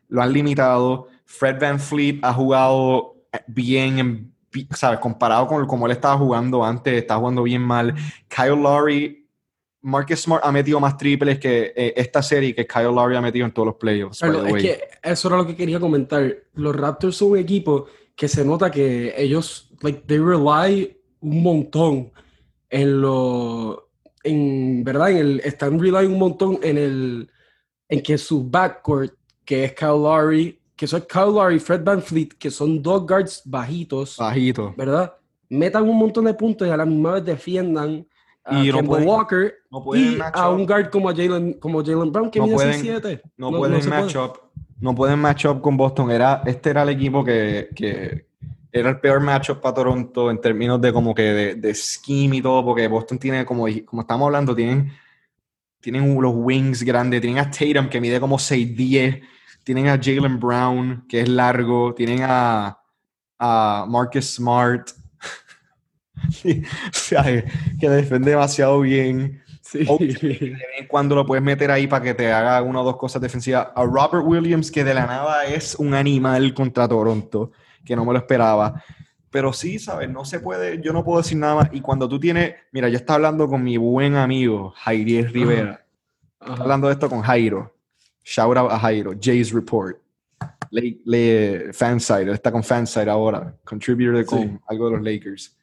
lo 0.09 0.22
han 0.22 0.32
limitado. 0.32 1.07
Fred 1.24 1.61
Van 1.61 1.78
Fleet 1.78 2.18
ha 2.22 2.32
jugado 2.32 3.14
bien 3.47 3.99
en 4.01 4.36
¿sabes? 4.75 4.99
Comparado 5.01 5.47
con 5.47 5.67
como 5.67 5.87
él 5.87 5.93
estaba 5.93 6.17
jugando 6.17 6.65
antes, 6.65 6.95
está 6.95 7.17
jugando 7.17 7.43
bien 7.43 7.63
mal. 7.63 7.95
Kyle 8.29 8.61
Lowry, 8.61 9.29
Marcus 9.83 10.21
Smart 10.21 10.45
ha 10.45 10.53
metido 10.53 10.81
más 10.81 10.97
triples 10.97 11.39
que 11.39 11.73
eh, 11.77 11.95
esta 11.97 12.23
serie 12.23 12.55
que 12.55 12.67
Kyle 12.67 12.85
Lowry 12.85 13.17
ha 13.17 13.21
metido 13.21 13.47
en 13.47 13.53
todos 13.53 13.67
los 13.67 13.77
playoffs. 13.77 14.23
es 14.23 14.63
que 14.63 14.81
eso 15.03 15.29
era 15.29 15.37
lo 15.37 15.47
que 15.47 15.57
quería 15.57 15.79
comentar. 15.79 16.35
Los 16.55 16.75
Raptors 16.75 17.17
son 17.17 17.33
un 17.33 17.39
equipo 17.39 17.87
que 18.15 18.29
se 18.29 18.45
nota 18.45 18.71
que 18.71 19.15
ellos, 19.17 19.71
like, 19.83 20.05
they 20.07 20.19
rely 20.19 20.97
un 21.21 21.43
montón 21.43 22.13
en 22.71 23.01
lo, 23.01 23.91
en 24.25 24.83
verdad, 24.83 25.11
en 25.11 25.17
el, 25.19 25.41
están 25.45 25.79
relying 25.79 26.11
un 26.11 26.19
montón 26.19 26.59
en 26.63 26.79
el, 26.79 27.31
en 27.89 28.03
que 28.03 28.19
su 28.19 28.49
backcourt, 28.49 29.15
que 29.45 29.65
es 29.65 29.73
Kyle 29.75 29.89
Lowry, 29.89 30.59
que 30.77 30.87
son 30.87 31.05
Lowry 31.14 31.57
y 31.57 31.59
Fred 31.59 31.83
Van 31.83 32.03
Fleet, 32.03 32.29
que 32.39 32.51
son 32.51 32.83
dos 32.83 33.07
guards 33.07 33.43
bajitos, 33.45 34.16
bajitos, 34.18 34.77
¿verdad? 34.77 35.14
Metan 35.49 35.89
un 35.89 35.97
montón 35.97 36.24
de 36.24 36.35
puntos 36.35 36.68
y 36.68 36.70
a 36.70 36.77
la 36.77 36.85
misma 36.85 37.12
vez 37.12 37.24
defiendan 37.24 38.07
a 38.45 38.62
y 38.62 38.70
Walker 38.70 39.55
y 39.95 40.18
a 40.20 40.51
un 40.51 40.66
guard 40.66 40.91
como 40.91 41.09
Jalen 41.09 41.55
como 41.55 41.85
Jalen 41.85 42.12
Brown 42.12 42.31
que 42.31 42.39
no 42.39 42.47
mide 42.47 42.57
pueden, 42.57 42.81
7 42.81 43.22
no, 43.37 43.51
pueden 43.51 43.89
match 43.89 44.16
up. 44.16 44.41
No 44.79 44.95
pueden 44.95 45.18
match 45.18 45.47
up 45.47 45.61
con 45.61 45.77
Boston. 45.77 46.11
Era 46.11 46.43
este 46.45 46.70
era 46.70 46.83
el 46.83 46.91
equipo 46.91 47.24
que, 47.24 47.70
que 47.74 48.27
era 48.79 48.91
el 48.91 49.01
peor 49.01 49.20
matchup 49.20 49.61
para 49.61 49.74
Toronto 49.74 50.31
en 50.31 50.41
términos 50.41 50.81
de 50.81 50.93
como 50.93 51.14
que 51.14 51.22
de, 51.22 51.55
de 51.55 51.74
scheme 51.74 52.37
y 52.37 52.43
todo, 52.43 52.64
porque 52.64 52.87
Boston 52.89 53.18
tiene, 53.18 53.45
como, 53.47 53.66
como 53.85 54.03
estamos 54.03 54.27
hablando, 54.27 54.55
tienen, 54.55 54.93
tienen 55.81 56.20
los 56.20 56.33
wings 56.35 56.83
grandes, 56.83 57.20
tienen 57.22 57.39
a 57.39 57.51
Tatum 57.51 57.89
que 57.89 58.01
mide 58.01 58.20
como 58.20 58.37
6'10, 58.37 59.22
tienen 59.67 59.89
a 59.89 59.99
Jalen 60.01 60.39
Brown 60.39 61.05
que 61.09 61.23
es 61.23 61.29
largo, 61.29 61.93
tienen 61.93 62.21
a, 62.23 62.79
a 63.37 63.85
Marcus 63.89 64.37
Smart, 64.37 64.91
que 67.81 67.91
defiende 67.91 68.31
demasiado 68.31 68.81
bien. 68.81 69.43
Sí. 69.62 69.85
cuando 70.89 71.17
lo 71.17 71.27
puedes 71.27 71.43
meter 71.43 71.73
ahí 71.73 71.89
para 71.89 72.05
que 72.05 72.14
te 72.14 72.33
haga 72.33 72.62
una 72.62 72.81
o 72.81 72.85
dos 72.85 72.97
cosas 72.97 73.21
defensivas. 73.21 73.67
A 73.75 73.83
Robert 73.83 74.25
Williams, 74.25 74.71
que 74.71 74.85
de 74.85 74.95
la 74.95 75.05
nada 75.05 75.45
es 75.47 75.75
un 75.75 75.95
animal 75.95 76.55
contra 76.55 76.87
Toronto 76.87 77.51
que 77.85 77.97
no 77.97 78.05
me 78.05 78.12
lo 78.12 78.21
esperaba. 78.21 78.85
Pero 79.31 79.53
sí, 79.53 79.81
¿sabes? 79.81 80.09
No 80.09 80.25
se 80.25 80.39
puede, 80.39 80.81
yo 80.81 80.93
no 80.93 81.03
puedo 81.03 81.19
decir 81.19 81.39
nada 81.39 81.57
más. 81.57 81.71
Y 81.73 81.81
cuando 81.81 82.09
tú 82.09 82.21
tienes, 82.21 82.55
mira, 82.71 82.89
yo 82.89 82.99
estaba 82.99 83.17
hablando 83.17 83.49
con 83.49 83.64
mi 83.64 83.77
buen 83.79 84.14
amigo 84.14 84.73
Jairier 84.77 85.33
Rivera. 85.33 85.85
hablando 86.39 86.87
de 86.87 86.93
esto 86.93 87.11
con 87.11 87.23
Jairo. 87.23 87.76
Shout 88.27 88.57
out 88.57 88.72
a 88.72 88.79
Jairo. 88.79 89.14
Jay's 89.14 89.53
Report. 89.53 90.03
Le, 90.72 90.99
le, 91.05 91.72
fanside, 91.72 92.33
está 92.33 92.51
con 92.51 92.64
fanside 92.64 93.09
ahora. 93.09 93.55
Contributor 93.64 94.16
de 94.16 94.27
con 94.27 94.61
algo 94.66 94.91
de 94.91 94.97
los 94.97 95.05
Lakers. 95.05 95.57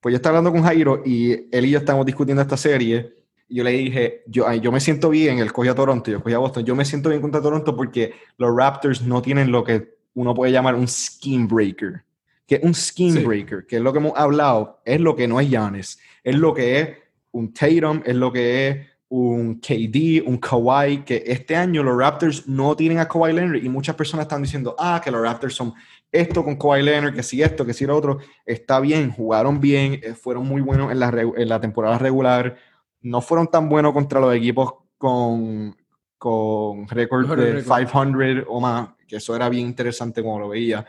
Pues 0.00 0.12
yo 0.12 0.16
estaba 0.16 0.38
hablando 0.38 0.50
con 0.50 0.66
Jairo 0.66 1.00
y 1.06 1.48
él 1.54 1.64
y 1.64 1.70
yo 1.70 1.78
estamos 1.78 2.04
discutiendo 2.04 2.42
esta 2.42 2.56
serie. 2.56 3.14
Y 3.48 3.54
yo 3.54 3.64
le 3.64 3.70
dije, 3.70 4.24
yo, 4.26 4.52
yo 4.54 4.72
me 4.72 4.80
siento 4.80 5.10
bien, 5.10 5.38
él 5.38 5.52
cogió 5.52 5.70
a 5.70 5.74
Toronto, 5.76 6.10
yo 6.10 6.20
cogí 6.20 6.34
a 6.34 6.38
Boston. 6.38 6.64
Yo 6.64 6.74
me 6.74 6.84
siento 6.84 7.08
bien 7.08 7.22
contra 7.22 7.40
Toronto 7.40 7.76
porque 7.76 8.14
los 8.36 8.52
Raptors 8.52 9.02
no 9.02 9.22
tienen 9.22 9.52
lo 9.52 9.62
que 9.62 9.94
uno 10.14 10.34
puede 10.34 10.50
llamar 10.50 10.74
un 10.74 10.88
scheme 10.88 11.46
breaker. 11.46 12.02
Que 12.48 12.60
un 12.64 12.74
scheme 12.74 13.22
breaker, 13.22 13.64
que 13.64 13.76
es 13.76 13.82
lo 13.82 13.92
que 13.92 14.00
hemos 14.00 14.12
hablado, 14.16 14.82
es 14.84 15.00
lo 15.00 15.14
que 15.14 15.28
no 15.28 15.38
es 15.38 15.48
Giannis, 15.48 16.00
es 16.24 16.34
lo 16.34 16.52
que 16.52 16.80
es 16.80 16.88
un 17.30 17.54
Tatum, 17.54 18.02
es 18.04 18.16
lo 18.16 18.32
que 18.32 18.68
es 18.68 18.86
un 19.12 19.60
KD, 19.60 20.26
un 20.26 20.38
Kawhi, 20.38 21.04
que 21.04 21.22
este 21.26 21.54
año 21.54 21.82
los 21.82 21.98
Raptors 21.98 22.48
no 22.48 22.74
tienen 22.74 22.98
a 22.98 23.06
Kawhi 23.06 23.34
Leonard 23.34 23.62
y 23.62 23.68
muchas 23.68 23.94
personas 23.94 24.24
están 24.24 24.40
diciendo, 24.40 24.74
ah, 24.78 25.02
que 25.04 25.10
los 25.10 25.20
Raptors 25.20 25.54
son 25.54 25.74
esto 26.10 26.42
con 26.42 26.56
Kawhi 26.56 26.82
Leonard, 26.82 27.14
que 27.14 27.22
si 27.22 27.42
esto, 27.42 27.66
que 27.66 27.74
si 27.74 27.84
lo 27.84 27.94
otro, 27.94 28.20
está 28.46 28.80
bien, 28.80 29.10
jugaron 29.10 29.60
bien, 29.60 30.00
eh, 30.02 30.14
fueron 30.14 30.46
muy 30.46 30.62
buenos 30.62 30.90
en 30.90 30.98
la, 30.98 31.10
en 31.10 31.46
la 31.46 31.60
temporada 31.60 31.98
regular, 31.98 32.56
no 33.02 33.20
fueron 33.20 33.48
tan 33.48 33.68
buenos 33.68 33.92
contra 33.92 34.18
los 34.18 34.34
equipos 34.34 34.76
con, 34.96 35.76
con 36.16 36.88
récord 36.88 37.28
de 37.36 37.62
500 37.62 38.46
o 38.48 38.60
más, 38.60 38.94
que 39.06 39.16
eso 39.16 39.36
era 39.36 39.50
bien 39.50 39.66
interesante 39.66 40.22
como 40.22 40.38
lo 40.38 40.48
veía. 40.48 40.86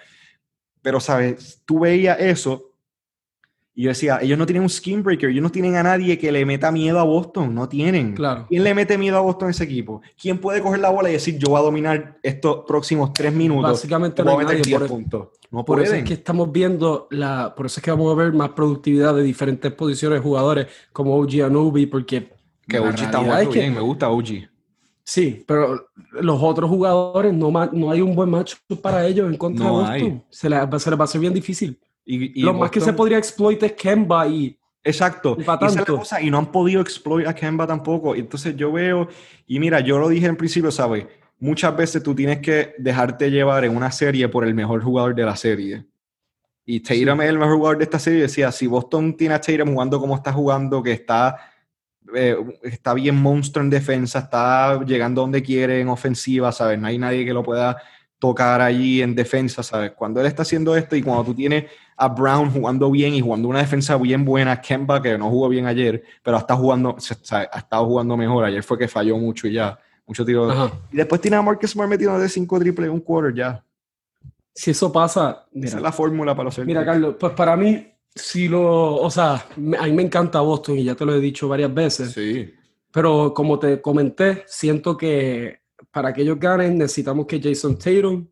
Pero, 0.82 1.01
¿sabes? 1.01 1.61
Tú 1.65 1.80
veías 1.80 2.17
eso 2.21 2.72
y 3.76 3.84
yo 3.84 3.89
decía, 3.89 4.19
ellos 4.21 4.38
no 4.38 4.45
tienen 4.45 4.61
un 4.61 4.69
skin 4.69 5.01
breaker, 5.01 5.32
ellos 5.32 5.41
no 5.41 5.49
tienen 5.49 5.76
a 5.76 5.84
nadie 5.84 6.19
que 6.19 6.32
le 6.32 6.45
meta 6.45 6.71
miedo 6.71 6.99
a 6.99 7.03
Boston, 7.03 7.55
no 7.55 7.67
tienen. 7.67 8.13
Claro. 8.13 8.45
¿Quién 8.47 8.63
le 8.63 8.76
mete 8.76 8.99
miedo 8.99 9.17
a 9.17 9.21
Boston 9.21 9.49
ese 9.49 9.63
equipo? 9.63 10.01
¿Quién 10.19 10.38
puede 10.38 10.61
coger 10.61 10.80
la 10.80 10.91
bola 10.91 11.09
y 11.09 11.13
decir, 11.13 11.39
yo 11.39 11.49
voy 11.49 11.59
a 11.59 11.63
dominar 11.63 12.19
estos 12.21 12.65
próximos 12.67 13.13
tres 13.13 13.34
minutos? 13.34 13.71
Básicamente 13.71 14.24
no 14.24 14.38
hay 14.38 14.45
nadie, 14.45 14.78
por, 14.78 14.88
puntos. 14.88 15.28
No 15.49 15.65
por 15.65 15.82
eso 15.82 15.95
es 15.95 16.03
que 16.03 16.13
estamos 16.13 16.51
viendo, 16.51 17.07
la, 17.09 17.55
por 17.55 17.65
eso 17.65 17.80
es 17.80 17.84
que 17.84 17.89
vamos 17.89 18.11
a 18.11 18.15
ver 18.15 18.32
más 18.32 18.49
productividad 18.49 19.15
de 19.15 19.24
diferentes 19.24 19.71
posiciones 19.71 20.19
de 20.19 20.24
jugadores 20.24 20.67
como 20.91 21.15
OG 21.17 21.43
Anubi, 21.43 21.88
porque... 21.88 22.32
Que 22.67 22.80
OG 22.80 23.01
está 23.01 23.21
muy 23.21 23.47
bien, 23.47 23.74
me 23.74 23.82
gusta 23.82 24.09
OG. 24.09 24.49
Sí, 25.03 25.43
pero 25.47 25.88
los 26.11 26.41
otros 26.41 26.69
jugadores 26.69 27.34
no, 27.34 27.51
no 27.51 27.91
hay 27.91 28.01
un 28.01 28.15
buen 28.15 28.30
match 28.30 28.53
para 28.82 29.05
ellos 29.05 29.30
en 29.30 29.38
contra 29.38 29.65
de 29.65 29.71
Boston. 29.71 30.24
Se 30.30 30.49
les, 30.49 30.59
se 30.82 30.89
les 30.89 30.99
va 30.99 31.03
a 31.03 31.05
hacer 31.05 31.19
bien 31.19 31.34
difícil. 31.34 31.78
Y, 32.06 32.41
Lo 32.41 32.54
más 32.54 32.72
que 32.72 32.82
se 32.82 32.93
podría 32.93 33.18
exploit 33.18 33.62
es 33.64 33.74
Kemba 33.74 34.28
y. 34.28 34.58
Exacto. 34.84 35.38
Y, 35.39 36.28
y 36.28 36.30
no 36.30 36.38
han 36.38 36.51
podido 36.51 36.82
exploit 36.82 37.26
a 37.26 37.34
Kemba 37.34 37.66
tampoco. 37.66 38.16
Entonces 38.16 38.56
yo 38.58 38.72
veo, 38.72 39.08
y 39.47 39.60
mira, 39.60 39.80
yo 39.80 39.97
lo 39.97 40.10
dije 40.10 40.28
en 40.28 40.36
principio, 40.36 40.72
¿sabes? 40.72 41.06
Muchas 41.39 41.76
veces 41.76 42.04
tú 42.04 42.14
tienes 42.14 42.39
que 42.39 42.76
dejarte 42.78 43.32
llevar 43.32 43.64
en 43.64 43.76
una 43.76 43.91
serie 43.91 44.28
por 44.28 44.45
el 44.45 44.54
mejor 44.54 44.84
jugador 44.84 45.16
de 45.16 45.24
la 45.24 45.36
serie. 45.36 45.86
Y 46.66 46.82
Tatum 46.82 47.22
es 47.22 47.30
el 47.30 47.38
mejor 47.38 47.56
jugador 47.56 47.78
de 47.78 47.84
esta 47.86 47.99
serie. 47.99 48.22
Decía, 48.22 48.51
si 48.51 48.68
Boston 48.68 49.16
tiene 49.16 49.36
a 49.36 49.41
Tatum 49.41 49.74
jugando 49.74 49.99
como 49.99 50.16
está 50.16 50.34
jugando, 50.34 50.84
que 50.84 50.91
está 50.91 51.38
eh, 52.14 52.36
está 52.64 52.93
bien 52.93 53.16
monstruo 53.16 53.64
en 53.64 53.70
defensa, 53.70 54.20
está 54.20 54.84
llegando 54.84 55.22
donde 55.22 55.41
quiere 55.41 55.80
en 55.80 55.89
ofensiva, 55.89 56.51
¿sabes? 56.51 56.78
No 56.78 56.88
hay 56.88 56.97
nadie 56.97 57.26
que 57.26 57.34
lo 57.34 57.43
pueda 57.43 57.82
tocar 58.20 58.62
allí 58.62 59.01
en 59.01 59.16
defensa, 59.16 59.64
¿sabes? 59.64 59.91
Cuando 59.91 60.20
él 60.20 60.28
está 60.28 60.41
haciendo 60.41 60.76
esto 60.76 60.95
y 60.95 61.01
cuando 61.01 61.24
tú 61.24 61.34
tienes 61.34 61.66
a 61.96 62.08
Brown 62.10 62.52
jugando 62.52 62.89
bien 62.91 63.14
y 63.14 63.22
jugando 63.22 63.48
una 63.48 63.60
defensa 63.60 63.98
bien 63.98 64.26
buena, 64.26 64.60
Kemba, 64.62 65.02
que 65.02 65.18
no 65.18 65.30
jugó 65.30 65.50
bien 65.50 65.66
ayer, 65.66 66.04
pero 66.22 66.38
está 66.38 66.56
jugando, 66.56 66.96
ha 67.32 67.58
estado 67.58 67.86
jugando 67.86 68.18
mejor. 68.18 68.46
Ayer 68.46 68.64
fue 68.64 68.78
que 68.78 68.88
falló 68.88 69.18
mucho 69.18 69.48
y 69.48 69.54
ya, 69.54 69.78
mucho 70.06 70.26
tiro. 70.26 70.72
Y 70.91 70.98
después 70.98 71.22
tiene 71.22 71.38
a 71.38 71.41
Marcus 71.41 71.72
Smart 71.72 71.89
metido 71.89 72.18
de 72.18 72.30
5 72.30 72.60
triples 72.60 72.88
en 72.88 72.94
un 72.94 73.02
quarter 73.02 73.34
ya. 73.34 73.64
Si 74.56 74.72
eso 74.72 74.91
pasa, 74.91 75.46
esa 75.54 75.78
es 75.78 75.84
la 75.84 75.91
fórmula 75.91 76.36
para 76.36 76.46
los 76.46 76.60
Mira, 76.60 76.86
Carlos, 76.86 77.16
pues 77.20 77.34
para 77.34 77.56
mí 77.56 77.94
si 78.16 78.48
lo, 78.48 78.96
o 78.96 79.10
sea, 79.10 79.34
a 79.34 79.86
mí 79.86 79.91
me 79.91 80.04
encanta 80.04 80.41
Boston 80.41 80.78
y 80.78 80.84
ya 80.84 80.96
te 80.96 81.06
lo 81.06 81.16
he 81.16 81.20
dicho 81.20 81.48
varias 81.48 81.74
veces. 81.74 82.12
Sí. 82.12 82.54
Pero 82.91 83.34
como 83.34 83.58
te 83.58 83.82
comenté, 83.82 84.44
siento 84.46 84.96
que 84.96 85.62
para 85.91 86.14
que 86.14 86.22
ellos 86.22 86.39
ganen 86.39 86.78
necesitamos 86.78 87.26
que 87.26 87.41
Jason 87.41 87.78
Tatum 87.78 88.28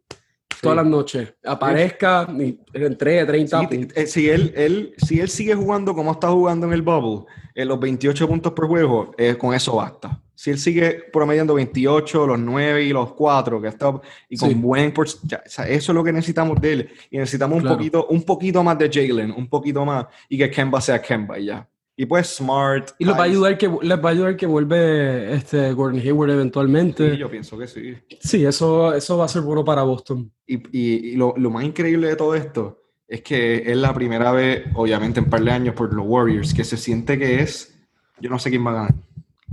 todas 0.61 0.77
las 0.77 0.85
noches. 0.85 1.33
Aparezca 1.43 2.27
y 2.37 2.57
entregue 2.73 3.25
30 3.25 3.69
eh, 3.95 4.07
Si 4.07 4.29
él, 4.29 4.53
él, 4.55 4.93
si 4.97 5.19
él 5.19 5.29
sigue 5.29 5.55
jugando 5.55 5.93
como 5.93 6.11
está 6.11 6.29
jugando 6.29 6.67
en 6.67 6.73
el 6.73 6.81
bubble, 6.81 7.25
en 7.55 7.67
los 7.67 7.79
28 7.79 8.27
puntos 8.27 8.53
por 8.53 8.67
juego, 8.67 9.11
eh, 9.17 9.35
con 9.37 9.53
eso 9.53 9.75
basta. 9.75 10.21
Si 10.33 10.49
él 10.49 10.57
sigue 10.57 11.03
promediando 11.13 11.53
28, 11.53 12.25
los 12.25 12.39
9 12.39 12.83
y 12.83 12.89
los 12.89 13.13
4, 13.13 13.61
que 13.61 13.67
está, 13.67 14.01
y 14.27 14.37
con 14.37 14.59
buen 14.59 14.91
eso 14.91 15.61
es 15.67 15.87
lo 15.89 16.03
que 16.03 16.11
necesitamos 16.11 16.59
de 16.59 16.73
él. 16.73 16.89
Y 17.11 17.17
necesitamos 17.19 17.61
un, 17.61 17.69
poquito, 17.69 18.07
un 18.07 18.23
poquito 18.23 18.63
más 18.63 18.77
de 18.77 18.89
Jalen, 18.91 19.31
un 19.31 19.47
poquito 19.47 19.85
más, 19.85 20.07
y 20.27 20.39
que 20.39 20.49
Kemba 20.49 20.81
sea 20.81 20.99
Kemba 20.99 21.37
y 21.37 21.45
ya. 21.45 21.67
Y 22.01 22.07
pues 22.07 22.29
Smart. 22.29 22.95
Y 22.97 23.05
les 23.05 23.13
va 23.13 23.19
a 23.19 23.25
ayudar 23.25 23.59
que, 23.59 23.69
les 23.83 24.03
va 24.03 24.09
a 24.09 24.11
ayudar 24.11 24.35
que 24.35 24.47
vuelve 24.47 25.35
este 25.35 25.71
Gordon 25.71 25.99
Hayward 25.99 26.31
eventualmente. 26.31 27.11
Sí, 27.11 27.17
yo 27.17 27.29
pienso 27.29 27.59
que 27.59 27.67
sí. 27.67 27.95
Sí, 28.19 28.43
eso, 28.43 28.91
eso 28.95 29.19
va 29.19 29.25
a 29.25 29.27
ser 29.27 29.43
bueno 29.43 29.63
para 29.63 29.83
Boston. 29.83 30.31
Y, 30.47 31.11
y, 31.11 31.15
lo, 31.15 31.35
lo, 31.37 31.51
más 31.51 31.63
increíble 31.63 32.07
de 32.07 32.15
todo 32.15 32.33
esto 32.33 32.81
es 33.07 33.21
que 33.21 33.71
es 33.71 33.77
la 33.77 33.93
primera 33.93 34.31
vez, 34.31 34.65
obviamente 34.73 35.19
en 35.19 35.29
par 35.29 35.43
de 35.43 35.51
años, 35.51 35.75
por 35.75 35.93
los 35.93 36.03
Warriors, 36.07 36.55
que 36.55 36.63
se 36.63 36.75
siente 36.75 37.19
que 37.19 37.41
es. 37.41 37.79
Yo 38.19 38.31
no 38.31 38.39
sé 38.39 38.49
quién 38.49 38.65
va 38.65 38.71
a 38.71 38.73
ganar. 38.73 38.95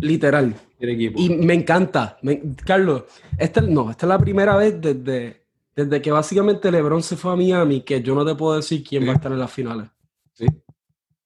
Literal. 0.00 0.54
Y 0.80 1.28
me 1.28 1.52
encanta. 1.52 2.16
Carlos, 2.64 3.04
esta, 3.36 3.60
no, 3.60 3.90
esta 3.90 4.06
es 4.06 4.08
la 4.08 4.18
primera 4.18 4.56
vez 4.56 4.80
desde, 4.80 5.44
desde 5.76 6.00
que 6.00 6.10
básicamente 6.10 6.72
LeBron 6.72 7.02
se 7.02 7.16
fue 7.16 7.30
a 7.30 7.36
Miami 7.36 7.82
que 7.82 8.00
yo 8.00 8.14
no 8.14 8.24
te 8.24 8.34
puedo 8.34 8.56
decir 8.56 8.82
quién 8.82 9.06
va 9.06 9.12
a 9.12 9.16
estar 9.16 9.32
en 9.32 9.38
las 9.38 9.52
finales. 9.52 9.90
Sí, 10.32 10.46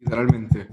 literalmente. 0.01 0.66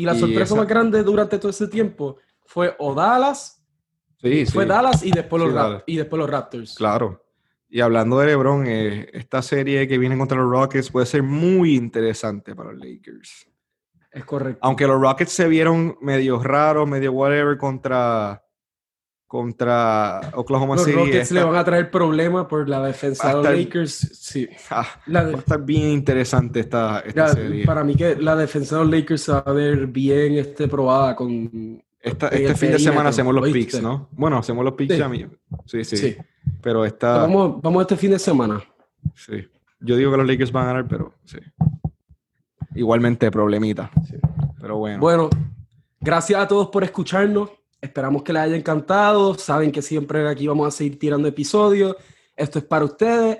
Y 0.00 0.04
la 0.04 0.14
sorpresa 0.14 0.54
más 0.54 0.66
grande 0.66 1.02
durante 1.02 1.38
todo 1.38 1.50
ese 1.50 1.68
tiempo 1.68 2.16
fue 2.46 2.74
o 2.78 2.94
Dallas, 2.94 3.62
sí, 4.18 4.46
fue 4.46 4.64
Dallas 4.64 5.02
y 5.04 5.10
después, 5.10 5.42
los 5.42 5.82
y 5.84 5.98
después 5.98 6.18
los 6.18 6.30
Raptors. 6.30 6.74
Claro. 6.74 7.22
Y 7.68 7.82
hablando 7.82 8.18
de 8.18 8.26
LeBron, 8.28 8.66
eh, 8.66 9.10
esta 9.12 9.42
serie 9.42 9.86
que 9.86 9.98
viene 9.98 10.16
contra 10.16 10.38
los 10.38 10.50
Rockets 10.50 10.90
puede 10.90 11.04
ser 11.04 11.22
muy 11.22 11.76
interesante 11.76 12.56
para 12.56 12.72
los 12.72 12.80
Lakers. 12.82 13.46
Es 14.10 14.24
correcto. 14.24 14.58
Aunque 14.62 14.86
los 14.86 14.98
Rockets 14.98 15.32
se 15.32 15.46
vieron 15.46 15.98
medio 16.00 16.42
raros, 16.42 16.88
medio 16.88 17.12
whatever 17.12 17.58
contra, 17.58 18.42
contra 19.30 20.32
Oklahoma 20.34 20.76
City. 20.76 20.90
Los 20.90 21.06
Rockets 21.06 21.30
le 21.30 21.44
van 21.44 21.54
a 21.54 21.62
traer 21.62 21.88
problemas 21.88 22.46
por 22.46 22.68
la 22.68 22.82
defensa 22.84 23.28
de 23.28 23.34
los 23.34 23.44
Lakers. 23.44 23.92
Sí. 24.12 24.48
Ah, 24.70 24.84
va 25.14 25.20
a 25.20 25.30
estar 25.30 25.64
bien 25.64 25.90
interesante 25.90 26.58
esta, 26.58 26.98
esta 27.06 27.28
serie. 27.28 27.64
Para 27.64 27.84
mí 27.84 27.94
que 27.94 28.16
la 28.16 28.34
defensa 28.34 28.76
de 28.76 28.82
los 28.82 28.90
Lakers 28.90 29.22
se 29.22 29.30
va 29.30 29.38
a 29.46 29.52
ver 29.52 29.86
bien 29.86 30.34
este, 30.34 30.66
probada 30.66 31.14
con... 31.14 31.80
este 32.00 32.56
fin 32.56 32.72
de 32.72 32.80
semana 32.80 33.10
hacemos 33.10 33.32
los 33.32 33.48
picks, 33.50 33.80
¿no? 33.80 34.08
Bueno, 34.10 34.38
hacemos 34.38 34.64
los 34.64 34.74
picks 34.74 34.96
sí. 34.96 35.26
Sí, 35.64 35.84
sí, 35.84 35.96
sí. 35.96 36.16
Pero 36.60 36.84
esta... 36.84 37.18
Vamos, 37.18 37.62
vamos 37.62 37.82
este 37.82 37.96
fin 37.96 38.10
de 38.10 38.18
semana. 38.18 38.60
Sí. 39.14 39.46
Yo 39.78 39.94
digo 39.94 40.10
que 40.10 40.16
los 40.16 40.26
Lakers 40.26 40.50
van 40.50 40.64
a 40.64 40.66
ganar, 40.66 40.88
pero 40.88 41.14
sí. 41.24 41.38
Igualmente 42.74 43.30
problemita. 43.30 43.92
Sí. 44.08 44.16
Pero 44.60 44.78
bueno. 44.78 44.98
Bueno, 44.98 45.30
gracias 46.00 46.40
a 46.42 46.48
todos 46.48 46.68
por 46.70 46.82
escucharnos. 46.82 47.59
Esperamos 47.80 48.22
que 48.22 48.32
les 48.32 48.42
haya 48.42 48.56
encantado. 48.56 49.34
Saben 49.34 49.72
que 49.72 49.82
siempre 49.82 50.28
aquí 50.28 50.46
vamos 50.46 50.68
a 50.68 50.70
seguir 50.70 50.98
tirando 50.98 51.26
episodios. 51.28 51.96
Esto 52.36 52.58
es 52.58 52.64
para 52.64 52.84
ustedes. 52.84 53.38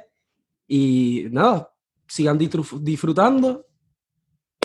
Y 0.67 1.27
nada, 1.31 1.73
sigan 2.07 2.39
disfrutando. 2.39 3.67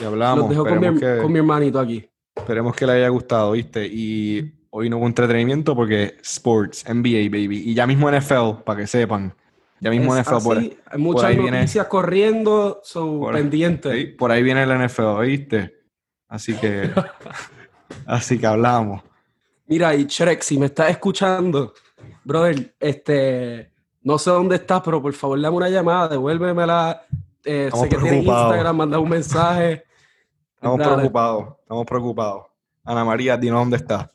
Y 0.01 0.05
hablamos. 0.05 0.39
Los 0.39 0.49
dejo 0.49 0.65
con 0.65 0.79
mi, 0.79 0.99
con 1.21 1.31
mi, 1.31 1.39
hermanito 1.39 1.79
aquí. 1.79 2.09
Esperemos 2.35 2.75
que 2.75 2.85
les 2.85 2.95
haya 2.95 3.09
gustado, 3.09 3.53
¿viste? 3.53 3.85
Y 3.85 4.67
hoy 4.69 4.89
no 4.89 4.97
hubo 4.97 5.07
entretenimiento 5.07 5.75
porque 5.75 6.17
sports, 6.21 6.85
NBA, 6.87 7.29
baby. 7.29 7.63
Y 7.65 7.73
ya 7.73 7.87
mismo 7.87 8.11
NFL, 8.11 8.63
para 8.65 8.81
que 8.81 8.87
sepan. 8.87 9.33
Ya 9.79 9.89
mismo 9.89 10.15
NFL 10.15 10.43
por, 10.43 10.57
Hay 10.57 10.73
muchas 10.97 11.35
noticias 11.35 11.87
corriendo, 11.87 12.81
son 12.83 13.31
pendientes. 13.31 14.15
por 14.17 14.31
ahí 14.31 14.41
viene 14.41 14.63
el 14.63 14.85
NFL, 14.85 15.21
¿viste? 15.21 15.75
Así 16.27 16.55
que, 16.55 16.91
así 18.05 18.37
que 18.37 18.47
hablamos. 18.47 19.03
Mira, 19.67 19.95
y 19.95 20.05
Shrek, 20.05 20.41
si 20.41 20.57
me 20.57 20.67
estás 20.67 20.91
escuchando, 20.91 21.73
brother, 22.23 22.75
este, 22.79 23.71
no 24.03 24.17
sé 24.17 24.29
dónde 24.29 24.57
estás, 24.57 24.81
pero 24.83 25.01
por 25.01 25.13
favor 25.13 25.41
dame 25.41 25.57
una 25.57 25.69
llamada, 25.69 26.09
devuélvemela. 26.09 27.01
Eh, 27.43 27.69
sé 27.73 27.89
que 27.89 27.97
tienes 27.97 28.25
Instagram, 28.25 28.75
manda 28.75 28.99
un 28.99 29.09
mensaje. 29.09 29.83
Estamos 30.55 30.79
preocupados, 30.79 31.55
estamos 31.61 31.85
preocupados. 31.85 32.45
Ana 32.83 33.03
María, 33.03 33.37
dinos 33.37 33.59
dónde 33.59 33.77
estás. 33.77 34.14